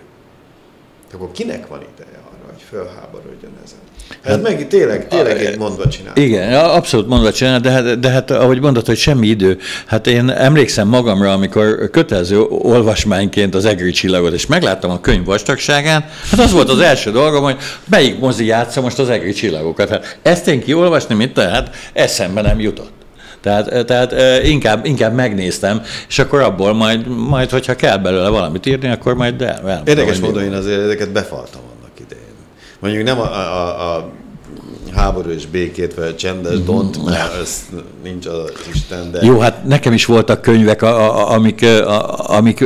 Akkor 1.13 1.31
kinek 1.31 1.67
van 1.67 1.81
ideje 1.93 2.19
hogy 2.69 2.79
fölháborodjon 2.79 3.51
ezen? 3.65 3.77
Ez 4.21 4.31
hát, 4.31 4.41
meg 4.41 4.67
tényleg, 4.67 5.07
tényleg 5.07 5.45
egy 5.45 5.57
mondva 5.57 5.87
csinál. 5.87 6.15
Igen, 6.15 6.53
abszolút 6.53 7.07
mondva 7.07 7.31
csinál, 7.31 7.59
de 7.59 7.69
hát, 7.71 7.99
de 7.99 8.09
hát 8.09 8.31
ahogy 8.31 8.61
mondod, 8.61 8.85
hogy 8.85 8.97
semmi 8.97 9.27
idő. 9.27 9.57
Hát 9.85 10.07
én 10.07 10.29
emlékszem 10.29 10.87
magamra, 10.87 11.31
amikor 11.33 11.89
kötelező 11.91 12.39
olvasmányként 12.49 13.55
az 13.55 13.65
egri 13.65 13.91
csillagot, 13.91 14.33
és 14.33 14.45
megláttam 14.45 14.91
a 14.91 15.01
könyv 15.01 15.25
vastagságán, 15.25 16.05
hát 16.31 16.39
az 16.39 16.51
volt 16.51 16.69
az 16.69 16.79
első 16.79 17.11
dolgom, 17.11 17.43
hogy 17.43 17.57
melyik 17.89 18.19
mozi 18.19 18.45
játsza 18.45 18.81
most 18.81 18.99
az 18.99 19.09
egri 19.09 19.31
csillagokat. 19.31 19.89
Hát 19.89 20.17
ezt 20.21 20.47
én 20.47 20.63
kiolvasni, 20.63 21.15
mint 21.15 21.33
tehát 21.33 21.75
eszembe 21.93 22.41
nem 22.41 22.59
jutott. 22.59 22.91
Tehát, 23.41 23.85
tehát 23.85 24.13
inkább, 24.43 24.85
inkább 24.85 25.13
megnéztem, 25.13 25.81
és 26.07 26.19
akkor 26.19 26.41
abból 26.41 26.73
majd, 26.73 27.07
majd, 27.07 27.49
hogyha 27.49 27.75
kell 27.75 27.97
belőle 27.97 28.29
valamit 28.29 28.65
írni, 28.65 28.89
akkor 28.89 29.15
majd 29.15 29.41
el. 29.41 29.69
el 29.69 29.81
Érdekes 29.85 30.19
módon 30.19 30.43
én 30.43 30.53
azért 30.53 30.81
ezeket 30.81 31.11
befaltam 31.11 31.61
mondjuk 32.81 33.03
nem 33.03 33.19
a, 33.19 33.23
a, 33.23 33.95
a 33.95 34.11
háború 34.95 35.29
és 35.29 35.45
békét, 35.45 35.93
vagy 35.93 36.07
a 36.07 36.15
csendes 36.15 36.53
mm-hmm. 36.53 36.65
dont, 36.65 37.05
mert 37.05 37.41
ez 37.41 37.65
nincs 38.03 38.25
az 38.25 38.51
Isten, 38.73 39.11
de... 39.11 39.19
Jó, 39.21 39.39
hát 39.39 39.63
nekem 39.63 39.93
is 39.93 40.05
voltak 40.05 40.41
könyvek, 40.41 40.81
a, 40.81 41.19
a, 41.19 41.31
amik, 41.31 41.63
a, 41.63 42.29
amik 42.29 42.65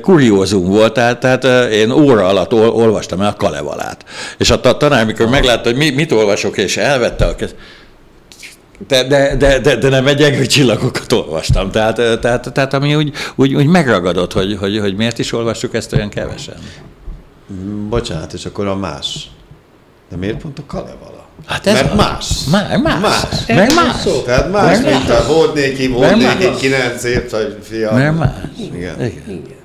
kuriózum 0.00 0.64
volt, 0.64 0.92
tehát, 0.92 1.20
tehát 1.20 1.70
én 1.70 1.90
óra 1.90 2.26
alatt 2.26 2.52
ol, 2.52 2.68
olvastam 2.68 3.20
el 3.20 3.28
a 3.28 3.36
Kalevalát. 3.36 4.04
És 4.38 4.50
a 4.50 4.60
tanár, 4.60 5.06
mikor 5.06 5.26
ah. 5.26 5.30
meglátta, 5.30 5.68
hogy 5.68 5.78
mi, 5.78 5.90
mit 5.90 6.12
olvasok, 6.12 6.56
és 6.56 6.76
elvette 6.76 7.24
a 7.24 7.34
kez... 7.34 7.54
De, 8.88 9.04
de, 9.04 9.36
de, 9.36 9.58
de, 9.58 9.76
de 9.76 9.88
nem 9.88 10.06
egy 10.06 10.22
egri 10.22 10.46
csillagokat 10.46 11.12
olvastam. 11.12 11.70
Tehát, 11.70 12.20
tehát, 12.20 12.52
tehát 12.52 12.74
ami 12.74 12.94
úgy, 12.94 13.12
úgy, 13.34 13.54
úgy 13.54 13.66
megragadott, 13.66 14.32
hogy, 14.32 14.56
hogy, 14.60 14.78
hogy 14.78 14.96
miért 14.96 15.18
is 15.18 15.32
olvassuk 15.32 15.74
ezt 15.74 15.92
olyan 15.92 16.08
kevesen. 16.08 16.54
Bocsánat, 17.88 18.32
és 18.32 18.44
akkor 18.44 18.66
a 18.66 18.76
más. 18.76 19.30
De 20.10 20.16
miért 20.16 20.40
pont 20.40 20.58
a 20.58 20.62
Kalevala? 20.66 21.26
Hát 21.46 21.66
ez 21.66 21.74
Mert 21.74 21.94
más. 21.94 22.44
Más. 22.50 22.80
Más. 22.82 23.00
más. 23.00 23.46
Meg 23.46 23.74
más. 23.74 23.96
Szó. 23.96 24.22
Tehát 24.22 24.52
más, 24.52 24.80
Meg 24.80 24.92
mint 24.92 25.08
más. 25.08 25.18
a 25.18 25.26
volt 25.26 25.54
néki, 25.54 25.86
volt 25.86 26.16
néki, 26.16 26.54
kilenc 26.56 27.04
év, 27.04 27.30
vagy 27.30 27.56
fiam. 27.62 27.94
Mert 27.94 28.18
más. 28.18 28.30
Igen. 28.56 29.00
Igen. 29.00 29.22
Igen. 29.26 29.56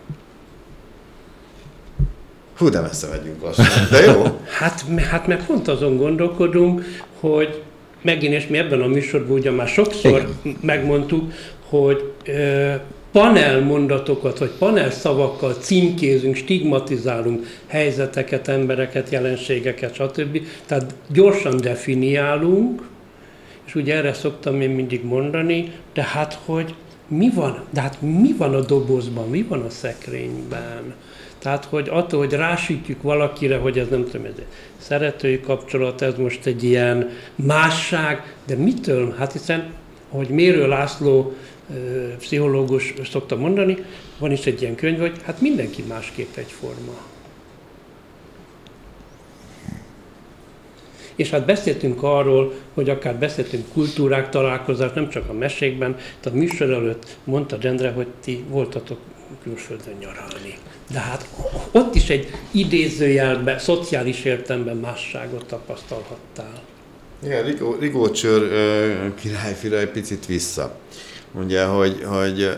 Hú, 2.58 2.70
de 2.70 2.82
messze 2.82 3.08
megyünk 3.08 3.42
lassan. 3.42 3.66
De 3.92 4.04
jó. 4.06 4.40
hát, 4.60 4.86
hát 5.10 5.28
mert 5.28 5.46
pont 5.46 5.68
azon 5.68 5.98
gondolkodunk, 5.98 6.84
hogy 7.20 7.64
megint, 8.02 8.34
és 8.34 8.48
mi 8.48 8.58
ebben 8.58 8.82
a 8.82 8.88
műsorban 8.88 9.38
ugye 9.38 9.52
már 9.52 9.68
sokszor 9.68 10.30
Igen. 10.44 10.58
megmondtuk, 10.62 11.32
hogy 11.70 12.14
panel 12.26 12.82
mondatokat, 13.64 14.38
vagy 14.38 14.52
panel 14.58 14.92
szavakkal 14.92 15.54
címkézünk, 15.54 16.36
stigmatizálunk 16.36 17.46
helyzeteket, 17.68 18.48
embereket, 18.48 19.10
jelenségeket, 19.10 19.94
stb. 19.94 20.42
Tehát 20.66 20.94
gyorsan 21.10 21.58
definiálunk, 21.58 22.88
és 23.66 23.76
ugye 23.76 23.96
erre 23.96 24.14
szoktam 24.14 24.62
én 24.62 24.70
mindig 24.70 25.06
mondani, 25.06 25.72
de 25.94 26.04
hát, 26.04 26.40
hogy 26.46 26.76
mi 27.08 27.30
van, 27.30 27.64
de 27.70 27.82
hát 27.82 28.02
mi 28.02 28.34
van 28.38 28.54
a 28.54 28.62
dobozban, 28.62 29.30
mi 29.30 29.42
van 29.42 29.62
a 29.62 29.70
szekrényben? 29.70 30.94
Tehát, 31.40 31.66
hogy 31.66 31.88
attól, 31.92 32.20
hogy 32.20 32.34
rásütjük 32.34 33.02
valakire, 33.02 33.58
hogy 33.58 33.80
ez 33.80 33.88
nem 33.90 34.04
tudom, 34.04 34.26
ez 34.26 34.34
egy 34.38 34.46
szeretői 34.78 35.40
kapcsolat, 35.40 36.02
ez 36.02 36.14
most 36.18 36.46
egy 36.46 36.64
ilyen 36.64 37.10
másság, 37.36 38.36
de 38.46 38.56
mitől? 38.56 39.16
Hát 39.18 39.32
hiszen, 39.32 39.72
hogy 40.10 40.28
Mérő 40.28 40.68
László 40.68 41.34
pszichológus 42.18 42.94
szokta 43.12 43.36
mondani, 43.36 43.78
van 44.18 44.32
is 44.32 44.46
egy 44.46 44.62
ilyen 44.62 44.76
könyv, 44.76 45.00
hogy 45.00 45.16
hát 45.24 45.42
mindenki 45.42 45.84
másképp 45.88 46.36
egyforma. 46.36 46.94
És 51.16 51.30
hát 51.30 51.46
beszéltünk 51.46 52.04
arról, 52.04 52.54
hogy 52.74 52.90
akár 52.90 53.16
beszéltünk 53.16 53.64
kultúrák 53.74 54.30
találkozás, 54.30 54.92
nem 54.94 55.10
csak 55.10 55.30
a 55.30 55.34
mesékben, 55.34 55.98
tehát 56.20 56.40
műsor 56.40 56.70
előtt 56.70 57.18
mondta 57.24 57.58
Dendre, 57.58 57.92
hogy 57.92 58.08
ti 58.24 58.44
voltatok 58.48 58.98
külföldön 59.44 59.96
nyaralni. 60.00 60.58
De 60.92 61.00
hát 61.00 61.28
ott 61.72 61.96
is 61.96 62.10
egy 62.10 62.28
idézőjelben, 62.52 63.60
szociális 63.60 64.24
értelemben 64.24 64.78
másságot 64.78 65.46
tapasztalhattál. 65.46 66.62
Igen, 67.24 67.44
Rigó, 67.44 67.76
Rigó 67.80 68.12
Csör 68.12 68.50
királyfira 69.16 69.78
egy 69.80 69.90
picit 69.90 70.26
vissza 70.26 70.80
ugye, 71.34 71.64
hogy, 71.64 72.04
hogy 72.06 72.58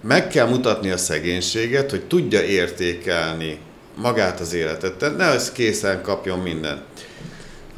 meg 0.00 0.28
kell 0.28 0.48
mutatni 0.48 0.90
a 0.90 0.96
szegénységet, 0.96 1.90
hogy 1.90 2.06
tudja 2.06 2.42
értékelni 2.42 3.58
magát 3.96 4.40
az 4.40 4.54
életet. 4.54 4.94
Tehát 4.94 5.16
ne 5.16 5.26
az 5.26 5.52
készen 5.52 6.02
kapjon 6.02 6.38
minden. 6.38 6.82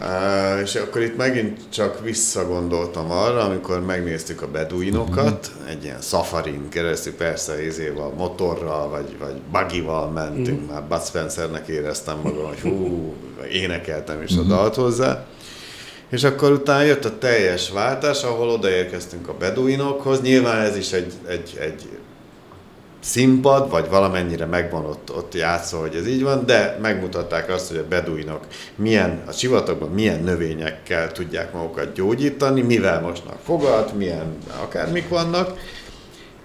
Uh, 0.01 0.61
és 0.63 0.75
akkor 0.75 1.03
itt 1.03 1.17
megint 1.17 1.61
csak 1.69 2.01
visszagondoltam 2.05 3.11
arra, 3.11 3.41
amikor 3.41 3.85
megnéztük 3.85 4.43
a 4.43 4.49
beduinokat, 4.49 5.51
mm. 5.63 5.67
egy 5.67 5.85
ilyen 5.85 6.01
safarin 6.01 6.69
keresztül, 6.69 7.15
persze 7.15 7.65
izéval, 7.65 8.13
motorral, 8.17 8.89
vagy, 8.89 9.17
vagy 9.19 9.35
buggyval 9.53 10.11
mentünk, 10.11 10.61
mm. 10.61 10.73
már 10.73 10.83
Bud 10.83 11.03
Spencernek 11.03 11.69
éreztem 11.69 12.19
magam, 12.23 12.47
hogy 12.47 12.61
hú, 12.71 13.15
énekeltem 13.53 14.23
is 14.23 14.37
a 14.37 14.43
dalt 14.43 14.75
hozzá. 14.75 15.27
És 16.11 16.25
akkor 16.25 16.53
utána 16.53 16.83
jött 16.83 17.05
a 17.05 17.19
teljes 17.19 17.71
váltás, 17.71 18.23
ahol 18.23 18.49
odaérkeztünk 18.49 19.29
a 19.29 19.35
beduinokhoz. 19.35 20.21
Nyilván 20.21 20.61
ez 20.61 20.77
is 20.77 20.93
egy, 20.93 21.13
egy, 21.27 21.57
egy 21.61 21.89
színpad, 23.01 23.71
vagy 23.71 23.89
valamennyire 23.89 24.47
megvan 24.47 24.85
ott, 24.85 25.17
ott 25.17 25.35
játszó, 25.35 25.81
hogy 25.81 25.95
ez 25.95 26.07
így 26.07 26.23
van, 26.23 26.47
de 26.47 26.79
megmutatták 26.83 27.51
azt, 27.51 27.69
hogy 27.69 27.77
a 27.77 27.89
beduinok 27.89 28.41
milyen, 28.77 29.23
a 29.27 29.33
sivatagban 29.33 29.91
milyen 29.91 30.23
növényekkel 30.23 31.13
tudják 31.13 31.53
magukat 31.53 31.93
gyógyítani, 31.93 32.63
mivel 32.63 33.01
mosnak 33.01 33.39
fogat, 33.45 33.97
milyen 33.97 34.37
akármik 34.63 35.09
vannak, 35.09 35.59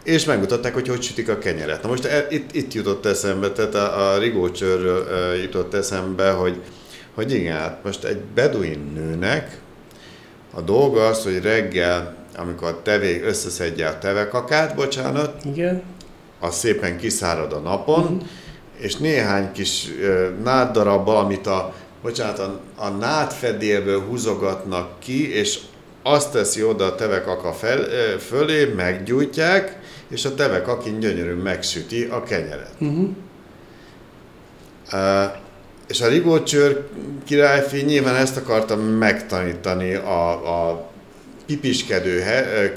és 0.04 0.26
megmutatták, 0.26 0.73
hogy 0.73 0.88
hogy 0.88 1.02
sütik 1.02 1.30
a 1.30 1.38
kenyeret. 1.38 1.82
Na 1.82 1.89
most 1.89 2.06
e, 2.06 2.28
itt, 2.30 2.56
itt 2.56 2.73
jutott 2.73 3.06
eszembe, 3.06 3.52
tehát 3.52 3.76
a, 3.76 4.12
a 4.12 4.17
rigócsőrről 4.17 5.08
e, 5.08 5.36
jutott 5.36 5.73
eszembe, 5.73 6.32
hogy 6.32 6.62
hogy 7.13 7.34
igen, 7.34 7.58
hát 7.58 7.84
most 7.84 8.04
egy 8.04 8.17
beduin 8.17 8.91
nőnek 8.93 9.58
a 10.54 10.62
dolga 10.62 11.08
az, 11.08 11.23
hogy 11.23 11.41
reggel, 11.41 12.15
amikor 12.38 12.67
a 12.67 12.82
tevé 12.82 13.21
összeszedje 13.21 13.88
a 13.88 13.97
tevekakát, 13.97 14.76
bocsánat, 14.76 15.45
igen. 15.45 15.84
az 16.39 16.56
szépen 16.56 16.97
kiszárad 16.97 17.54
a 17.54 17.60
napon, 17.60 18.04
uh-huh. 18.04 18.21
és 18.78 18.95
néhány 18.95 19.52
kis 19.52 19.88
uh, 19.99 20.30
náddarabba, 20.43 21.19
amit 21.19 21.47
a, 21.47 21.73
bocsánat, 22.02 22.39
a, 22.39 22.60
a 22.76 22.89
nádfedélből 22.89 24.02
húzogatnak 24.02 24.99
ki, 24.99 25.34
és 25.34 25.60
azt 26.04 26.32
teszi 26.32 26.63
oda 26.63 26.86
a 26.86 26.95
tevekaka 26.95 27.54
fel, 27.54 27.80
fölé, 28.19 28.65
meggyújtják, 28.65 29.80
és 30.08 30.26
a 30.26 30.36
teve 30.36 30.62
kakin 30.62 30.99
gyönyörűen 30.99 31.38
megsüti 31.38 32.04
a 32.04 32.23
kenyeret. 32.23 32.71
Uh-huh. 32.80 33.10
Uh, 34.91 35.41
és 35.93 36.01
a 36.01 36.08
rigócsőr 36.08 36.88
királyfi 37.25 37.82
nyilván 37.82 38.15
ezt 38.15 38.38
akarta 38.38 38.75
megtanítani 38.75 39.93
a, 39.93 40.69
a 40.69 40.89
pipiskedő 41.45 42.23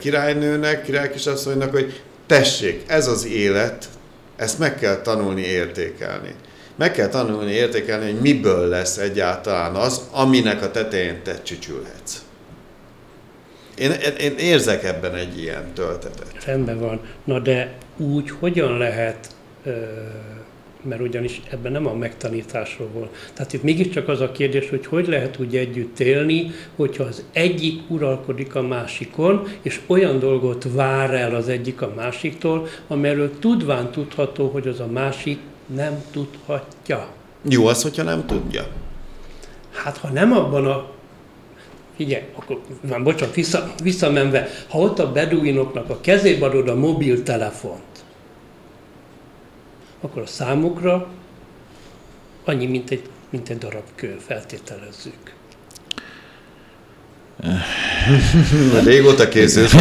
királynőnek, 0.01 0.83
királykisasszonynak, 0.83 1.71
hogy 1.71 2.03
tessék, 2.27 2.83
ez 2.87 3.07
az 3.07 3.27
élet, 3.27 3.89
ezt 4.37 4.59
meg 4.59 4.79
kell 4.79 4.97
tanulni 4.97 5.43
értékelni. 5.43 6.35
Meg 6.77 6.93
kell 6.93 7.09
tanulni 7.09 7.53
értékelni, 7.53 8.11
hogy 8.11 8.21
miből 8.21 8.69
lesz 8.69 8.97
egyáltalán 8.97 9.75
az, 9.75 10.01
aminek 10.13 10.63
a 10.63 10.71
tetején 10.71 11.23
te 11.23 11.43
csücsülhetsz. 11.43 12.23
Én, 13.79 13.91
én 14.21 14.35
érzek 14.39 14.85
ebben 14.85 15.15
egy 15.15 15.39
ilyen 15.39 15.73
töltetet. 15.75 16.45
Rendben 16.45 16.79
van. 16.79 17.01
Na 17.25 17.39
de 17.39 17.75
úgy 17.97 18.31
hogyan 18.31 18.79
lehet, 18.79 19.29
mert 20.89 21.01
ugyanis 21.01 21.41
ebben 21.51 21.73
nem 21.73 21.87
a 21.87 21.95
megtanításról 21.95 22.89
volt. 22.93 23.31
Tehát 23.35 23.53
itt 23.53 23.63
mégiscsak 23.63 24.09
az 24.09 24.21
a 24.21 24.33
kérdés, 24.33 24.69
hogy 24.69 24.87
hogy 24.87 25.09
lehet 25.09 25.41
úgy 25.41 25.57
együtt 25.57 26.01
élni, 26.01 26.51
hogyha 26.77 27.05
az 27.05 27.25
egyik 27.33 27.81
uralkodik 27.89 28.55
a 28.55 28.63
másikon, 28.63 29.49
és 29.63 29.81
olyan 29.87 30.19
dolgot 30.19 30.67
vár 30.73 31.15
el 31.15 31.35
az 31.35 31.49
egyik 31.49 31.83
a 31.83 31.93
másiktól, 31.97 32.67
amelyről 32.89 33.39
tudván 33.39 33.91
tudható, 33.91 34.49
hogy 34.49 34.69
az 34.69 34.81
a 34.81 34.87
másik 34.87 35.39
nem 35.75 36.03
tudhatja. 36.11 37.09
Jó 37.49 37.67
az, 37.67 37.83
hogyha 37.83 38.03
nem 38.03 38.27
tudja. 38.27 38.67
Hát 39.71 39.97
ha 39.97 40.09
nem 40.09 40.33
abban 40.33 40.67
a 40.67 40.91
figyelj, 41.97 42.23
akkor 42.35 42.61
már 42.89 43.03
bocsánat, 43.03 43.35
vissza, 43.35 43.75
visszamenve, 43.83 44.49
ha 44.69 44.79
ott 44.79 44.99
a 44.99 45.13
beduinoknak 45.13 45.91
a 45.91 46.01
kezébe 46.01 46.47
adod 46.47 46.69
a 46.69 46.75
mobiltelefont, 46.75 47.96
akkor 50.07 50.23
a 50.23 50.27
számukra 50.27 51.07
annyi, 52.45 52.67
mint 52.67 52.91
egy, 52.91 53.03
mint 53.31 53.49
egy 53.49 53.59
darab 53.59 53.85
kő, 53.95 54.17
feltételezzük. 54.27 55.35
Régóta 58.85 59.29
készült. 59.29 59.73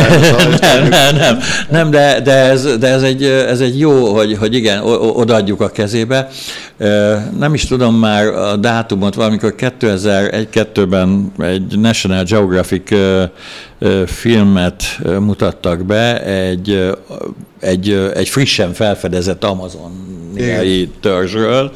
nem, 0.62 0.88
nem, 0.88 1.16
nem, 1.16 1.40
nem, 1.70 1.90
de, 1.90 2.22
de, 2.22 2.32
ez, 2.32 2.78
de 2.78 2.88
ez, 2.88 3.02
egy, 3.02 3.24
ez 3.24 3.60
egy 3.60 3.80
jó, 3.80 4.14
hogy, 4.14 4.38
hogy 4.38 4.54
igen, 4.54 4.82
odaadjuk 5.14 5.62
a 5.62 5.70
kezébe. 5.70 6.30
Nem 7.38 7.54
is 7.54 7.66
tudom 7.66 7.96
már 7.96 8.28
a 8.28 8.56
dátumot, 8.56 9.16
valamikor 9.16 9.56
2001-2-ben 9.58 11.32
egy 11.40 11.80
National 11.80 12.24
Geographic 12.24 12.90
filmet 14.06 14.84
mutattak 15.20 15.86
be, 15.86 16.24
egy, 16.24 16.92
egy, 17.60 18.12
egy 18.14 18.30
frissen 18.30 18.74
felfedezett 18.74 19.44
Amazon 19.44 20.05
törzsről, 21.02 21.72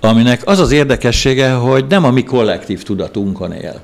aminek 0.00 0.40
az 0.44 0.58
az 0.58 0.70
érdekessége, 0.70 1.50
hogy 1.50 1.84
nem 1.88 2.04
a 2.04 2.10
mi 2.10 2.22
kollektív 2.22 2.82
tudatunkon 2.82 3.52
él 3.52 3.80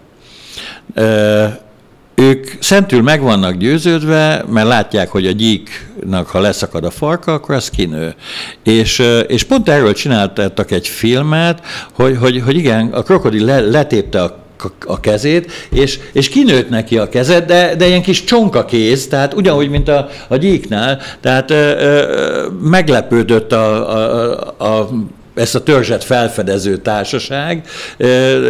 ők 2.16 2.46
szentül 2.60 3.02
meg 3.02 3.20
vannak 3.20 3.54
győződve, 3.54 4.44
mert 4.48 4.68
látják, 4.68 5.08
hogy 5.08 5.26
a 5.26 5.30
gyíknak, 5.30 6.26
ha 6.26 6.40
leszakad 6.40 6.84
a 6.84 6.90
farka, 6.90 7.32
akkor 7.32 7.54
az 7.54 7.70
kinő. 7.70 8.14
És, 8.62 9.02
és 9.26 9.44
pont 9.44 9.68
erről 9.68 9.92
csináltak 9.92 10.70
egy 10.70 10.88
filmet, 10.88 11.60
hogy, 11.92 12.16
hogy, 12.16 12.42
hogy 12.44 12.56
igen, 12.56 12.86
a 12.86 13.02
krokodil 13.02 13.44
le, 13.44 13.60
letépte 13.60 14.22
a 14.22 14.44
a 14.86 15.00
kezét, 15.00 15.52
és, 15.70 15.98
és 16.12 16.28
kinőtt 16.28 16.68
neki 16.68 16.98
a 16.98 17.08
kezed, 17.08 17.44
de, 17.44 17.74
de 17.74 17.86
ilyen 17.86 18.02
kis 18.02 18.24
csonka 18.24 18.64
kéz, 18.64 19.06
tehát 19.06 19.34
ugyanúgy, 19.34 19.68
mint 19.68 19.88
a, 19.88 20.08
a 20.28 20.36
gyíknál, 20.36 21.00
tehát 21.20 21.50
ö, 21.50 21.54
ö, 21.54 22.46
meglepődött 22.62 23.52
a, 23.52 23.96
a, 23.96 24.78
a 24.78 24.88
ezt 25.37 25.55
a 25.55 25.62
törzset 25.62 26.05
felfedező 26.05 26.77
társaság. 26.77 27.68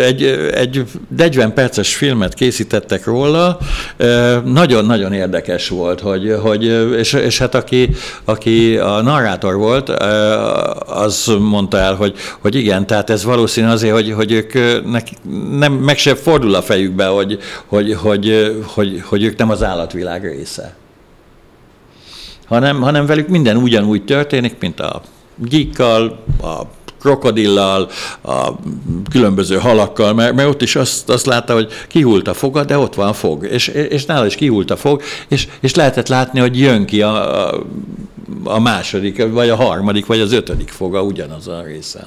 Egy, 0.03 0.23
egy 0.55 0.85
40 1.17 1.55
perces 1.55 1.95
filmet 1.95 2.35
készítettek 2.35 3.05
róla, 3.05 3.59
nagyon-nagyon 4.45 5.13
érdekes 5.13 5.69
volt, 5.69 6.01
hogy, 6.01 6.37
hogy 6.43 6.65
és, 6.99 7.13
és 7.13 7.39
hát 7.39 7.55
aki, 7.55 7.91
aki 8.25 8.77
a 8.77 9.03
narrátor 9.03 9.57
volt, 9.57 9.89
az 10.87 11.33
mondta 11.39 11.79
el, 11.79 11.95
hogy, 11.95 12.15
hogy 12.41 12.55
igen, 12.55 12.87
tehát 12.87 13.11
ez 13.11 13.25
valószínű 13.25 13.69
azért, 13.69 13.95
hogy, 13.95 14.13
hogy 14.13 14.33
ők 14.33 14.53
nem, 15.59 15.73
meg 15.73 15.99
sem 15.99 16.15
fordul 16.15 16.55
a 16.55 16.63
fejükbe, 16.63 17.07
hogy, 17.07 17.39
hogy, 17.67 17.95
hogy, 17.95 18.57
hogy, 18.67 19.03
hogy 19.05 19.25
ők 19.25 19.37
nem 19.37 19.51
az 19.51 19.63
állatvilág 19.63 20.23
része. 20.25 20.77
Hanem, 22.47 22.81
hanem 22.81 23.07
velük 23.07 23.29
minden 23.29 23.57
ugyanúgy 23.57 24.05
történik, 24.05 24.57
mint 24.61 24.81
a 24.81 25.03
gyíkkal, 25.37 26.25
a 26.43 26.63
krokodillal, 27.01 27.91
a 28.23 28.51
különböző 29.11 29.57
halakkal, 29.57 30.15
mert, 30.15 30.35
mert 30.35 30.49
ott 30.49 30.63
is 30.63 30.77
azt, 30.77 31.09
azt 31.09 31.27
látta, 31.27 31.55
hogy 31.55 31.69
kihult 31.89 32.29
a 32.29 32.35
foga, 32.35 32.65
de 32.65 32.79
ott 32.79 32.95
van 32.95 33.13
fog, 33.13 33.45
és, 33.45 33.69
és 33.69 34.05
nála 34.05 34.27
is 34.27 34.35
kihult 34.35 34.71
a 34.71 34.77
fog, 34.77 35.03
és, 35.29 35.49
és 35.61 35.75
lehetett 35.75 36.09
látni, 36.09 36.41
hogy 36.41 36.59
jön 36.59 36.87
ki 36.87 37.03
a, 37.03 37.51
a 38.45 38.61
második, 38.61 39.29
vagy 39.33 39.49
a 39.49 39.57
harmadik, 39.57 40.07
vagy 40.07 40.21
az 40.21 40.33
ötödik 40.33 40.69
foga 40.69 41.03
ugyanazon 41.03 41.55
a 41.55 41.63
részen. 41.63 42.07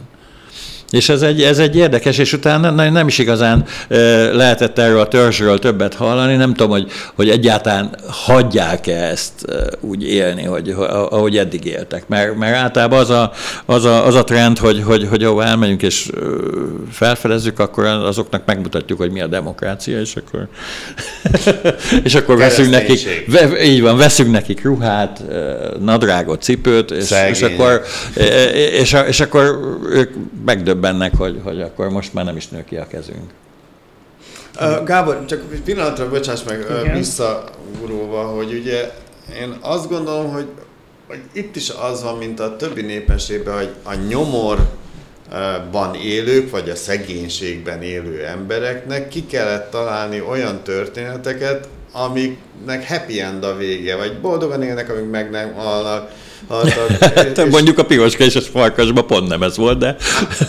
És 0.92 1.10
ez 1.10 1.22
egy, 1.22 1.42
ez 1.42 1.60
egy 1.60 1.76
érdekes, 1.76 2.18
és 2.18 2.34
utána 2.34 2.90
nem, 2.90 3.08
is 3.08 3.18
igazán 3.18 3.66
lehetett 4.34 4.80
erről 4.80 5.00
a 5.00 5.08
törzsről 5.08 5.60
többet 5.60 5.94
hallani, 5.94 6.36
nem 6.36 6.54
tudom, 6.54 6.72
hogy, 6.72 6.92
hogy 7.16 7.30
egyáltalán 7.30 7.96
hagyják-e 8.08 9.04
ezt 9.04 9.34
úgy 9.80 10.04
élni, 10.04 10.44
hogy, 10.44 10.76
ahogy 11.10 11.38
eddig 11.38 11.66
éltek. 11.66 12.08
Mert, 12.08 12.38
mert 12.38 12.56
általában 12.56 13.00
az 13.00 13.10
a, 13.10 13.32
az 13.66 13.86
a, 13.86 14.06
az 14.06 14.16
a 14.16 14.24
trend, 14.24 14.58
hogy, 14.58 14.82
hogy, 14.86 15.08
hogy 15.10 15.24
ahova 15.24 15.44
elmegyünk 15.44 15.82
és 15.82 16.10
felfedezzük, 16.92 17.60
akkor 17.60 17.86
azoknak 17.86 18.46
megmutatjuk, 18.46 19.00
hogy 19.00 19.12
mi 19.12 19.22
a 19.22 19.28
demokrácia, 19.28 20.00
és 20.00 20.16
akkor, 20.16 20.48
és 22.04 22.16
akkor 22.16 22.38
veszünk 22.38 22.70
nekik, 22.70 23.00
így 23.64 23.82
van, 23.82 23.98
veszünk 23.98 24.32
nekik 24.32 24.64
ruhát, 24.64 25.24
nadrágot, 25.80 26.42
cipőt, 26.42 26.92
és, 26.92 27.14
és 27.30 27.42
akkor, 27.42 27.82
és, 28.80 28.96
és 29.08 29.20
akkor 29.20 29.60
ők 29.92 30.12
megdöbbennek 30.46 30.78
megdöbbennek, 30.80 31.18
hogy, 31.18 31.42
hogy 31.44 31.62
akkor 31.62 31.90
most 31.90 32.14
már 32.14 32.26
nem 32.26 32.36
is 32.36 32.48
nő 32.48 32.64
ki 32.64 32.78
a 32.78 32.88
kezünk. 32.88 33.32
Gábor, 34.86 35.26
csak 35.26 35.44
egy 35.52 35.62
pillanatra 35.62 36.10
bocsáss 36.10 36.44
meg 36.44 36.66
visszaugróva, 36.94 38.24
hogy 38.24 38.54
ugye 38.54 38.92
én 39.40 39.58
azt 39.62 39.90
gondolom, 39.90 40.32
hogy, 40.32 40.48
hogy 41.08 41.22
itt 41.32 41.56
is 41.56 41.70
az 41.70 42.04
van, 42.04 42.18
mint 42.18 42.40
a 42.40 42.56
többi 42.56 42.82
népességben, 42.82 43.56
hogy 43.56 43.70
a 43.84 43.94
nyomorban 43.94 45.96
élők, 46.02 46.52
vagy 46.52 46.70
a 46.70 46.76
szegénységben 46.76 47.82
élő 47.82 48.26
embereknek 48.26 49.08
ki 49.08 49.26
kellett 49.26 49.72
találni 49.72 50.22
olyan 50.22 50.64
történeteket, 50.64 51.68
amiknek 51.92 52.88
happy 52.88 53.22
end 53.22 53.44
a 53.44 53.56
vége, 53.56 53.96
vagy 53.96 54.20
boldogan 54.20 54.64
élnek, 54.64 54.90
amik 54.90 55.10
meg 55.10 55.30
nem 55.30 55.54
halnak, 55.54 56.12
Hát, 57.16 57.50
mondjuk 57.50 57.78
a 57.78 57.86
piroska 57.86 58.24
és 58.24 58.36
a 58.36 58.42
farkasban 58.42 59.08
pont 59.08 59.28
nem 59.28 59.44
ez 59.44 59.58
volt, 59.58 59.78
de, 59.78 59.96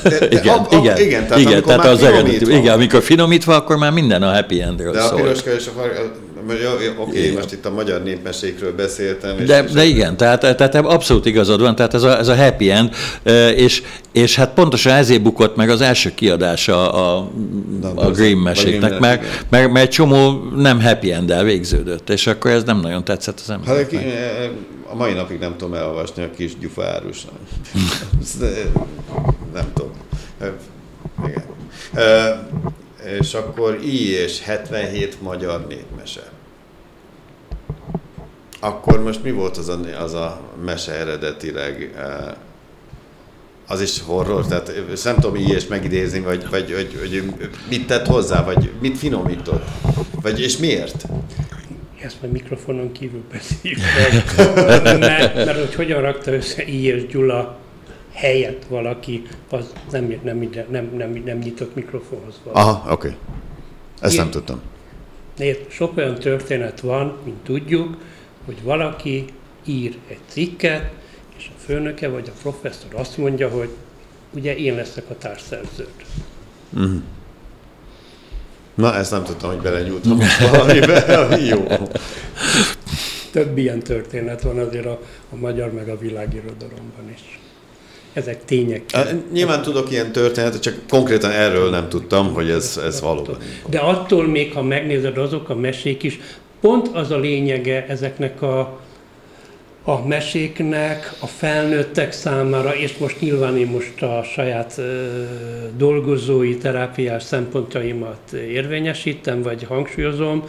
de, 0.03 0.19
de 0.19 0.27
igen, 0.31 0.59
a, 0.59 0.77
a, 0.77 0.79
igen, 0.81 0.99
igen, 0.99 1.27
tehát, 1.27 1.39
igen, 1.43 1.63
tehát 1.63 1.87
az 1.87 2.03
eredeti, 2.03 2.53
igen, 2.53 2.75
amikor 2.75 3.03
finomítva, 3.03 3.55
akkor 3.55 3.77
már 3.77 3.93
minden 3.93 4.23
a 4.23 4.33
happy 4.33 4.61
endről 4.61 4.93
De 4.93 5.01
szól. 5.01 5.19
a 5.19 5.23
piroska 5.23 5.51
és 5.51 5.67
a 5.67 5.71
farkas, 5.81 6.05
Oké, 6.49 7.19
okay, 7.19 7.31
most 7.31 7.53
itt 7.53 7.67
a 7.67 7.71
magyar 7.71 8.03
népmesékről 8.03 8.75
beszéltem. 8.75 9.39
És 9.39 9.47
de, 9.47 9.65
és 9.65 9.71
de 9.71 9.85
igen, 9.85 10.17
tehát, 10.17 10.41
tehát 10.41 10.75
abszolút 10.75 11.27
igazad 11.27 11.61
van, 11.61 11.75
tehát 11.75 11.95
ez 11.95 12.03
a, 12.03 12.19
ez 12.19 12.29
a 12.29 12.37
happy 12.37 12.71
end, 12.71 12.95
és, 13.55 13.83
és 14.13 14.37
hát 14.37 14.55
pontosan 14.55 14.93
ezért 14.93 15.23
bukott 15.23 15.57
meg 15.57 15.71
az 15.71 15.81
első 15.81 16.13
kiadása 16.15 16.93
a, 16.93 17.29
a, 17.83 17.93
a 17.95 18.11
Green 18.11 18.37
meséknek, 18.37 18.99
mert, 18.99 19.23
mert, 19.51 19.73
mert 19.73 19.87
egy 19.87 19.91
csomó 19.91 20.43
nem 20.57 20.81
happy 20.83 21.13
end 21.13 21.43
végződött, 21.43 22.11
és 22.11 22.27
akkor 22.27 22.51
ez 22.51 22.63
nem 22.63 22.81
nagyon 22.81 23.05
tetszett 23.05 23.41
az 23.41 23.51
embereknek. 23.51 24.03
Hát, 24.03 24.51
a 24.91 24.95
mai 24.95 25.13
napig 25.13 25.39
nem 25.39 25.57
tudom 25.57 25.75
elolvasni 25.75 26.23
a 26.23 26.31
kis 26.37 26.59
gyufárus. 26.59 27.25
nem 29.55 29.73
tudom. 29.75 29.91
Igen. 31.25 32.79
És 33.19 33.35
akkor 33.35 33.79
I 33.85 34.11
és 34.11 34.41
77 34.41 35.23
magyar 35.23 35.67
népmese. 35.67 36.31
Akkor 38.61 39.03
most 39.03 39.23
mi 39.23 39.31
volt 39.31 39.57
az 39.57 39.69
a, 39.69 39.79
az 40.03 40.15
a 40.15 40.41
mese 40.65 40.93
eredetileg? 40.93 42.01
Az 43.67 43.81
is 43.81 44.03
horror, 44.03 44.47
tehát 44.47 44.73
nem 45.05 45.15
tudom 45.15 45.37
I 45.37 45.51
és 45.53 45.67
megidézni, 45.67 46.21
vagy, 46.21 46.49
vagy, 46.51 46.73
vagy, 46.73 46.99
vagy 47.01 47.51
mit 47.69 47.87
tett 47.87 48.07
hozzá, 48.07 48.45
vagy 48.45 48.71
mit 48.81 48.99
finomított, 48.99 49.65
vagy 50.23 50.41
és 50.41 50.57
miért? 50.57 51.07
ezt 52.03 52.21
majd 52.21 52.33
mikrofonon 52.33 52.93
kívül 52.93 53.23
beszéljük 53.33 53.81
meg, 53.97 54.99
mert, 54.99 55.35
mert 55.35 55.59
hogy 55.59 55.75
hogyan 55.75 56.01
rakta 56.01 56.33
össze 56.33 56.65
I 56.65 56.85
és 56.85 57.07
Gyula 57.07 57.60
helyett 58.13 58.65
valaki, 58.69 59.23
az 59.51 59.73
nem, 59.91 60.21
nem, 60.23 60.51
nem, 60.71 60.91
nem, 60.97 61.23
nem 61.25 61.39
nyitott 61.39 61.75
mikrofonhoz 61.75 62.41
van. 62.45 62.55
Aha, 62.55 62.93
oké. 62.93 62.93
Okay. 62.93 63.19
Ezt 64.01 64.13
Ilyen, 64.13 64.25
nem 64.25 64.33
tudtam. 64.33 64.61
Nézd, 65.37 65.61
sok 65.69 65.97
olyan 65.97 66.15
történet 66.15 66.81
van, 66.81 67.17
mint 67.25 67.43
tudjuk, 67.43 67.97
hogy 68.45 68.63
valaki 68.63 69.25
ír 69.65 69.97
egy 70.09 70.21
cikket, 70.29 70.91
és 71.37 71.51
a 71.57 71.61
főnöke 71.61 72.09
vagy 72.09 72.29
a 72.29 72.39
professzor 72.43 72.95
azt 72.95 73.17
mondja, 73.17 73.49
hogy 73.49 73.69
ugye 74.35 74.57
én 74.57 74.75
leszek 74.75 75.05
a 75.11 75.17
társszerződ. 75.19 75.95
Mm. 76.79 76.97
Na, 78.75 78.95
ezt 78.95 79.11
nem 79.11 79.25
tudtam, 79.25 79.51
hogy 79.51 79.61
belenyúltam 79.61 80.19
valamibe. 80.51 81.27
Jó. 81.51 81.67
Több 83.31 83.59
ilyen 83.59 83.79
történet 83.79 84.43
van 84.43 84.59
azért 84.59 84.87
a, 84.87 85.01
a 85.33 85.37
magyar 85.37 85.73
meg 85.73 85.89
a 85.89 85.99
világirodalomban 85.99 87.11
is. 87.15 87.39
Ezek 88.13 88.45
tények. 88.45 88.83
Nyilván 89.33 89.63
tudok 89.63 89.91
ilyen 89.91 90.13
történetet, 90.13 90.63
csak 90.63 90.75
konkrétan 90.89 91.31
erről 91.31 91.71
nem 91.71 91.89
tudtam, 91.89 92.33
hogy 92.33 92.51
ez, 92.51 92.81
ez 92.85 93.01
valóban. 93.01 93.37
De 93.67 93.79
attól 93.79 94.27
még, 94.27 94.53
ha 94.53 94.63
megnézed, 94.63 95.19
azok 95.19 95.49
a 95.49 95.55
mesék 95.55 96.03
is, 96.03 96.19
pont 96.61 96.89
az 96.93 97.11
a 97.11 97.19
lényege 97.19 97.87
ezeknek 97.87 98.43
a, 98.43 98.81
a 99.85 100.07
meséknek 100.07 101.13
a 101.21 101.27
felnőttek 101.27 102.13
számára, 102.13 102.75
és 102.77 102.97
most 102.99 103.21
nyilván 103.21 103.57
én 103.57 103.67
most 103.67 104.03
a 104.03 104.23
saját 104.33 104.75
ö, 104.79 105.07
dolgozói, 105.77 106.57
terápiás 106.57 107.23
szempontjaimat 107.23 108.33
érvényesítem, 108.33 109.43
vagy 109.43 109.65
hangsúlyozom, 109.65 110.45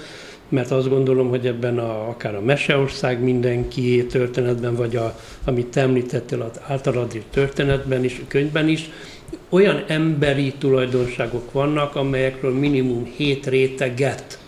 mert 0.51 0.71
azt 0.71 0.89
gondolom, 0.89 1.29
hogy 1.29 1.47
ebben 1.47 1.79
a, 1.79 2.09
akár 2.09 2.35
a 2.35 2.41
Meseország 2.41 3.23
mindenki 3.23 4.05
történetben, 4.05 4.75
vagy 4.75 4.95
a, 4.95 5.15
amit 5.45 5.67
te 5.67 5.81
említettél, 5.81 6.41
az 6.41 6.59
általad 6.67 7.23
történetben 7.29 8.03
is, 8.03 8.19
a 8.19 8.27
könyvben 8.27 8.67
is, 8.67 8.89
olyan 9.49 9.83
emberi 9.87 10.53
tulajdonságok 10.57 11.51
vannak, 11.51 11.95
amelyekről 11.95 12.53
minimum 12.53 13.03
hét 13.15 13.47
réteget 13.47 14.39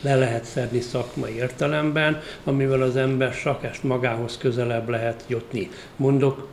le 0.00 0.16
lehet 0.16 0.44
szedni 0.44 0.80
szakmai 0.80 1.34
értelemben, 1.34 2.20
amivel 2.44 2.82
az 2.82 2.96
ember 2.96 3.32
sakest 3.32 3.82
magához 3.82 4.38
közelebb 4.38 4.88
lehet 4.88 5.24
jutni. 5.28 5.68
Mondok 5.96 6.50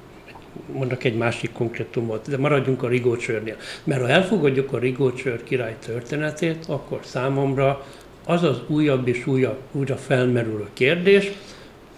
mondok 0.74 1.04
egy 1.04 1.18
másik 1.18 1.52
konkrétumot, 1.52 2.30
de 2.30 2.38
maradjunk 2.38 2.84
a 2.84 2.88
rigócsőrnél. 2.88 3.56
Mert 3.84 4.02
ha 4.02 4.10
elfogadjuk 4.10 4.74
a 4.74 4.80
rigócsőr 4.80 5.44
király 5.44 5.76
történetét, 5.86 6.66
akkor 6.68 7.00
számomra 7.04 7.86
az 8.30 8.44
az 8.44 8.58
újabb 8.68 9.08
és 9.08 9.28
újabb, 9.28 9.58
újra 9.72 9.98
felmerülő 9.98 10.68
kérdés, 10.74 11.32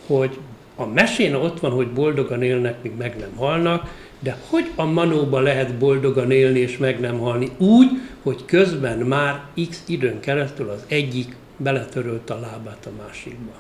hogy 0.06 0.38
a 0.76 0.86
mesén 0.86 1.34
ott 1.34 1.60
van, 1.60 1.72
hogy 1.72 1.88
boldogan 1.88 2.44
élnek, 2.44 2.84
míg 2.84 2.92
meg 2.98 3.18
nem 3.18 3.36
halnak, 3.36 3.94
de 4.20 4.38
hogy 4.50 4.72
a 4.76 4.86
manóba 4.86 5.40
lehet 5.40 5.76
boldogan 5.76 6.32
élni 6.32 6.60
és 6.60 6.78
meg 6.78 7.00
nem 7.00 7.20
halni 7.20 7.50
úgy, 7.58 7.88
hogy 8.24 8.46
közben 8.46 8.98
már 8.98 9.44
x 9.70 9.84
időn 9.86 10.20
keresztül 10.20 10.70
az 10.70 10.84
egyik 10.88 11.36
beletörölt 11.58 12.30
a 12.30 12.40
lábát 12.40 12.86
a 12.86 13.04
másikba. 13.06 13.54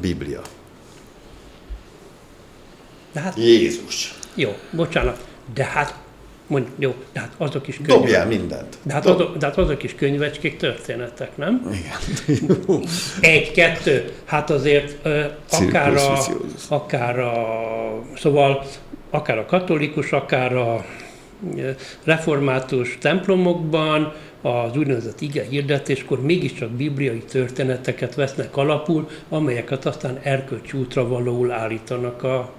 Biblia. 0.00 0.42
De 3.12 3.20
hát, 3.20 3.36
Jézus. 3.36 4.14
Jó, 4.34 4.56
bocsánat. 4.70 5.26
De 5.54 5.64
hát 5.64 6.01
Mondj, 6.52 6.68
jó, 6.78 6.94
de 7.12 7.20
hát 7.20 7.32
azok 7.36 7.68
is 7.68 7.76
könyvek. 7.76 7.96
Dobjál 7.96 8.26
mindent. 8.26 8.78
De 8.82 8.92
hát, 8.92 9.06
azok, 9.06 9.36
de 9.36 9.46
hát 9.46 9.58
azok 9.58 9.82
is 9.82 9.94
könyvecskék, 9.94 10.56
történetek, 10.56 11.36
nem? 11.36 11.70
Igen. 11.72 12.58
Egy-kettő. 13.20 14.12
Hát 14.24 14.50
azért 14.50 15.08
akár 15.50 15.94
a, 15.94 16.18
akár 16.68 17.18
a, 17.18 17.34
szóval 18.16 18.64
akár 19.10 19.38
a 19.38 19.46
katolikus, 19.46 20.12
akár 20.12 20.56
a 20.56 20.84
református 22.04 22.98
templomokban, 23.00 24.12
az 24.42 24.76
úgynevezett 24.76 25.20
ige 25.20 25.44
hirdetéskor 25.44 26.22
mégiscsak 26.22 26.70
bibliai 26.70 27.22
történeteket 27.30 28.14
vesznek 28.14 28.56
alapul, 28.56 29.08
amelyeket 29.28 29.86
aztán 29.86 30.18
erkölcsi 30.22 30.78
útra 30.78 31.08
valóul 31.08 31.50
állítanak 31.50 32.22
a 32.22 32.52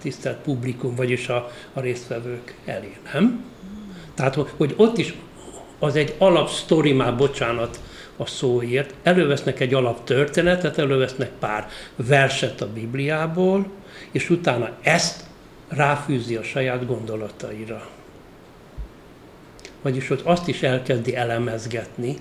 tisztelt 0.00 0.36
publikum, 0.36 0.94
vagyis 0.94 1.28
a, 1.28 1.50
a 1.72 1.80
résztvevők 1.80 2.54
elé, 2.64 2.96
nem? 3.12 3.44
Tehát, 4.14 4.34
hogy 4.34 4.74
ott 4.76 4.98
is 4.98 5.14
az 5.78 5.96
egy 5.96 6.14
alapsztori, 6.18 6.92
már 6.92 7.16
bocsánat 7.16 7.80
a 8.16 8.26
szóért, 8.26 8.94
elővesznek 9.02 9.60
egy 9.60 9.74
alaptörténetet, 9.74 10.78
elővesznek 10.78 11.30
pár 11.38 11.68
verset 11.96 12.60
a 12.60 12.72
Bibliából, 12.72 13.70
és 14.10 14.30
utána 14.30 14.70
ezt 14.82 15.24
ráfűzi 15.68 16.36
a 16.36 16.42
saját 16.42 16.86
gondolataira. 16.86 17.88
Vagyis, 19.82 20.08
hogy 20.08 20.20
azt 20.24 20.48
is 20.48 20.62
elkezdi 20.62 21.16
elemezgetni. 21.16 22.16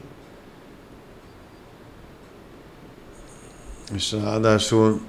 És 3.95 4.11
ráadásul 4.11 5.01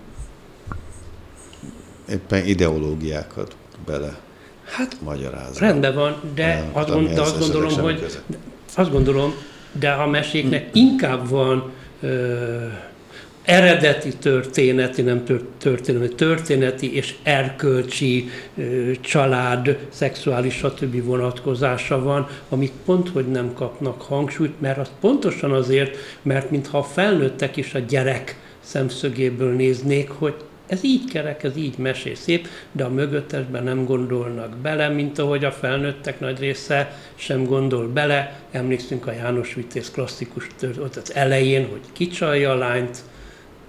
éppen 2.11 2.47
ideológiákat 2.47 3.57
bele 3.87 4.19
hát, 4.65 4.97
magyarázza. 5.03 5.61
Rendben 5.61 5.95
van, 5.95 6.21
de 6.35 6.69
azt, 6.73 6.91
gond, 6.91 7.09
de 7.09 7.21
azt 7.21 7.39
gondolom, 7.39 7.79
hogy 7.79 8.01
köze. 8.01 8.23
azt 8.77 8.91
gondolom, 8.91 9.35
de 9.73 9.91
a 9.91 10.07
meséknek 10.07 10.73
hm. 10.73 10.79
inkább 10.79 11.29
van 11.29 11.73
ö, 12.01 12.67
eredeti 13.43 14.17
történeti, 14.17 15.03
nem 15.03 15.25
történeti, 15.59 16.15
történeti 16.15 16.95
és 16.95 17.15
erkölcsi 17.23 18.29
ö, 18.57 18.91
család, 19.01 19.79
szexuális, 19.89 20.55
stb. 20.55 21.05
vonatkozása 21.05 22.03
van, 22.03 22.29
amit 22.49 22.73
pont, 22.85 23.09
hogy 23.09 23.27
nem 23.27 23.53
kapnak 23.55 24.03
hangsúlyt, 24.03 24.61
mert 24.61 24.79
az 24.79 24.91
pontosan 25.01 25.53
azért, 25.53 25.97
mert 26.23 26.51
mintha 26.51 26.79
a 26.79 26.83
felnőttek 26.83 27.57
is 27.57 27.75
a 27.75 27.79
gyerek 27.79 28.37
szemszögéből 28.61 29.53
néznék, 29.53 30.11
hogy 30.11 30.35
ez 30.71 30.85
így 30.85 31.11
kerek, 31.11 31.43
ez 31.43 31.57
így 31.57 31.79
mesé 31.79 32.15
szép, 32.15 32.49
de 32.73 32.85
a 32.85 32.89
mögöttesben 32.89 33.63
nem 33.63 33.85
gondolnak 33.85 34.57
bele, 34.57 34.89
mint 34.89 35.19
ahogy 35.19 35.45
a 35.45 35.53
felnőttek 35.53 36.21
nagy 36.21 36.39
része 36.39 36.97
sem 37.15 37.45
gondol 37.45 37.89
bele. 37.89 38.41
Emlékszünk 38.51 39.07
a 39.07 39.13
János 39.13 39.55
Vitéz 39.55 39.91
klasszikus 39.91 40.47
ott 40.79 40.97
az 40.97 41.15
elején, 41.15 41.69
hogy 41.69 41.81
kicsalja 41.93 42.51
a 42.51 42.55
lányt, 42.55 42.99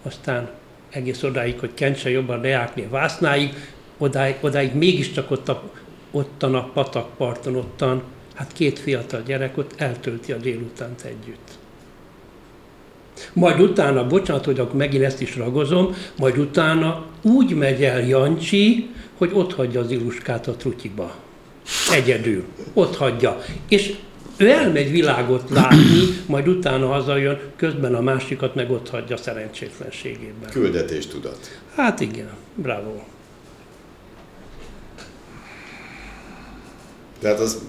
aztán 0.02 0.50
egész 0.90 1.24
odáig, 1.24 1.60
hogy 1.60 1.74
kentse 1.74 2.10
jobban 2.10 2.42
Deáknél 2.42 2.90
Vásznáig, 2.90 3.54
odáig, 3.98 4.36
odáig 4.42 4.74
mégiscsak 4.74 5.32
ott 5.32 5.50
a, 5.50 5.72
ottan 6.12 6.56
a 6.56 6.70
patakparton, 6.74 7.56
ottan, 7.56 8.04
hát 8.34 8.54
két 8.54 8.80
fiatal 8.80 9.22
gyerek 9.22 9.58
ott 9.58 9.74
eltölti 9.78 10.32
a 10.32 10.38
délutánt 10.38 11.02
együtt. 11.02 11.51
Majd 13.34 13.60
utána, 13.60 14.08
bocsánat, 14.08 14.46
hogy 14.46 14.60
akkor 14.60 14.76
megint 14.76 15.04
ezt 15.04 15.22
is 15.22 15.36
ragozom, 15.36 15.96
majd 16.18 16.38
utána 16.38 17.06
úgy 17.22 17.56
megy 17.56 17.84
el 17.84 18.08
Jancsi, 18.08 18.90
hogy 19.18 19.32
ott 19.34 19.54
hagyja 19.54 19.80
az 19.80 19.92
iluskát 19.92 20.48
a 20.48 20.56
trutyiba. 20.56 21.16
Egyedül. 21.92 22.44
Ott 22.74 22.96
hagyja. 22.96 23.42
És 23.70 23.94
ő 24.38 24.50
elmegy 24.50 24.92
világot 24.92 25.50
látni, 25.50 26.22
majd 26.26 26.48
utána 26.48 26.88
hazajön, 26.88 27.40
közben 27.56 27.96
a 27.96 28.02
másikat 28.02 28.56
meg 28.56 28.72
ott 28.72 28.90
hagyja 28.90 29.18
szerencsétlenségében. 29.18 30.50
Küldetés 30.50 31.08
tudat. 31.08 31.60
Hát 31.76 32.00
igen, 32.00 32.30
bravo. 32.56 32.94
Tehát 37.20 37.40
az, 37.40 37.62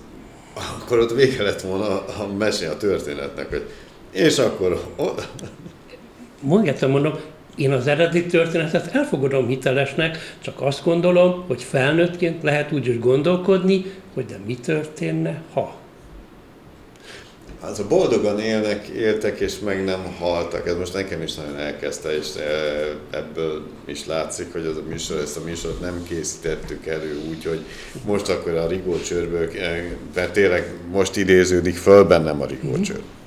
akkor 0.54 0.98
ott 0.98 1.12
vége 1.12 1.42
lett 1.42 1.60
volna 1.60 1.84
a, 1.84 2.22
a 2.22 2.32
mesé 2.38 2.66
a 2.66 2.76
történetnek, 2.76 3.48
hogy 3.48 3.70
és 4.12 4.38
akkor... 4.38 4.84
Mondjátok, 6.40 6.90
mondom, 6.90 7.12
én 7.56 7.72
az 7.72 7.86
eredeti 7.86 8.26
történetet 8.26 8.94
elfogadom 8.94 9.46
hitelesnek, 9.46 10.36
csak 10.40 10.60
azt 10.60 10.84
gondolom, 10.84 11.44
hogy 11.46 11.62
felnőttként 11.62 12.42
lehet 12.42 12.72
úgy 12.72 12.86
is 12.86 12.98
gondolkodni, 12.98 13.84
hogy 14.14 14.24
de 14.24 14.38
mi 14.46 14.54
történne, 14.54 15.42
ha. 15.52 15.80
Az 17.60 17.78
a 17.78 17.86
boldogan 17.88 18.40
élnek, 18.40 18.86
éltek 18.86 19.40
és 19.40 19.58
meg 19.58 19.84
nem 19.84 20.16
haltak. 20.18 20.66
Ez 20.66 20.76
most 20.76 20.94
nekem 20.94 21.22
is 21.22 21.34
nagyon 21.34 21.56
elkezdte, 21.56 22.16
és 22.16 22.26
e, 22.36 23.16
ebből 23.16 23.66
is 23.84 24.06
látszik, 24.06 24.52
hogy 24.52 24.66
az 24.66 24.76
a 24.76 24.82
műsor, 24.88 25.18
ezt 25.18 25.36
a 25.36 25.40
műsort 25.44 25.80
nem 25.80 26.04
készítettük 26.08 26.86
elő 26.86 27.20
úgy, 27.28 27.44
hogy 27.44 27.60
most 28.06 28.28
akkor 28.28 28.56
a 28.56 28.66
rigócsőrből, 28.66 29.48
e, 29.58 29.96
mert 30.14 30.32
tényleg 30.32 30.72
most 30.90 31.16
idéződik 31.16 31.76
föl 31.76 32.04
bennem 32.04 32.40
a 32.40 32.46
rigócsőr. 32.46 32.96
Mm-hmm 32.96 33.21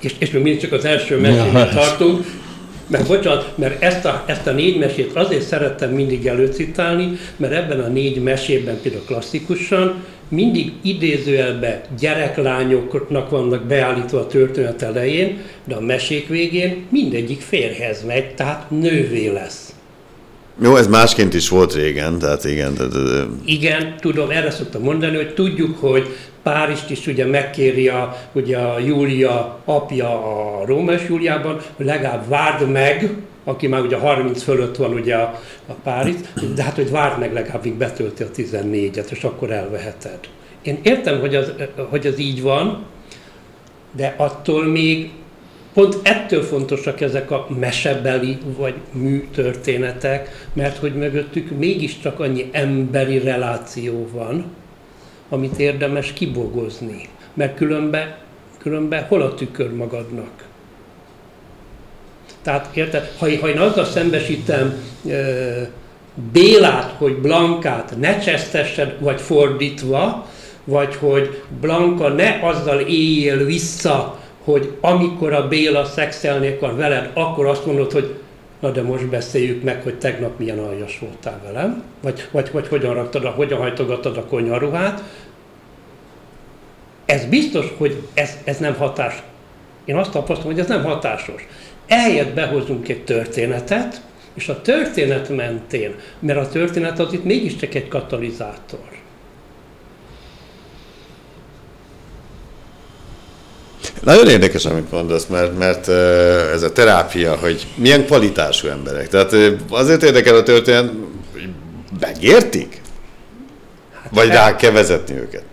és, 0.00 0.14
és 0.18 0.30
még 0.30 0.42
mindig 0.42 0.60
csak 0.60 0.72
az 0.72 0.84
első 0.84 1.18
mesében 1.18 1.70
tartunk, 1.70 2.24
mert 2.86 3.06
bocsánat, 3.06 3.52
mert 3.56 3.82
ezt 3.82 4.04
a, 4.04 4.24
ezt 4.26 4.46
a 4.46 4.52
négy 4.52 4.78
mesét 4.78 5.10
azért 5.14 5.46
szerettem 5.46 5.90
mindig 5.90 6.26
előcitálni, 6.26 7.18
mert 7.36 7.52
ebben 7.52 7.80
a 7.80 7.88
négy 7.88 8.22
mesében, 8.22 8.80
például 8.82 9.04
klasszikusan, 9.04 10.02
mindig 10.28 10.72
idézőjelbe 10.82 11.80
gyereklányoknak 11.98 13.30
vannak 13.30 13.64
beállítva 13.64 14.18
a 14.18 14.26
történet 14.26 14.82
elején, 14.82 15.38
de 15.64 15.74
a 15.74 15.80
mesék 15.80 16.28
végén 16.28 16.86
mindegyik 16.88 17.40
férhez 17.40 18.04
megy, 18.06 18.34
tehát 18.34 18.70
nővé 18.70 19.28
lesz. 19.28 19.63
Jó, 20.62 20.76
ez 20.76 20.86
másként 20.86 21.34
is 21.34 21.48
volt 21.48 21.74
régen, 21.74 22.18
tehát 22.18 22.44
igen. 22.44 22.74
De. 22.74 22.88
Igen, 23.44 23.96
tudom, 24.00 24.30
erre 24.30 24.50
szoktam 24.50 24.82
mondani, 24.82 25.16
hogy 25.16 25.34
tudjuk, 25.34 25.78
hogy 25.78 26.16
Párizst 26.42 26.90
is 26.90 27.06
ugye 27.06 27.26
megkéri 27.26 27.88
a, 27.88 28.16
ugye 28.32 28.58
a 28.58 28.78
Júlia 28.78 29.58
apja 29.64 30.08
a 30.08 30.64
Rómás 30.66 31.00
Júliában, 31.08 31.60
hogy 31.76 31.86
legalább 31.86 32.28
várd 32.28 32.70
meg, 32.70 33.10
aki 33.44 33.66
már 33.66 33.80
ugye 33.80 33.96
30 33.96 34.42
fölött 34.42 34.76
van 34.76 34.92
ugye 34.92 35.14
a, 35.14 35.40
a 35.66 35.72
Párizs, 35.72 36.16
de 36.54 36.62
hát 36.62 36.74
hogy 36.74 36.90
várd 36.90 37.18
meg 37.18 37.32
legalább, 37.32 37.64
míg 37.64 37.74
betölti 37.74 38.22
a 38.22 38.30
14-et, 38.36 39.10
és 39.10 39.24
akkor 39.24 39.50
elveheted. 39.50 40.18
Én 40.62 40.78
értem, 40.82 41.20
hogy 41.20 41.34
az, 41.34 41.52
hogy 41.90 42.06
az 42.06 42.18
így 42.18 42.42
van, 42.42 42.84
de 43.96 44.14
attól 44.16 44.64
még 44.64 45.10
pont 45.74 45.98
ettől 46.02 46.42
fontosak 46.42 47.00
ezek 47.00 47.30
a 47.30 47.46
mesebeli 47.58 48.38
vagy 48.56 48.74
műtörténetek, 48.92 50.46
mert 50.52 50.76
hogy 50.76 50.94
mögöttük 50.94 51.58
mégiscsak 51.58 52.20
annyi 52.20 52.48
emberi 52.52 53.18
reláció 53.18 54.08
van, 54.12 54.44
amit 55.28 55.58
érdemes 55.58 56.12
kibogozni. 56.12 57.08
Mert 57.34 57.56
különben, 57.56 58.14
különben 58.58 59.04
hol 59.04 59.22
a 59.22 59.34
tükör 59.34 59.74
magadnak? 59.74 60.44
Tehát 62.42 62.76
érted, 62.76 63.12
ha, 63.18 63.26
ha 63.40 63.48
én 63.48 63.58
azzal 63.58 63.84
szembesítem 63.84 64.74
e, 65.08 65.70
Bélát, 66.32 66.94
hogy 66.98 67.16
Blankát 67.16 67.94
ne 67.98 68.18
csesztessed, 68.18 68.96
vagy 68.98 69.20
fordítva, 69.20 70.28
vagy 70.64 70.94
hogy 70.94 71.42
Blanka 71.60 72.08
ne 72.08 72.38
azzal 72.42 72.80
éljél 72.80 73.44
vissza, 73.44 74.18
hogy 74.44 74.76
amikor 74.80 75.32
a 75.32 75.48
Béla 75.48 75.84
szexelni 75.84 76.48
akar 76.48 76.76
veled, 76.76 77.10
akkor 77.14 77.46
azt 77.46 77.66
mondod, 77.66 77.92
hogy 77.92 78.14
na 78.60 78.70
de 78.70 78.82
most 78.82 79.08
beszéljük 79.08 79.62
meg, 79.62 79.82
hogy 79.82 79.98
tegnap 79.98 80.38
milyen 80.38 80.58
aljas 80.58 80.98
voltál 80.98 81.40
velem, 81.44 81.82
vagy, 82.02 82.28
vagy, 82.30 82.48
vagy 82.52 82.68
hogyan 82.68 82.94
raktad, 82.94 83.24
hogyan 83.24 83.58
hajtogattad 83.58 84.16
a 84.16 84.24
konyaruhát. 84.24 85.02
Ez 87.06 87.24
biztos, 87.24 87.66
hogy 87.76 88.02
ez, 88.14 88.38
ez 88.44 88.58
nem 88.58 88.74
hatás. 88.74 89.22
Én 89.84 89.96
azt 89.96 90.10
tapasztalom, 90.10 90.52
hogy 90.52 90.60
ez 90.60 90.68
nem 90.68 90.84
hatásos. 90.84 91.46
Eljött 91.86 92.34
behozunk 92.34 92.88
egy 92.88 93.04
történetet, 93.04 94.00
és 94.34 94.48
a 94.48 94.60
történet 94.60 95.28
mentén, 95.28 95.94
mert 96.18 96.38
a 96.38 96.48
történet 96.48 96.98
az 96.98 97.12
itt 97.12 97.24
mégiscsak 97.24 97.74
egy 97.74 97.88
katalizátor. 97.88 98.93
Nagyon 104.04 104.28
érdekes, 104.28 104.64
amit 104.64 104.90
mondasz, 104.90 105.26
mert, 105.26 105.58
mert 105.58 105.88
ez 106.52 106.62
a 106.62 106.72
terápia, 106.72 107.36
hogy 107.36 107.66
milyen 107.74 108.04
kvalitású 108.04 108.68
emberek. 108.68 109.08
Tehát 109.08 109.34
azért 109.70 110.02
érdekel 110.02 110.34
a 110.34 110.42
történet, 110.42 110.92
hogy 111.32 111.48
megértik? 112.00 112.80
Hát 114.02 114.10
Vagy 114.14 114.28
rá 114.28 114.56
kell 114.56 114.70
vezetni 114.70 115.14
őket? 115.14 115.44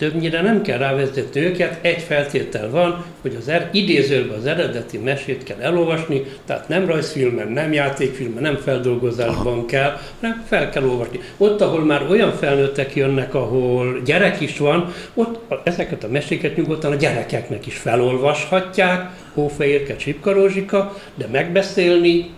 Többnyire 0.00 0.42
nem 0.42 0.62
kell 0.62 0.78
rávezetni 0.78 1.40
őket, 1.40 1.78
egy 1.80 2.02
feltétel 2.02 2.70
van, 2.70 3.04
hogy 3.20 3.36
az 3.40 3.48
er, 3.48 3.68
idézőben 3.72 4.38
az 4.38 4.46
eredeti 4.46 4.98
mesét 4.98 5.42
kell 5.42 5.60
elolvasni, 5.60 6.22
tehát 6.46 6.68
nem 6.68 6.86
rajzfilmen, 6.86 7.48
nem 7.48 7.72
játékfilmen, 7.72 8.42
nem 8.42 8.56
feldolgozásban 8.56 9.66
kell, 9.66 9.96
hanem 10.20 10.44
fel 10.46 10.70
kell 10.70 10.84
olvasni. 10.84 11.20
Ott, 11.36 11.60
ahol 11.60 11.84
már 11.84 12.06
olyan 12.10 12.32
felnőttek 12.32 12.94
jönnek, 12.94 13.34
ahol 13.34 14.00
gyerek 14.04 14.40
is 14.40 14.58
van, 14.58 14.92
ott 15.14 15.52
ezeket 15.64 16.04
a 16.04 16.08
meséket 16.08 16.56
nyugodtan 16.56 16.92
a 16.92 16.96
gyerekeknek 16.96 17.66
is 17.66 17.76
felolvashatják, 17.76 19.10
Hófehérke, 19.34 19.96
Csipkarózsika, 19.96 20.96
de 21.14 21.26
megbeszélni, 21.32 22.30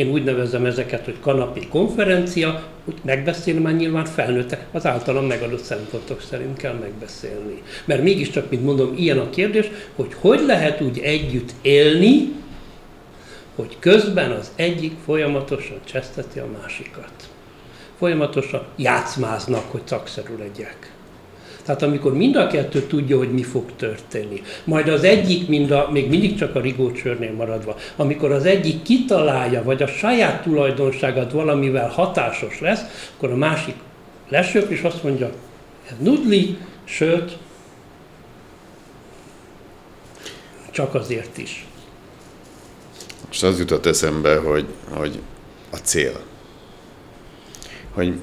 én 0.00 0.10
úgy 0.10 0.24
nevezem 0.24 0.64
ezeket, 0.64 1.04
hogy 1.04 1.20
kanapé 1.20 1.66
konferencia, 1.70 2.62
úgy 2.84 2.98
megbeszélni 3.04 3.60
már 3.60 3.74
nyilván 3.74 4.04
felnőttek, 4.04 4.66
az 4.72 4.86
általam 4.86 5.26
megadott 5.26 5.62
szempontok 5.62 6.20
szerint 6.20 6.56
kell 6.56 6.72
megbeszélni. 6.72 7.62
Mert 7.84 8.02
mégiscsak, 8.02 8.50
mint 8.50 8.64
mondom, 8.64 8.94
ilyen 8.96 9.18
a 9.18 9.30
kérdés, 9.30 9.70
hogy 9.96 10.14
hogy 10.20 10.40
lehet 10.46 10.80
úgy 10.80 10.98
együtt 10.98 11.50
élni, 11.62 12.32
hogy 13.54 13.76
közben 13.78 14.30
az 14.30 14.50
egyik 14.56 14.92
folyamatosan 15.04 15.80
cseszteti 15.84 16.38
a 16.38 16.46
másikat. 16.60 17.12
Folyamatosan 17.98 18.62
játszmáznak, 18.76 19.70
hogy 19.70 19.82
szakszerű 19.84 20.36
legyek. 20.38 20.92
Tehát 21.64 21.82
amikor 21.82 22.14
mind 22.14 22.36
a 22.36 22.46
kettő 22.46 22.82
tudja, 22.82 23.16
hogy 23.16 23.32
mi 23.32 23.42
fog 23.42 23.64
történni, 23.76 24.42
majd 24.64 24.88
az 24.88 25.04
egyik, 25.04 25.48
mind 25.48 25.70
a, 25.70 25.88
még 25.92 26.08
mindig 26.08 26.36
csak 26.36 26.54
a 26.54 26.60
rigócsörnél 26.60 27.32
maradva, 27.32 27.76
amikor 27.96 28.32
az 28.32 28.44
egyik 28.44 28.82
kitalálja, 28.82 29.62
vagy 29.62 29.82
a 29.82 29.86
saját 29.86 30.42
tulajdonságát 30.42 31.32
valamivel 31.32 31.88
hatásos 31.88 32.60
lesz, 32.60 33.10
akkor 33.16 33.30
a 33.30 33.36
másik 33.36 33.74
lesöp, 34.28 34.70
és 34.70 34.82
azt 34.82 35.02
mondja, 35.02 35.30
ez 35.86 35.94
nudli, 35.98 36.56
sőt, 36.84 37.38
csak 40.70 40.94
azért 40.94 41.38
is. 41.38 41.66
És 43.30 43.42
az 43.42 43.58
jutott 43.58 43.86
eszembe, 43.86 44.36
hogy, 44.36 44.66
hogy 44.90 45.18
a 45.70 45.76
cél. 45.76 46.20
Hogy 47.90 48.18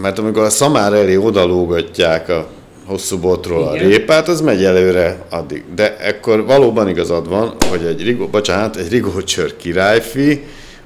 mert 0.00 0.18
amikor 0.18 0.42
a 0.42 0.50
szamár 0.50 0.92
elé 0.92 1.16
odalógatják 1.16 2.28
a 2.28 2.46
hosszú 2.86 3.18
botról 3.18 3.74
Igen. 3.74 3.86
a 3.86 3.88
répát, 3.88 4.28
az 4.28 4.40
megy 4.40 4.64
előre 4.64 5.24
addig. 5.30 5.64
De 5.74 5.96
ekkor 5.96 6.44
valóban 6.44 6.88
igazad 6.88 7.28
van, 7.28 7.54
hogy 7.70 7.84
egy, 7.84 8.02
rigó, 8.02 8.26
bocsánat, 8.26 8.76
egy 8.76 8.88
rigócsör 8.88 9.56
királyfi, 9.56 10.44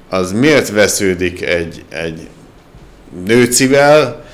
az 0.09 0.31
miért 0.31 0.69
vesződik 0.69 1.41
egy, 1.41 1.83
egy 1.89 2.27
nőcivel, 3.25 4.25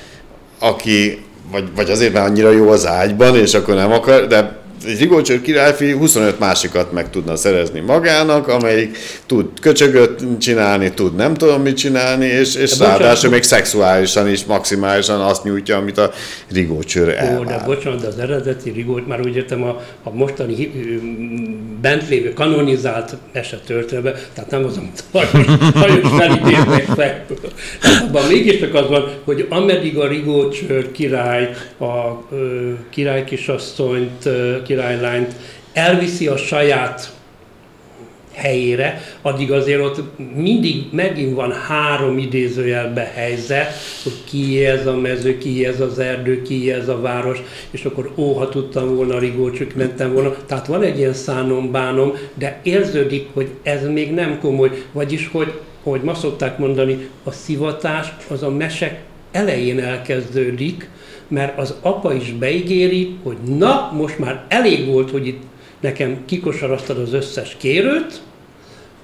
aki, 0.58 1.24
vagy, 1.50 1.64
vagy 1.74 1.90
azért, 1.90 2.12
mert 2.12 2.26
annyira 2.28 2.50
jó 2.50 2.68
az 2.68 2.86
ágyban, 2.86 3.36
és 3.36 3.54
akkor 3.54 3.74
nem 3.74 3.92
akar, 3.92 4.26
de 4.26 4.63
egy 4.86 4.98
Rigolcsör 4.98 5.40
királyfi 5.40 5.92
25 5.92 6.38
másikat 6.38 6.92
meg 6.92 7.10
tudna 7.10 7.36
szerezni 7.36 7.80
magának, 7.80 8.48
amelyik 8.48 8.98
tud 9.26 9.46
köcsögöt 9.60 10.22
csinálni, 10.40 10.92
tud 10.94 11.14
nem 11.14 11.34
tudom 11.34 11.62
mit 11.62 11.76
csinálni, 11.76 12.26
és, 12.26 12.54
és 12.54 12.78
ráadásul 12.78 13.30
még 13.30 13.42
szexuálisan 13.42 14.28
is 14.28 14.44
maximálisan 14.44 15.20
azt 15.20 15.44
nyújtja, 15.44 15.76
amit 15.76 15.98
a 15.98 16.10
Rigolcsör 16.50 17.08
elvár. 17.08 17.38
Ó, 17.38 17.44
de 17.44 17.62
bocsánat, 17.66 18.00
de 18.00 18.06
az 18.06 18.18
eredeti 18.18 18.70
Rigolcs, 18.70 19.06
már 19.06 19.20
úgy 19.20 19.36
értem 19.36 19.62
a, 19.62 19.80
a 20.02 20.10
mostani 20.10 20.72
bent 21.80 22.08
lévő 22.08 22.32
kanonizált 22.32 23.16
esetörténetben, 23.32 24.14
tehát 24.32 24.50
nem 24.50 24.64
az, 24.64 24.76
amit 24.76 25.04
hajos 25.74 26.08
felidéznek 26.20 26.84
fekből. 26.84 27.52
Tehát 27.80 28.02
abban 28.02 28.26
mégiscsak 28.26 28.74
az 28.74 28.88
van, 28.88 29.08
hogy 29.24 29.46
ameddig 29.48 29.98
a 29.98 30.08
Rigolcsör 30.08 30.92
király 30.92 31.50
a 31.78 32.22
ö, 32.32 32.70
király 32.90 33.24
kisasszonyt, 33.24 34.28
királylányt 34.74 35.34
elviszi 35.72 36.26
a 36.26 36.36
saját 36.36 37.12
helyére, 38.32 39.00
addig 39.22 39.52
azért 39.52 39.80
ott 39.80 40.02
mindig 40.34 40.84
megint 40.92 41.34
van 41.34 41.52
három 41.52 42.18
idézőjelbe 42.18 43.12
helyzet, 43.14 43.72
hogy 44.02 44.12
ki 44.24 44.64
ez 44.64 44.86
a 44.86 44.96
mező, 44.96 45.38
ki 45.38 45.66
ez 45.66 45.80
az 45.80 45.98
erdő, 45.98 46.42
ki 46.42 46.72
ez 46.72 46.88
a 46.88 47.00
város, 47.00 47.38
és 47.70 47.84
akkor 47.84 48.12
ó, 48.16 48.32
ha 48.32 48.48
tudtam 48.48 48.94
volna, 48.94 49.18
rigócsuk 49.18 49.74
mentem 49.74 50.12
volna. 50.12 50.36
Tehát 50.46 50.66
van 50.66 50.82
egy 50.82 50.98
ilyen 50.98 51.14
szánom-bánom, 51.14 52.12
de 52.34 52.60
érződik, 52.62 53.28
hogy 53.32 53.48
ez 53.62 53.86
még 53.88 54.12
nem 54.12 54.38
komoly, 54.40 54.70
vagyis 54.92 55.28
hogy, 55.32 55.52
hogy 55.82 56.00
ma 56.00 56.14
szokták 56.14 56.58
mondani, 56.58 57.08
a 57.24 57.30
szivatás 57.30 58.12
az 58.28 58.42
a 58.42 58.50
mesek 58.50 59.02
elején 59.32 59.80
elkezdődik, 59.80 60.88
mert 61.34 61.58
az 61.58 61.74
apa 61.80 62.14
is 62.14 62.32
beígéri, 62.32 63.16
hogy 63.22 63.36
na, 63.36 63.92
most 63.96 64.18
már 64.18 64.44
elég 64.48 64.86
volt, 64.86 65.10
hogy 65.10 65.26
itt 65.26 65.42
nekem 65.80 66.24
kikosaraztad 66.24 66.98
az 66.98 67.12
összes 67.12 67.56
kérőt, 67.58 68.22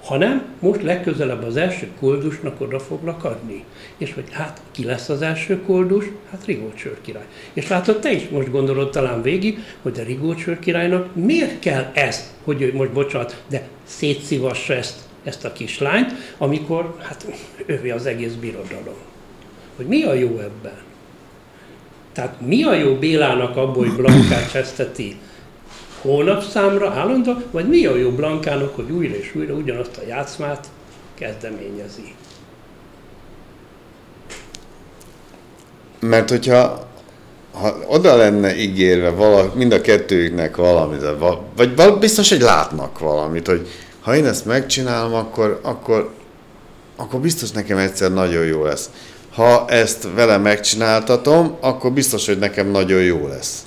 hanem 0.05 0.45
most 0.61 0.83
legközelebb 0.83 1.45
az 1.45 1.57
első 1.57 1.89
koldusnak 1.99 2.61
oda 2.61 2.79
foglak 2.79 3.25
adni. 3.25 3.65
És 3.97 4.15
hogy 4.15 4.25
hát 4.31 4.63
ki 4.71 4.85
lesz 4.85 5.09
az 5.09 5.23
első 5.23 5.61
koldus? 5.63 6.05
Hát 6.31 6.45
Rigócsör 6.45 6.97
király. 7.01 7.27
És 7.53 7.69
látod, 7.69 8.01
te 8.01 8.13
is 8.13 8.29
most 8.29 8.51
gondolod 8.51 8.91
talán 8.91 9.23
végig, 9.23 9.59
hogy 9.83 10.01
a 10.01 10.03
Rigócsör 10.03 10.59
királynak 10.59 11.15
miért 11.15 11.59
kell 11.59 11.91
ez, 11.95 12.33
hogy 12.45 12.63
ő 12.63 12.75
most 12.75 12.93
bocsánat, 12.93 13.43
de 13.49 13.69
szétszivassa 13.85 14.75
ezt, 14.75 14.99
ezt 15.25 15.45
a 15.45 15.53
kislányt, 15.53 16.13
amikor 16.39 16.97
hát 16.99 17.27
ővé 17.67 17.91
az 17.91 18.07
egész 18.07 18.33
birodalom. 18.33 18.99
Hogy 19.77 19.87
mi 19.87 20.03
a 20.03 20.15
jó 20.15 20.29
ebben? 20.29 20.89
Tehát 22.13 22.41
mi 22.41 22.63
a 22.63 22.75
jó 22.75 22.95
Bélának 22.95 23.57
abból, 23.57 23.87
hogy 23.87 23.97
Blankát 23.97 24.51
cseszteti 24.53 25.17
számra 26.53 26.91
állandó, 26.91 27.33
vagy 27.51 27.69
mi 27.69 27.87
a 27.87 27.97
jó 27.97 28.11
Blankának, 28.11 28.75
hogy 28.75 28.91
újra 28.91 29.15
és 29.15 29.35
újra 29.35 29.55
ugyanazt 29.55 29.97
a 29.97 30.07
játszmát 30.07 30.67
kezdeményezi? 31.15 32.15
Mert 36.01 36.31
hogyha 36.31 36.89
ha 37.53 37.77
oda 37.87 38.17
lenne 38.17 38.57
ígérve 38.57 39.11
vala, 39.11 39.53
mind 39.55 39.73
a 39.73 39.81
kettőjüknek 39.81 40.57
valamit, 40.57 41.01
vagy, 41.57 41.77
vagy 41.77 41.99
biztos, 41.99 42.29
hogy 42.29 42.41
látnak 42.41 42.99
valamit, 42.99 43.47
hogy 43.47 43.69
ha 44.01 44.17
én 44.17 44.27
ezt 44.27 44.45
megcsinálom, 44.45 45.15
akkor, 45.15 45.61
akkor 45.63 46.11
akkor 47.01 47.21
biztos 47.21 47.51
nekem 47.51 47.79
egyszer 47.79 48.13
nagyon 48.13 48.45
jó 48.45 48.65
lesz. 48.65 48.91
Ha 49.35 49.65
ezt 49.69 50.09
vele 50.15 50.37
megcsináltatom, 50.37 51.57
akkor 51.61 51.93
biztos, 51.93 52.27
hogy 52.27 52.39
nekem 52.39 52.71
nagyon 52.71 53.03
jó 53.03 53.29
lesz. 53.29 53.65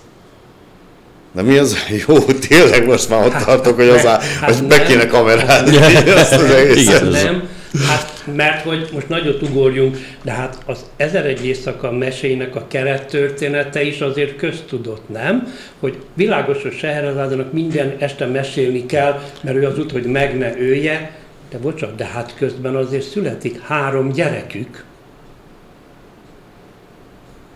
De 1.32 1.42
mi 1.42 1.58
az 1.58 1.78
jó? 2.08 2.18
Tényleg 2.48 2.86
most 2.86 3.10
már 3.10 3.26
ott 3.26 3.32
hát, 3.32 3.46
tartok, 3.46 3.76
hogy, 3.76 3.88
az 3.88 4.06
á, 4.12 4.20
hát 4.40 4.56
hogy 4.56 4.68
be 4.68 4.84
kéne 4.84 5.08
kamerálni 5.08 5.78
azt 6.12 6.34
az 6.34 6.52
egészet. 6.52 7.12
Nem, 7.12 7.50
hát 7.88 8.14
mert 8.36 8.64
hogy 8.64 8.90
most 8.94 9.10
nagyot 9.10 9.42
ugorjunk, 9.42 9.98
de 10.24 10.32
hát 10.32 10.58
az 10.66 10.86
ezer 10.98 11.26
egy 11.26 11.46
éjszaka 11.46 11.92
mesének 11.92 12.56
a 12.56 12.66
kerettörténete 12.68 13.84
is 13.84 14.00
azért 14.00 14.36
köztudott, 14.36 15.10
nem? 15.10 15.54
Hogy 15.80 15.98
világos, 16.14 16.62
hogy 16.62 16.78
Seherezádának 16.78 17.54
minden 17.54 17.96
este 18.00 18.26
mesélni 18.26 18.86
kell, 18.86 19.22
mert 19.42 19.58
ő 19.58 19.66
az 19.66 19.80
út, 19.80 19.92
hogy 19.92 20.06
meg 20.06 20.38
ne 20.38 20.58
ője, 20.58 21.12
de 21.52 21.58
bocsánat, 21.58 21.96
de 21.96 22.06
hát 22.06 22.34
közben 22.38 22.76
azért 22.76 23.10
születik 23.10 23.62
három 23.62 24.12
gyerekük. 24.12 24.84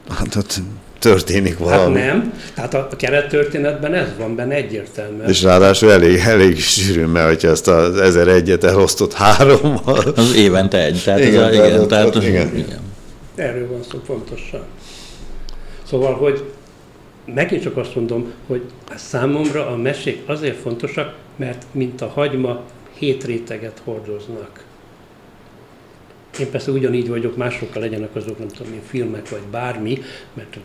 Hát 0.10 0.36
ott 0.36 0.60
történik 1.00 1.58
hát 1.58 1.68
valami. 1.68 2.00
Hát 2.00 2.12
nem, 2.12 2.34
tehát 2.54 2.74
a 2.74 2.96
kerettörténetben 2.96 3.94
ez 3.94 4.08
van 4.18 4.36
benne 4.36 4.56
egyértelműen. 4.56 5.30
És 5.30 5.44
ráadásul 5.44 5.92
elég, 5.92 6.20
elég 6.20 6.60
sűrű, 6.60 7.06
mert 7.06 7.28
hogyha 7.28 7.48
ezt 7.48 7.68
az 7.68 8.16
1001-et 8.16 8.64
elosztott 8.64 9.14
hárommal. 9.14 10.14
Az 10.16 10.36
évente 10.36 10.86
egy, 10.86 11.02
tehát 11.04 11.20
igen, 11.20 11.44
ez 11.44 11.50
a, 11.50 11.54
igen, 11.54 11.88
tehát, 11.88 12.12
tehát, 12.12 12.28
igen. 12.28 12.56
igen. 12.56 12.80
Erről 13.36 13.68
van 13.68 13.84
szó 13.92 13.98
pontosan. 13.98 14.62
Szóval, 15.84 16.14
hogy 16.14 16.44
megint 17.36 17.62
csak 17.62 17.78
azt 17.78 17.96
mondom, 17.96 18.32
hogy 18.48 18.62
számomra 18.96 19.68
a 19.68 19.76
mesék 19.76 20.22
azért 20.26 20.58
fontosak, 20.58 21.14
mert 21.36 21.66
mint 21.72 22.02
a 22.02 22.08
hagyma 22.08 22.62
hét 22.98 23.24
réteget 23.24 23.82
hordoznak. 23.84 24.64
Én 26.40 26.50
persze 26.50 26.72
ugyanígy 26.72 27.10
vagyok, 27.10 27.38
másokkal 27.38 27.82
legyenek 27.82 28.16
azok, 28.16 28.40
nem 28.40 28.48
tudom 28.48 28.82
filmek 28.88 29.30
vagy 29.30 29.42
bármi, 29.52 30.00
mert 30.34 30.58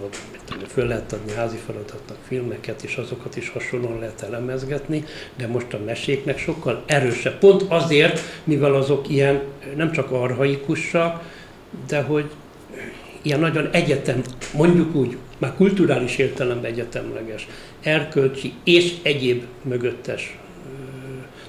föl 0.69 0.87
lehet 0.87 1.13
adni 1.13 1.33
házi 1.33 1.57
feladatnak 1.67 2.19
filmeket, 2.27 2.83
és 2.83 2.97
azokat 2.97 3.37
is 3.37 3.49
hasonlóan 3.49 3.99
lehet 3.99 4.23
elemezgetni, 4.23 5.05
de 5.37 5.47
most 5.47 5.73
a 5.73 5.79
meséknek 5.85 6.39
sokkal 6.39 6.83
erősebb. 6.87 7.39
Pont 7.39 7.65
azért, 7.69 8.21
mivel 8.45 8.75
azok 8.75 9.09
ilyen 9.09 9.43
nem 9.77 9.93
csak 9.93 10.11
arhaikusak, 10.11 11.23
de 11.87 12.03
hogy 12.03 12.31
ilyen 13.23 13.41
nagyon 13.41 13.69
egyetem, 13.71 14.23
mondjuk 14.55 14.95
úgy, 14.95 15.17
már 15.39 15.55
kulturális 15.55 16.19
értelemben 16.19 16.71
egyetemleges, 16.71 17.49
erkölcsi 17.83 18.53
és 18.65 18.95
egyéb 19.03 19.45
mögöttes 19.63 20.39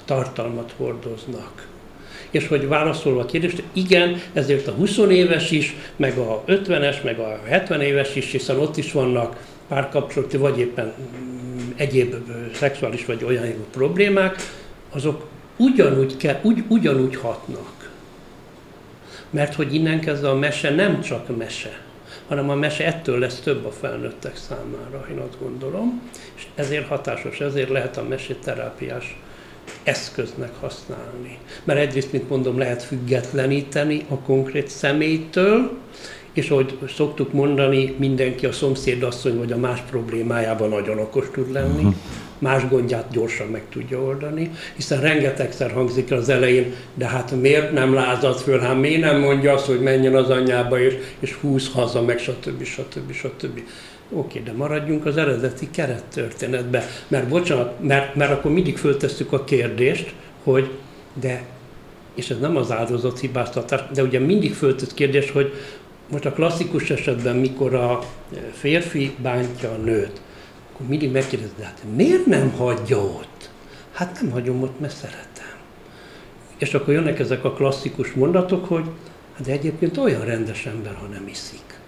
tartalmat 0.05 0.73
hordoznak. 0.77 1.72
És 2.33 2.47
hogy 2.47 2.67
válaszolva 2.67 3.21
a 3.21 3.25
kérdést, 3.25 3.63
igen, 3.73 4.21
ezért 4.33 4.67
a 4.67 4.71
20 4.71 4.97
éves 4.97 5.51
is, 5.51 5.75
meg 5.95 6.17
a 6.17 6.43
50-es, 6.47 7.03
meg 7.03 7.19
a 7.19 7.39
70 7.45 7.81
éves 7.81 8.15
is, 8.15 8.31
hiszen 8.31 8.59
ott 8.59 8.77
is 8.77 8.91
vannak 8.91 9.45
párkapcsolati, 9.67 10.37
vagy 10.37 10.59
éppen 10.59 10.93
mm, 10.99 11.69
egyéb 11.75 12.15
szexuális 12.53 13.05
vagy 13.05 13.23
olyan 13.23 13.65
problémák, 13.71 14.35
azok 14.89 15.27
ugyanúgy, 15.57 16.17
kell, 16.17 16.39
ugy, 16.41 16.63
ugyanúgy 16.67 17.15
hatnak. 17.15 17.91
Mert 19.29 19.53
hogy 19.53 19.73
innen 19.73 19.99
kezdve 19.99 20.29
a 20.29 20.35
mese 20.35 20.75
nem 20.75 21.01
csak 21.01 21.37
mese, 21.37 21.79
hanem 22.27 22.49
a 22.49 22.55
mese 22.55 22.85
ettől 22.85 23.19
lesz 23.19 23.39
több 23.39 23.65
a 23.65 23.71
felnőttek 23.71 24.35
számára, 24.35 25.07
én 25.11 25.17
azt 25.17 25.39
gondolom, 25.39 26.01
és 26.35 26.47
ezért 26.55 26.87
hatásos, 26.87 27.39
ezért 27.39 27.69
lehet 27.69 27.97
a 27.97 28.03
meséterápiás 28.03 29.17
eszköznek 29.83 30.51
használni. 30.59 31.37
Mert 31.63 31.79
egyrészt, 31.79 32.11
mint 32.11 32.29
mondom, 32.29 32.57
lehet 32.57 32.83
függetleníteni 32.83 34.05
a 34.09 34.15
konkrét 34.15 34.67
személytől, 34.67 35.71
és 36.33 36.49
ahogy 36.49 36.77
szoktuk 36.95 37.33
mondani, 37.33 37.95
mindenki 37.97 38.45
a 38.45 38.51
szomszédasszony 38.51 39.37
vagy 39.37 39.51
a 39.51 39.57
más 39.57 39.79
problémájában 39.89 40.69
nagyon 40.69 40.99
okos 40.99 41.25
tud 41.31 41.51
lenni, 41.51 41.83
uh-huh. 41.83 41.93
más 42.37 42.67
gondját 42.67 43.11
gyorsan 43.11 43.47
meg 43.47 43.61
tudja 43.69 44.01
oldani, 44.01 44.51
hiszen 44.75 45.01
rengetegszer 45.01 45.71
hangzik 45.71 46.11
az 46.11 46.29
elején, 46.29 46.73
de 46.93 47.07
hát 47.07 47.41
miért 47.41 47.71
nem 47.71 47.93
lázad 47.93 48.37
föl, 48.37 48.59
hát 48.59 48.79
miért 48.79 49.01
nem 49.01 49.19
mondja 49.19 49.53
azt, 49.53 49.65
hogy 49.65 49.81
menjen 49.81 50.15
az 50.15 50.29
anyjába, 50.29 50.79
és, 50.79 50.93
és 51.19 51.33
húz 51.33 51.69
haza, 51.73 52.01
meg 52.01 52.19
stb. 52.19 52.63
stb. 52.63 53.11
stb. 53.11 53.11
stb. 53.11 53.59
Oké, 54.15 54.39
de 54.39 54.51
maradjunk 54.51 55.05
az 55.05 55.17
eredeti 55.17 55.69
kerettörténetbe, 55.69 56.87
mert 57.07 57.27
bocsánat, 57.27 57.83
mert, 57.83 58.15
mert 58.15 58.31
akkor 58.31 58.51
mindig 58.51 58.77
föltesszük 58.77 59.31
a 59.31 59.43
kérdést, 59.43 60.13
hogy 60.43 60.71
de, 61.13 61.43
és 62.15 62.29
ez 62.29 62.39
nem 62.39 62.55
az 62.55 62.71
áldozat 62.71 63.19
hibáztatás, 63.19 63.81
de 63.93 64.03
ugye 64.03 64.19
mindig 64.19 64.53
föltett 64.53 64.93
kérdés, 64.93 65.31
hogy 65.31 65.53
most 66.11 66.25
a 66.25 66.33
klasszikus 66.33 66.89
esetben, 66.89 67.35
mikor 67.35 67.73
a 67.73 67.99
férfi 68.51 69.15
bántja 69.21 69.71
a 69.71 69.77
nőt, 69.77 70.21
akkor 70.73 70.87
mindig 70.87 71.11
megkérdezi, 71.11 71.53
de 71.57 71.63
hát 71.63 71.83
miért 71.95 72.25
nem 72.25 72.51
hagyja 72.51 72.97
ott? 72.97 73.49
Hát 73.91 74.19
nem 74.21 74.31
hagyom 74.31 74.61
ott, 74.61 74.79
mert 74.79 74.95
szeretem. 74.95 75.51
És 76.57 76.73
akkor 76.73 76.93
jönnek 76.93 77.19
ezek 77.19 77.43
a 77.43 77.53
klasszikus 77.53 78.11
mondatok, 78.11 78.65
hogy 78.65 78.85
hát 79.33 79.45
de 79.45 79.51
egyébként 79.51 79.97
olyan 79.97 80.25
rendes 80.25 80.65
ember, 80.65 80.93
ha 80.93 81.05
nem 81.05 81.27
iszik. 81.27 81.81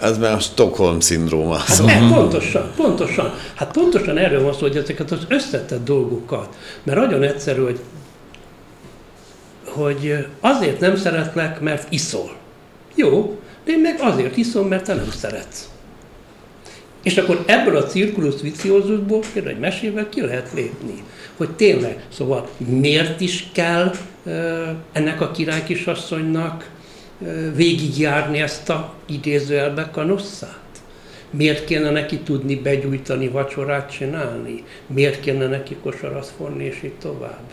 Ez 0.00 0.18
már 0.18 0.32
a 0.32 0.38
Stockholm 0.38 1.00
szindróma. 1.00 1.54
Hát 1.54 1.82
mert 1.82 2.12
pontosan, 2.14 2.70
pontosan. 2.76 3.34
Hát 3.54 3.72
pontosan 3.72 4.18
erről 4.18 4.42
van 4.42 4.52
szó, 4.52 4.58
hogy 4.58 4.76
ezeket 4.76 5.10
az 5.10 5.26
összetett 5.28 5.84
dolgokat. 5.84 6.56
Mert 6.82 6.98
nagyon 6.98 7.22
egyszerű, 7.22 7.62
hogy, 7.62 7.80
hogy 9.64 10.26
azért 10.40 10.80
nem 10.80 10.96
szeretlek, 10.96 11.60
mert 11.60 11.92
iszol. 11.92 12.36
Jó, 12.94 13.40
de 13.64 13.72
én 13.72 13.80
meg 13.80 14.00
azért 14.00 14.36
iszom, 14.36 14.68
mert 14.68 14.84
te 14.84 14.94
nem 14.94 15.10
szeretsz. 15.10 15.68
És 17.02 17.16
akkor 17.16 17.42
ebből 17.46 17.76
a 17.76 17.84
cirkulus 17.84 18.40
viciózusból 18.42 19.20
például 19.32 19.54
egy 19.54 19.60
mesével 19.60 20.08
ki 20.08 20.20
lehet 20.20 20.48
lépni. 20.54 21.02
Hogy 21.36 21.50
tényleg, 21.50 22.04
szóval 22.08 22.48
miért 22.56 23.20
is 23.20 23.48
kell 23.52 23.94
ennek 24.92 25.20
a 25.20 25.30
királykisasszonynak 25.30 26.70
végigjárni 27.54 28.40
ezt 28.40 28.68
a 28.68 28.94
idézőjelbe 29.06 29.90
kanosszát? 29.92 30.64
Miért 31.30 31.64
kéne 31.64 31.90
neki 31.90 32.18
tudni 32.18 32.54
begyújtani, 32.54 33.28
vacsorát 33.28 33.90
csinálni? 33.90 34.64
Miért 34.86 35.20
kéne 35.20 35.46
neki 35.46 35.76
kosarat 35.82 36.32
fonni, 36.36 36.64
és 36.64 36.82
így 36.84 36.98
tovább? 37.00 37.44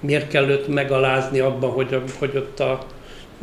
Miért 0.00 0.28
kell 0.28 0.48
őt 0.48 0.68
megalázni 0.68 1.38
abban, 1.38 1.70
hogy, 1.70 2.02
hogy 2.18 2.36
ott 2.36 2.60
a 2.60 2.86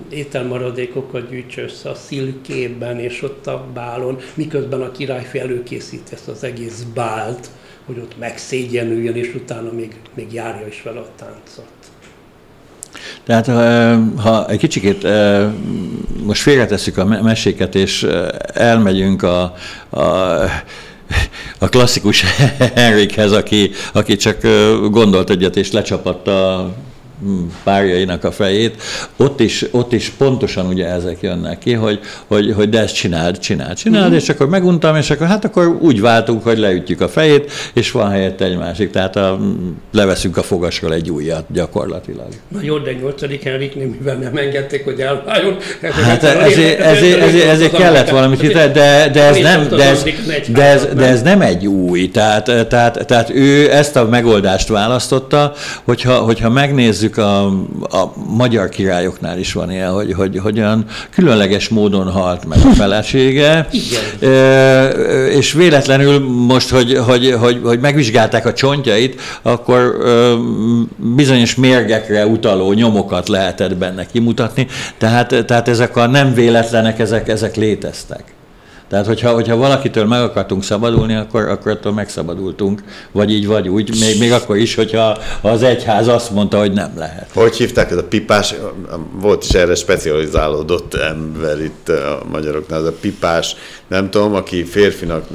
ételmaradékokat 0.09 1.29
gyűjtse 1.29 1.61
össze 1.61 1.89
a 1.89 1.95
szilkében, 1.95 2.99
és 2.99 3.21
ott 3.21 3.47
a 3.47 3.65
bálon, 3.73 4.17
miközben 4.33 4.81
a 4.81 4.91
királyfi 4.91 5.39
előkészít 5.39 6.09
ezt 6.11 6.27
az 6.27 6.43
egész 6.43 6.83
bált, 6.93 7.49
hogy 7.85 7.97
ott 7.97 8.17
megszégyenüljön, 8.17 9.15
és 9.15 9.35
utána 9.35 9.71
még, 9.71 9.95
még 10.13 10.33
járja 10.33 10.67
is 10.67 10.81
vele 10.81 10.99
a 10.99 11.09
táncot. 11.15 11.78
Tehát 13.25 13.45
ha 14.17 14.47
egy 14.47 14.57
kicsikét 14.57 15.07
most 16.23 16.41
félretesszük 16.41 16.97
a 16.97 17.05
meséket, 17.05 17.75
és 17.75 18.07
elmegyünk 18.53 19.23
a, 19.23 19.41
a 19.89 20.03
a 21.59 21.69
klasszikus 21.69 22.23
Henrikhez, 22.75 23.31
aki, 23.31 23.71
aki 23.93 24.15
csak 24.15 24.41
gondolt 24.89 25.29
egyet 25.29 25.55
és 25.55 25.71
lecsapatta 25.71 26.69
párjainak 27.63 28.23
a 28.23 28.31
fejét, 28.31 28.81
ott 29.17 29.39
is, 29.39 29.65
ott 29.71 29.93
is 29.93 30.09
pontosan 30.09 30.65
ugye 30.65 30.87
ezek 30.87 31.21
jönnek 31.21 31.57
ki, 31.57 31.73
hogy, 31.73 31.99
hogy, 32.27 32.53
hogy 32.55 32.69
de 32.69 32.79
ezt 32.79 32.95
csináld, 32.95 33.37
csináld, 33.37 33.77
csináld, 33.77 34.03
uh-huh. 34.03 34.21
és 34.21 34.29
akkor 34.29 34.49
meguntam, 34.49 34.95
és 34.95 35.09
akkor 35.09 35.27
hát 35.27 35.45
akkor 35.45 35.67
úgy 35.67 36.01
váltunk, 36.01 36.43
hogy 36.43 36.57
leütjük 36.57 37.01
a 37.01 37.07
fejét, 37.07 37.51
és 37.73 37.91
van 37.91 38.09
helyette 38.09 38.45
egy 38.45 38.57
másik, 38.57 38.89
tehát 38.89 39.15
a, 39.15 39.39
leveszünk 39.91 40.37
a 40.37 40.43
fogasról 40.43 40.93
egy 40.93 41.09
újat 41.09 41.45
gyakorlatilag. 41.51 42.27
Na 42.47 42.59
jó, 42.61 42.77
de 42.77 42.91
nyolcadik 42.93 43.43
Henriknél 43.43 43.87
mivel 43.87 44.15
nem 44.15 44.37
engedték, 44.37 44.83
hogy 44.83 44.99
elváljon. 44.99 45.57
Hát 45.81 46.23
ezért, 46.23 46.79
ezért, 46.79 47.21
ezért, 47.21 47.49
ezért 47.49 47.75
kellett 47.75 48.09
valamit, 48.09 48.53
de, 48.53 48.67
de, 48.67 49.09
de, 49.13 49.23
ez 49.23 49.37
nem, 49.37 49.67
de, 49.67 49.83
ez, 49.83 50.03
de, 50.47 50.63
ez, 50.63 50.87
de 50.95 51.05
ez 51.05 51.21
nem 51.21 51.41
egy 51.41 51.67
új, 51.67 52.09
tehát, 52.11 52.67
tehát, 52.67 53.05
tehát 53.05 53.29
ő 53.29 53.71
ezt 53.71 53.95
a 53.95 54.05
megoldást 54.05 54.67
választotta, 54.67 55.53
hogyha, 55.83 56.13
hogyha 56.13 56.49
megnézzük 56.49 57.08
nézzük, 57.09 57.17
a, 57.17 57.45
a 57.97 58.13
magyar 58.35 58.69
királyoknál 58.69 59.39
is 59.39 59.53
van 59.53 59.71
ilyen, 59.71 59.91
hogy, 59.91 60.13
hogy, 60.13 60.37
hogy 60.37 60.59
olyan 60.59 60.85
különleges 61.09 61.69
módon 61.69 62.11
halt 62.11 62.45
meg 62.45 62.59
a 62.65 62.73
felesége. 62.73 63.67
Igen. 63.71 64.31
És 65.29 65.53
véletlenül 65.53 66.19
most, 66.19 66.69
hogy, 66.69 66.97
hogy, 66.97 67.35
hogy, 67.39 67.59
hogy 67.63 67.79
megvizsgálták 67.79 68.45
a 68.45 68.53
csontjait, 68.53 69.21
akkor 69.41 69.97
bizonyos 71.15 71.55
mérgekre 71.55 72.25
utaló 72.25 72.73
nyomokat 72.73 73.27
lehetett 73.27 73.75
benne 73.75 74.05
kimutatni. 74.05 74.67
Tehát, 74.97 75.45
tehát 75.45 75.67
ezek 75.67 75.95
a 75.95 76.07
nem 76.07 76.33
véletlenek, 76.33 76.99
ezek, 76.99 77.27
ezek 77.27 77.55
léteztek. 77.55 78.23
Tehát, 78.89 79.05
hogyha, 79.05 79.31
hogyha 79.31 79.55
valakitől 79.55 80.05
meg 80.05 80.21
akartunk 80.21 80.63
szabadulni, 80.63 81.15
akkor, 81.15 81.47
akkor 81.47 81.71
attól 81.71 81.93
megszabadultunk, 81.93 82.83
vagy 83.11 83.31
így, 83.31 83.47
vagy 83.47 83.67
úgy, 83.67 83.99
még, 83.99 84.19
még 84.19 84.31
akkor 84.31 84.57
is, 84.57 84.75
hogyha 84.75 85.17
az 85.41 85.63
egyház 85.63 86.07
azt 86.07 86.31
mondta, 86.31 86.59
hogy 86.59 86.73
nem 86.73 86.91
lehet. 86.97 87.29
Hogy 87.33 87.55
hívták 87.55 87.91
ez 87.91 87.97
a 87.97 88.03
pipás? 88.03 88.53
Volt 89.21 89.43
is 89.43 89.49
erre 89.49 89.75
specializálódott 89.75 90.93
ember 90.93 91.59
itt 91.59 91.89
a 91.89 92.23
magyaroknál, 92.31 92.79
ez 92.79 92.85
a 92.85 92.93
pipás, 93.01 93.55
nem 93.87 94.09
tudom, 94.09 94.35
aki 94.35 94.63
férfinak 94.63 95.25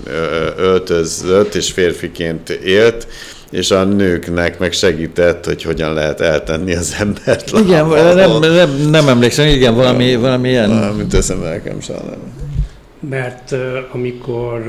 öltözött, 0.56 1.54
és 1.54 1.72
férfiként 1.72 2.48
élt, 2.50 3.06
és 3.50 3.70
a 3.70 3.84
nőknek 3.84 4.58
meg 4.58 4.72
segített, 4.72 5.44
hogy 5.44 5.62
hogyan 5.62 5.92
lehet 5.92 6.20
eltenni 6.20 6.74
az 6.74 6.96
embert. 6.98 7.50
Igen, 7.58 7.86
nem, 7.88 8.38
nem, 8.38 8.70
nem 8.90 9.08
emlékszem, 9.08 9.46
igen, 9.46 9.74
valami, 9.74 10.16
valami 10.16 10.48
ilyen. 10.48 10.68
Valamit 10.68 11.14
eszembe 11.14 11.48
nekem 11.48 11.80
sem 11.80 11.96
Mert 13.08 13.54
amikor 13.92 14.62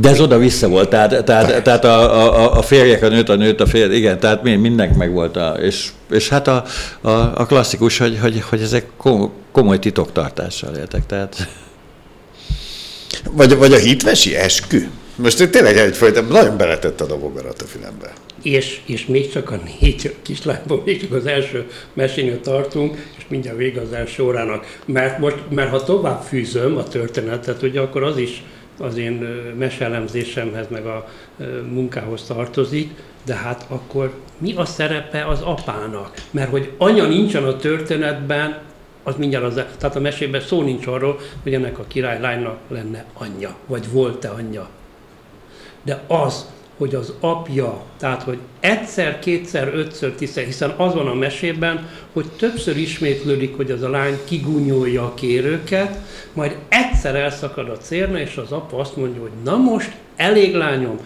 de 0.00 0.08
ez 0.08 0.20
oda-vissza 0.20 0.68
volt, 0.68 0.88
tehát, 0.88 1.24
tehát, 1.24 1.62
tehát 1.62 1.84
a, 1.84 2.24
a, 2.44 2.58
a 2.58 2.62
férjek, 2.62 3.02
a 3.02 3.08
nőt, 3.08 3.28
a 3.28 3.34
nőt, 3.34 3.60
a 3.60 3.66
férj, 3.66 3.94
igen, 3.94 4.20
tehát 4.20 4.42
mindenki 4.42 4.96
meg 4.96 5.12
volt, 5.12 5.36
a, 5.36 5.48
és, 5.60 5.88
és 6.10 6.28
hát 6.28 6.48
a, 6.48 6.64
a, 7.00 7.10
a 7.10 7.46
klasszikus, 7.46 7.98
hogy, 7.98 8.18
hogy, 8.20 8.40
hogy 8.40 8.62
ezek 8.62 8.86
komoly 9.52 9.78
titoktartással 9.78 10.74
éltek, 10.74 11.06
tehát... 11.06 11.48
Vagy, 13.32 13.56
vagy 13.56 13.72
a 13.72 13.78
hitvesi 13.78 14.36
eskü? 14.36 14.88
Most 15.18 15.50
tényleg 15.50 15.76
egyfajta, 15.76 16.20
nagyon 16.20 16.56
beletett 16.56 17.00
a 17.00 17.06
dobogarat 17.06 17.62
a 17.62 17.64
fülembe. 17.64 18.12
És, 18.42 18.80
és 18.86 19.06
még 19.06 19.30
csak 19.30 19.50
a 19.50 19.60
négy 19.80 20.14
kislányból, 20.22 20.82
még 20.84 21.00
csak 21.00 21.12
az 21.12 21.26
első 21.26 21.70
mesénél 21.92 22.40
tartunk, 22.40 22.96
és 23.16 23.24
mindjárt 23.28 23.56
vége 23.56 23.80
az 23.80 23.92
első 23.92 24.22
órának. 24.22 24.78
Mert, 24.84 25.18
most, 25.18 25.36
mert 25.50 25.70
ha 25.70 25.84
tovább 25.84 26.22
fűzöm 26.22 26.76
a 26.76 26.82
történetet, 26.82 27.62
ugye 27.62 27.80
akkor 27.80 28.02
az 28.02 28.18
is 28.18 28.42
az 28.78 28.96
én 28.96 29.12
meselemzésemhez, 29.58 30.66
meg 30.70 30.86
a 30.86 31.08
munkához 31.70 32.22
tartozik, 32.22 32.90
de 33.24 33.34
hát 33.34 33.64
akkor 33.68 34.14
mi 34.38 34.54
a 34.56 34.64
szerepe 34.64 35.26
az 35.26 35.40
apának? 35.40 36.14
Mert 36.30 36.50
hogy 36.50 36.72
anya 36.76 37.06
nincsen 37.06 37.44
a 37.44 37.56
történetben, 37.56 38.58
az 39.02 39.14
mindjárt 39.16 39.44
az, 39.44 39.54
tehát 39.78 39.96
a 39.96 40.00
mesében 40.00 40.40
szó 40.40 40.62
nincs 40.62 40.86
arról, 40.86 41.20
hogy 41.42 41.54
ennek 41.54 41.78
a 41.78 41.84
királylánynak 41.88 42.58
lenne 42.68 43.04
anyja, 43.14 43.56
vagy 43.66 43.90
volt-e 43.90 44.30
anyja 44.30 44.68
de 45.82 46.02
az, 46.06 46.46
hogy 46.78 46.94
az 46.94 47.12
apja, 47.20 47.82
tehát 47.96 48.22
hogy 48.22 48.38
egyszer, 48.60 49.18
kétszer, 49.18 49.74
ötször, 49.74 50.14
tízszer, 50.14 50.44
hiszen 50.44 50.70
az 50.70 50.94
van 50.94 51.06
a 51.06 51.14
mesében, 51.14 51.88
hogy 52.12 52.26
többször 52.36 52.76
ismétlődik, 52.76 53.56
hogy 53.56 53.70
az 53.70 53.82
a 53.82 53.88
lány 53.88 54.18
kigúnyolja 54.24 55.04
a 55.04 55.14
kérőket, 55.14 55.98
majd 56.32 56.56
egyszer 56.68 57.14
elszakad 57.14 57.68
a 57.68 57.76
cérna, 57.76 58.18
és 58.18 58.36
az 58.36 58.52
apa 58.52 58.76
azt 58.76 58.96
mondja, 58.96 59.20
hogy 59.20 59.30
na 59.44 59.56
most, 59.56 59.96
elég 60.16 60.54
lányom, 60.54 60.98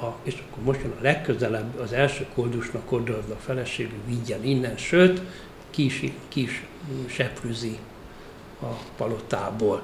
a, 0.00 0.06
és 0.22 0.34
akkor 0.50 0.62
most 0.62 0.80
jön 0.82 0.94
a 0.98 1.02
legközelebb, 1.02 1.78
az 1.80 1.92
első 1.92 2.26
koldusnak 2.34 2.92
odaadva 2.92 3.34
a 3.34 3.42
feleségű, 3.44 3.94
vigyen 4.06 4.44
innen, 4.44 4.76
sőt, 4.76 5.20
kis, 5.70 6.02
kis 6.28 6.66
seprűzi 7.06 7.78
a 8.62 8.66
palotából. 8.96 9.82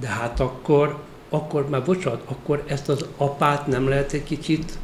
De 0.00 0.06
hát 0.06 0.40
akkor 0.40 0.98
akkor 1.34 1.68
már 1.68 1.84
bocsánat, 1.84 2.22
akkor 2.24 2.62
ezt 2.66 2.88
az 2.88 3.04
apát 3.16 3.66
nem 3.66 3.88
lehet 3.88 4.12
egy 4.12 4.24
kicsit 4.24 4.78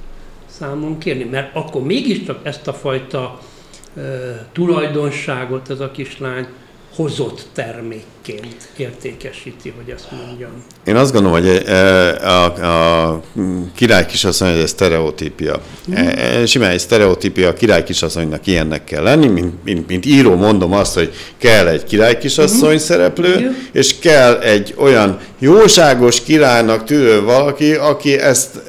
számon 0.47 0.99
kérni, 0.99 1.25
mert 1.25 1.57
akkor 1.57 1.83
mégiscsak 1.83 2.47
ezt 2.47 2.69
a 2.69 2.73
fajta 2.73 3.39
uh, 3.97 4.05
tulajdonságot 4.53 5.71
ez 5.71 5.81
a 5.81 5.91
kislány 5.91 6.47
hozott 7.01 7.47
termékként 7.55 8.57
értékesíti, 8.77 9.73
hogy 9.77 9.95
ezt 9.95 10.07
mondjam. 10.27 10.51
Én 10.85 10.97
azt 10.97 11.13
gondolom, 11.13 11.41
hogy 11.41 11.49
a, 11.49 12.27
a, 12.27 13.05
a 13.05 13.23
király 13.75 14.07
kisasszony 14.07 14.49
egy 14.49 14.67
sztereotípia. 14.67 15.61
Mm. 15.91 16.45
Simán 16.45 16.71
egy 16.71 16.79
sztereotípia, 16.79 17.49
a 17.49 17.53
király 17.53 17.85
kisasszonynak 17.85 18.47
ilyennek 18.47 18.85
kell 18.85 19.03
lenni, 19.03 19.27
mint, 19.27 19.65
mint, 19.65 19.89
mint 19.89 20.07
író 20.07 20.35
mondom 20.35 20.73
azt, 20.73 20.95
hogy 20.95 21.13
kell 21.39 21.67
egy 21.67 21.85
király 21.85 22.19
kisasszony 22.19 22.75
mm. 22.75 22.77
szereplő, 22.77 23.57
és 23.73 23.99
kell 23.99 24.39
egy 24.39 24.75
olyan 24.79 25.19
jóságos 25.39 26.23
királynak 26.23 26.85
tűrő 26.85 27.23
valaki, 27.23 27.75
aki 27.75 28.19
ezt 28.19 28.61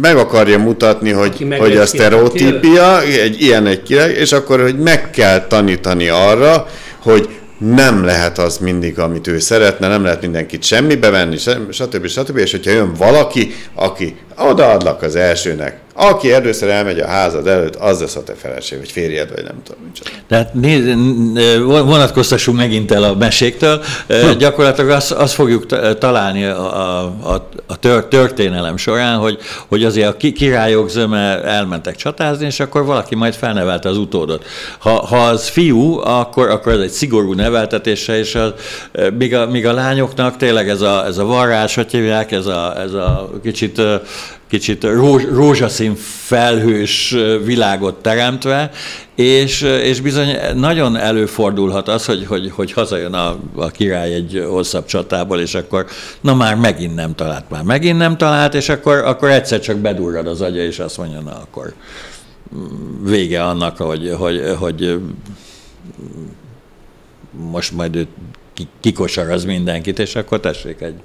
meg 0.00 0.16
akarja 0.16 0.58
mutatni, 0.58 1.10
hogy, 1.10 1.46
hogy 1.58 1.76
a 1.76 1.86
sztereotípia, 1.86 3.02
egy 3.02 3.40
ilyen 3.40 3.66
egy 3.66 3.82
király, 3.82 4.12
és 4.12 4.32
akkor, 4.32 4.60
hogy 4.60 4.78
meg 4.78 5.10
kell 5.10 5.46
tanítani 5.46 6.08
arra, 6.08 6.66
hogy 7.02 7.28
nem 7.62 8.04
lehet 8.04 8.38
az 8.38 8.58
mindig, 8.58 8.98
amit 8.98 9.26
ő 9.26 9.38
szeretne, 9.38 9.88
nem 9.88 10.02
lehet 10.04 10.20
mindenkit 10.22 10.62
semmibe 10.62 11.10
venni, 11.10 11.36
stb. 11.70 12.06
stb. 12.06 12.36
És 12.36 12.50
hogyha 12.50 12.70
jön 12.70 12.92
valaki, 12.92 13.54
aki 13.74 14.16
odaadlak 14.36 15.02
az 15.02 15.16
elsőnek, 15.16 15.80
aki 15.94 16.32
először 16.32 16.68
elmegy 16.68 16.98
a 16.98 17.06
házad 17.06 17.46
előtt, 17.46 17.76
az 17.76 18.00
lesz 18.00 18.16
a 18.16 18.22
te 18.22 18.34
feleség, 18.34 18.78
vagy 18.78 18.90
férjed, 18.90 19.30
vagy 19.34 19.44
nem 19.44 19.62
tudom 19.64 19.82
micsoda. 19.84 20.10
Tehát 20.28 20.54
néz, 20.54 20.84
vonatkoztassunk 21.60 22.56
megint 22.56 22.92
el 22.92 23.02
a 23.02 23.14
meséktől. 23.14 23.82
Hm. 24.08 24.38
Gyakorlatilag 24.38 24.90
azt, 24.90 25.10
azt 25.10 25.34
fogjuk 25.34 25.66
találni 25.98 26.44
a, 26.44 27.34
a, 27.34 27.48
a 27.66 27.78
történelem 28.08 28.76
során, 28.76 29.18
hogy, 29.18 29.38
hogy 29.68 29.84
azért 29.84 30.08
a 30.08 30.16
királyok 30.16 30.88
zöme 30.88 31.42
elmentek 31.42 31.96
csatázni, 31.96 32.46
és 32.46 32.60
akkor 32.60 32.84
valaki 32.84 33.14
majd 33.14 33.34
felnevelte 33.34 33.88
az 33.88 33.96
utódot. 33.96 34.44
Ha, 34.78 34.90
ha 34.90 35.16
az 35.16 35.48
fiú, 35.48 35.98
akkor, 35.98 36.50
akkor 36.50 36.72
ez 36.72 36.80
egy 36.80 36.90
szigorú 36.90 37.32
neveltetése, 37.32 38.18
és 38.18 38.34
az, 38.34 38.52
míg, 39.18 39.34
a, 39.34 39.46
míg 39.46 39.66
a 39.66 39.72
lányoknak 39.72 40.36
tényleg 40.36 40.68
ez 40.68 40.80
a, 40.80 41.06
ez 41.06 41.18
a 41.18 41.24
varrás, 41.24 41.74
hogy 41.74 41.90
hívják, 41.90 42.32
ez 42.32 42.46
a, 42.46 42.80
ez 42.80 42.92
a 42.92 43.30
kicsit 43.42 43.80
kicsit 44.52 44.84
rózs, 44.84 45.24
rózsaszín 45.24 45.94
felhős 46.24 47.16
világot 47.44 47.94
teremtve, 47.94 48.70
és, 49.14 49.62
és 49.62 50.00
bizony 50.00 50.36
nagyon 50.54 50.96
előfordulhat 50.96 51.88
az, 51.88 52.04
hogy, 52.04 52.26
hogy, 52.26 52.50
hogy 52.50 52.72
hazajön 52.72 53.14
a, 53.14 53.38
a 53.54 53.66
király 53.66 54.14
egy 54.14 54.44
hosszabb 54.48 54.84
csatából, 54.84 55.40
és 55.40 55.54
akkor 55.54 55.86
na 56.20 56.34
már 56.34 56.54
megint 56.54 56.94
nem 56.94 57.14
talált, 57.14 57.50
már 57.50 57.62
megint 57.62 57.98
nem 57.98 58.16
talált, 58.16 58.54
és 58.54 58.68
akkor, 58.68 58.96
akkor 58.98 59.30
egyszer 59.30 59.60
csak 59.60 59.76
bedurrad 59.76 60.26
az 60.26 60.40
agya, 60.40 60.62
és 60.62 60.78
azt 60.78 60.98
mondja, 60.98 61.20
na 61.20 61.30
akkor 61.30 61.74
vége 63.02 63.44
annak, 63.44 63.76
hogy, 63.76 64.14
hogy, 64.18 64.42
hogy 64.58 64.98
most 67.50 67.72
majd 67.72 67.96
ő 67.96 68.06
kikosaraz 68.80 69.44
mindenkit, 69.44 69.98
és 69.98 70.14
akkor 70.14 70.40
tessék 70.40 70.80
egy 70.80 71.00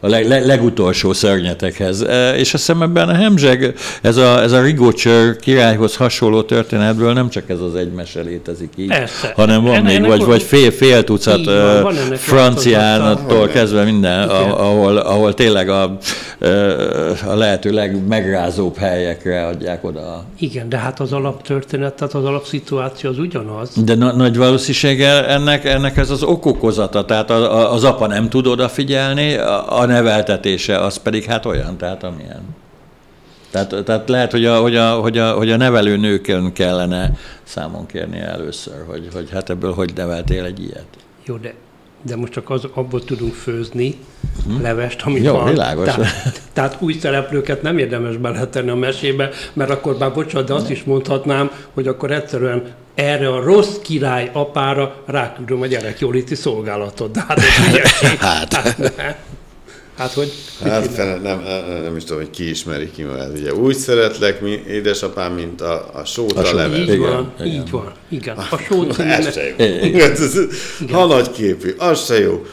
a 0.00 0.08
leg, 0.08 0.28
leg, 0.28 0.46
legutolsó 0.46 1.12
szörnyetekhez. 1.12 2.00
E, 2.02 2.36
és 2.36 2.54
azt 2.54 2.66
hiszem 2.66 2.82
ebben 2.82 3.08
a 3.08 3.14
hemzseg, 3.14 3.74
ez 4.02 4.16
a, 4.16 4.42
ez 4.42 4.52
a 4.52 4.62
Rigócsör 4.62 5.36
királyhoz 5.36 5.96
hasonló 5.96 6.42
történetből 6.42 7.12
nem 7.12 7.28
csak 7.28 7.50
ez 7.50 7.60
az 7.60 7.74
egy 7.74 7.92
mese 7.92 8.20
létezik 8.20 8.72
így, 8.76 8.88
Persze. 8.88 9.32
hanem 9.36 9.62
van 9.62 9.74
ennek, 9.74 9.84
még, 9.84 9.96
ennek 9.96 10.08
vagy, 10.08 10.24
vagy 10.24 10.42
fél, 10.42 10.70
fél 10.70 11.04
tucat 11.04 11.44
van, 11.44 11.82
van 11.82 11.94
franciánattól 12.16 13.46
kezdve 13.46 13.84
minden, 13.84 14.28
ahol, 14.28 14.96
ahol 14.96 15.34
tényleg 15.34 15.68
a, 15.68 15.98
a 17.26 17.34
lehető 17.34 17.70
legmegrázóbb 17.70 18.76
helyekre 18.76 19.46
adják 19.46 19.84
oda. 19.84 20.24
Igen, 20.38 20.68
de 20.68 20.76
hát 20.76 21.00
az 21.00 21.12
alaptörténet, 21.12 21.94
tehát 21.94 22.14
az 22.14 22.24
alapszituáció 22.24 23.10
az 23.10 23.18
ugyanaz. 23.18 23.70
De 23.84 23.94
na, 23.94 24.12
nagy 24.12 24.36
valószínűséggel 24.36 25.24
ennek, 25.24 25.64
ennek 25.64 25.96
ez 25.96 26.10
az 26.10 26.22
okokozata, 26.22 27.04
tehát 27.04 27.30
az 27.30 27.84
apa 27.84 28.06
nem 28.06 28.28
tud 28.28 28.46
odafigyelni, 28.46 29.34
a 29.68 29.86
neveltetése 29.96 30.78
az 30.78 30.96
pedig 30.96 31.24
hát 31.24 31.46
olyan, 31.46 31.76
tehát 31.76 32.02
amilyen. 32.02 32.42
Tehát, 33.50 33.84
tehát 33.84 34.08
lehet, 34.08 34.30
hogy 34.30 34.44
a, 34.44 34.60
hogy, 34.60 34.76
a, 34.76 34.90
hogy, 34.94 35.18
a, 35.18 35.32
hogy 35.32 35.50
a 35.50 35.56
nevelő 35.56 35.96
nőkön 35.96 36.52
kellene 36.52 37.12
számon 37.42 37.86
kérni 37.86 38.18
először, 38.18 38.84
hogy, 38.86 39.08
hogy 39.12 39.28
hát 39.32 39.50
ebből 39.50 39.72
hogy 39.72 39.92
neveltél 39.94 40.44
egy 40.44 40.60
ilyet. 40.60 40.86
Jó, 41.24 41.36
de, 41.36 41.54
de 42.02 42.16
most 42.16 42.32
csak 42.32 42.50
az, 42.50 42.64
abból 42.74 43.04
tudunk 43.04 43.34
főzni 43.34 43.94
hmm. 44.44 44.62
levest, 44.62 45.02
amit 45.02 45.24
Jó, 45.24 45.32
van. 45.32 45.50
világos. 45.50 45.84
Tehát, 45.84 46.42
tehát 46.52 46.76
új 46.80 46.92
szereplőket 46.92 47.62
nem 47.62 47.78
érdemes 47.78 48.16
beletenni 48.16 48.70
a 48.70 48.74
mesébe, 48.74 49.30
mert 49.52 49.70
akkor 49.70 49.96
bár 49.96 50.12
bocsánat, 50.12 50.46
de 50.46 50.54
azt 50.54 50.70
is 50.70 50.84
mondhatnám, 50.84 51.50
hogy 51.74 51.86
akkor 51.86 52.10
egyszerűen 52.10 52.62
erre 52.94 53.28
a 53.28 53.42
rossz 53.42 53.76
király 53.82 54.30
apára 54.32 55.02
ráküldöm 55.06 55.60
a 55.60 55.66
gyerekjóléti 55.66 56.34
szolgálatot. 56.34 57.10
De 57.10 57.24
hát, 57.28 57.40
hát. 58.18 58.52
hát 58.52 59.16
Hát, 59.96 60.12
hogy... 60.12 60.32
Hát 60.62 60.86
fel, 60.86 61.16
nem, 61.16 61.42
nem, 61.42 61.82
nem 61.82 61.96
is 61.96 62.04
tudom, 62.04 62.18
hogy 62.18 62.30
ki 62.30 62.48
ismeri 62.48 62.90
ki, 62.90 63.02
mert 63.02 63.38
ugye 63.38 63.54
úgy 63.54 63.76
szeretlek, 63.76 64.40
mi, 64.40 64.62
édesapám, 64.68 65.32
mint 65.32 65.60
a, 65.60 65.90
a 65.92 66.04
sót 66.04 66.32
a, 66.32 66.48
a 66.48 66.54
levet. 66.54 66.78
Így 66.78 66.88
igen, 66.88 67.00
van, 67.00 67.32
igen. 67.40 67.52
így 67.52 67.70
van, 67.70 67.92
igen. 68.08 68.36
A 68.36 68.58
sót 68.68 68.98
Ez 68.98 69.32
se 69.32 69.42
jó. 69.48 69.54
Igen. 69.88 70.16
Ha 70.90 71.06
nagy 71.06 71.30
képű, 71.30 71.74
az 71.78 72.04
se 72.04 72.18
jó. 72.18 72.44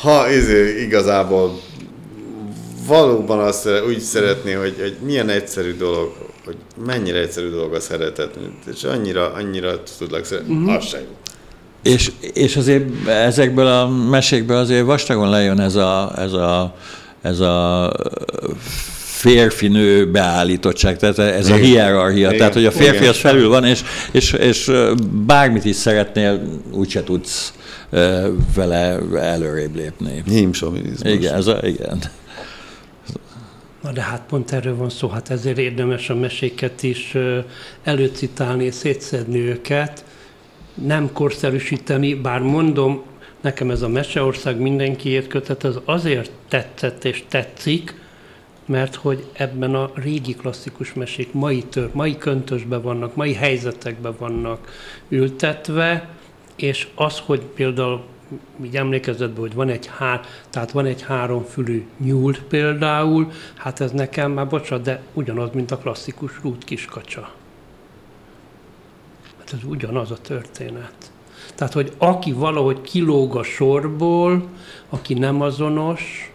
Ha 0.00 0.30
izé, 0.30 0.82
igazából 0.82 1.60
valóban 2.86 3.38
azt 3.38 3.68
úgy 3.86 4.00
szeretné, 4.00 4.52
hogy, 4.52 4.74
hogy 4.80 4.96
milyen 5.04 5.28
egyszerű 5.28 5.76
dolog, 5.76 6.12
hogy 6.44 6.56
mennyire 6.86 7.18
egyszerű 7.18 7.48
dolog 7.48 7.74
a 7.74 7.80
szeretet, 7.80 8.38
és 8.74 8.84
annyira, 8.84 9.32
annyira 9.32 9.82
tudlak 9.98 10.24
szeretni, 10.24 10.54
uh-huh. 10.54 10.74
az 10.74 10.86
se 10.86 10.98
jó. 10.98 11.16
És, 11.88 12.12
és 12.34 12.56
azért 12.56 13.08
ezekből 13.08 13.66
a 13.66 13.88
mesékből 13.88 14.56
azért 14.56 14.84
vastagon 14.84 15.30
lejön 15.30 15.60
ez 15.60 15.74
a, 15.74 16.12
ez 16.16 16.32
a 16.32 16.74
ez 17.22 17.40
a 17.40 17.92
férfinő 19.18 20.10
beállítottság, 20.10 20.96
tehát 20.96 21.18
ez 21.18 21.46
Igen. 21.46 21.58
a 21.58 21.62
hierarchia, 21.62 22.26
Igen. 22.26 22.38
tehát 22.38 22.54
hogy 22.54 22.64
a 22.64 22.70
férfi 22.70 23.06
az 23.06 23.16
felül 23.16 23.48
van, 23.48 23.64
és, 23.64 23.82
és, 24.12 24.32
és 24.32 24.70
bármit 25.26 25.64
is 25.64 25.76
szeretnél, 25.76 26.40
úgyse 26.72 27.02
tudsz 27.02 27.52
vele 28.54 28.98
előrébb 29.14 29.76
lépni. 29.76 30.22
Hímsovinizmus. 30.26 31.12
Igen, 31.12 31.34
ez 31.34 31.46
a, 31.46 31.58
igen. 31.62 31.98
Na 33.82 33.92
de 33.92 34.00
hát 34.00 34.22
pont 34.28 34.52
erről 34.52 34.76
van 34.76 34.90
szó, 34.90 35.08
hát 35.08 35.30
ezért 35.30 35.58
érdemes 35.58 36.10
a 36.10 36.14
meséket 36.14 36.82
is 36.82 37.16
előcitálni, 37.84 38.70
szétszedni 38.70 39.38
őket, 39.38 40.04
nem 40.84 41.12
korszerűsíteni, 41.12 42.14
bár 42.14 42.40
mondom, 42.40 43.02
nekem 43.40 43.70
ez 43.70 43.82
a 43.82 43.88
Meseország 43.88 44.60
mindenkiért 44.60 45.26
kötet, 45.26 45.64
az 45.64 45.80
azért 45.84 46.30
tetszett 46.48 47.04
és 47.04 47.24
tetszik, 47.28 47.94
mert 48.66 48.94
hogy 48.94 49.26
ebben 49.32 49.74
a 49.74 49.90
régi 49.94 50.34
klasszikus 50.34 50.92
mesék 50.92 51.32
mai, 51.32 51.62
tör, 51.62 51.90
mai 51.92 52.16
köntösben 52.16 52.82
vannak, 52.82 53.14
mai 53.14 53.32
helyzetekben 53.34 54.14
vannak 54.18 54.72
ültetve, 55.08 56.08
és 56.56 56.88
az, 56.94 57.18
hogy 57.18 57.40
például 57.40 58.02
így 58.64 58.76
emlékezetben, 58.76 59.40
hogy 59.40 59.54
van 59.54 59.68
egy, 59.68 59.86
hár, 59.86 60.20
tehát 60.50 60.70
van 60.70 60.86
egy 60.86 61.02
háromfülű 61.02 61.86
nyúl 61.98 62.36
például, 62.48 63.32
hát 63.54 63.80
ez 63.80 63.92
nekem 63.92 64.32
már 64.32 64.48
bocsánat, 64.48 64.84
de 64.84 65.02
ugyanaz, 65.12 65.50
mint 65.52 65.70
a 65.70 65.78
klasszikus 65.78 66.32
rút 66.42 66.64
kiskacsa. 66.64 67.37
Hát 69.50 69.60
ez 69.60 69.68
ugyanaz 69.68 70.10
a 70.10 70.16
történet. 70.16 71.12
Tehát, 71.54 71.72
hogy 71.72 71.92
aki 71.98 72.32
valahogy 72.32 72.80
kilóg 72.80 73.36
a 73.36 73.42
sorból, 73.42 74.48
aki 74.88 75.14
nem 75.14 75.40
azonos, 75.40 76.32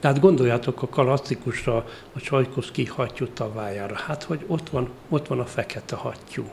tehát 0.00 0.20
gondoljátok 0.20 0.82
a 0.82 0.86
klasszikusra, 0.86 1.76
a 2.12 2.20
Csajkoszki 2.20 2.84
hattyú 2.84 3.26
tavájára. 3.26 3.94
Hát, 3.94 4.22
hogy 4.22 4.44
ott 4.46 4.68
van, 4.68 4.88
ott 5.08 5.26
van 5.26 5.40
a 5.40 5.46
fekete 5.46 5.96
hattyú. 5.96 6.44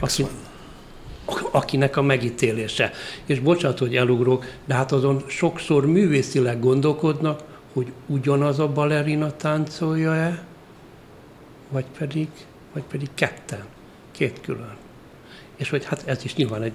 Aki, 0.00 0.26
akinek 1.50 1.96
a 1.96 2.02
megítélése. 2.02 2.92
És 3.24 3.40
bocsánat, 3.40 3.78
hogy 3.78 3.96
elugrok, 3.96 4.44
de 4.64 4.74
hát 4.74 4.92
azon 4.92 5.24
sokszor 5.26 5.86
művészileg 5.86 6.60
gondolkodnak, 6.60 7.42
hogy 7.72 7.92
ugyanaz 8.06 8.58
a 8.58 8.68
balerina 8.68 9.36
táncolja-e, 9.36 10.44
vagy 11.68 11.86
pedig, 11.98 12.28
vagy 12.72 12.82
pedig 12.82 13.08
ketten, 13.14 13.64
két 14.16 14.40
külön. 14.40 14.76
És 15.56 15.70
hogy 15.70 15.84
hát 15.84 16.02
ez 16.06 16.24
is 16.24 16.34
nyilván 16.34 16.62
egy, 16.62 16.72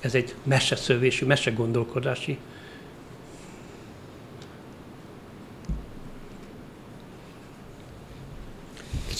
ez 0.00 0.14
egy 0.14 0.34
meseszövésű, 0.44 1.26
mesegondolkodási 1.26 2.38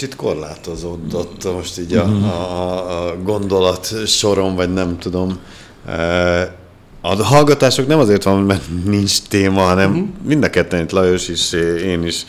kicsit 0.01 0.17
korlátozódott 0.17 1.45
most 1.45 1.79
így 1.79 1.95
a, 1.95 2.05
a, 2.05 3.09
a 3.09 3.23
gondolat 3.23 4.07
soron, 4.07 4.55
vagy 4.55 4.73
nem 4.73 4.99
tudom. 4.99 5.39
E, 5.87 6.59
a 7.01 7.23
hallgatások 7.23 7.87
nem 7.87 7.99
azért 7.99 8.23
van, 8.23 8.43
mert 8.43 8.63
nincs 8.85 9.23
téma, 9.23 9.61
hanem 9.61 9.91
uh-huh. 9.91 10.09
mind 10.25 10.45
a 10.45 10.51
ketten 10.51 10.83
itt 10.83 10.91
Lajos 10.91 11.29
is, 11.29 11.53
én 11.83 12.03
is 12.05 12.25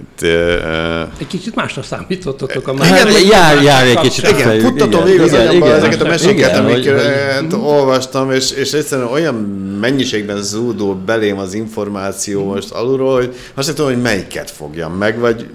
itt, 0.00 0.22
uh, 0.22 1.00
egy 1.18 1.26
kicsit 1.26 1.54
másra 1.54 1.82
számítottatok 1.82 2.68
a 2.68 2.72
már. 2.72 2.86
Igen, 2.86 3.26
jár, 3.26 3.62
jár 3.62 3.86
egy 3.86 3.98
kicsit. 3.98 4.28
Igen, 4.28 4.60
futtatom 4.60 5.04
végig 5.04 5.20
az 5.20 5.32
agyamban 5.32 5.72
ezeket 5.72 6.00
a 6.00 6.08
meséket, 6.08 6.56
amiket 6.56 7.52
olvastam, 7.52 8.30
és, 8.30 8.50
és 8.50 8.72
egyszerűen 8.72 9.08
olyan 9.08 9.34
mennyiségben 9.80 10.42
zúdul 10.42 10.94
belém 10.94 11.38
az 11.38 11.54
információ 11.54 12.44
most 12.44 12.70
alulról, 12.70 13.14
hogy 13.14 13.36
azt 13.54 13.66
nem 13.66 13.76
tudom, 13.76 13.92
hogy 13.92 14.02
melyiket 14.02 14.50
fogjam 14.50 14.92
meg, 14.92 15.18
vagy 15.18 15.46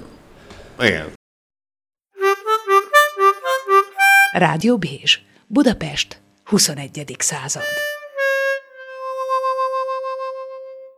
igen. 0.82 1.06
Rádió 4.32 4.78
Bézs, 4.78 5.20
Budapest, 5.48 6.22
21. 6.44 7.16
század. 7.20 7.64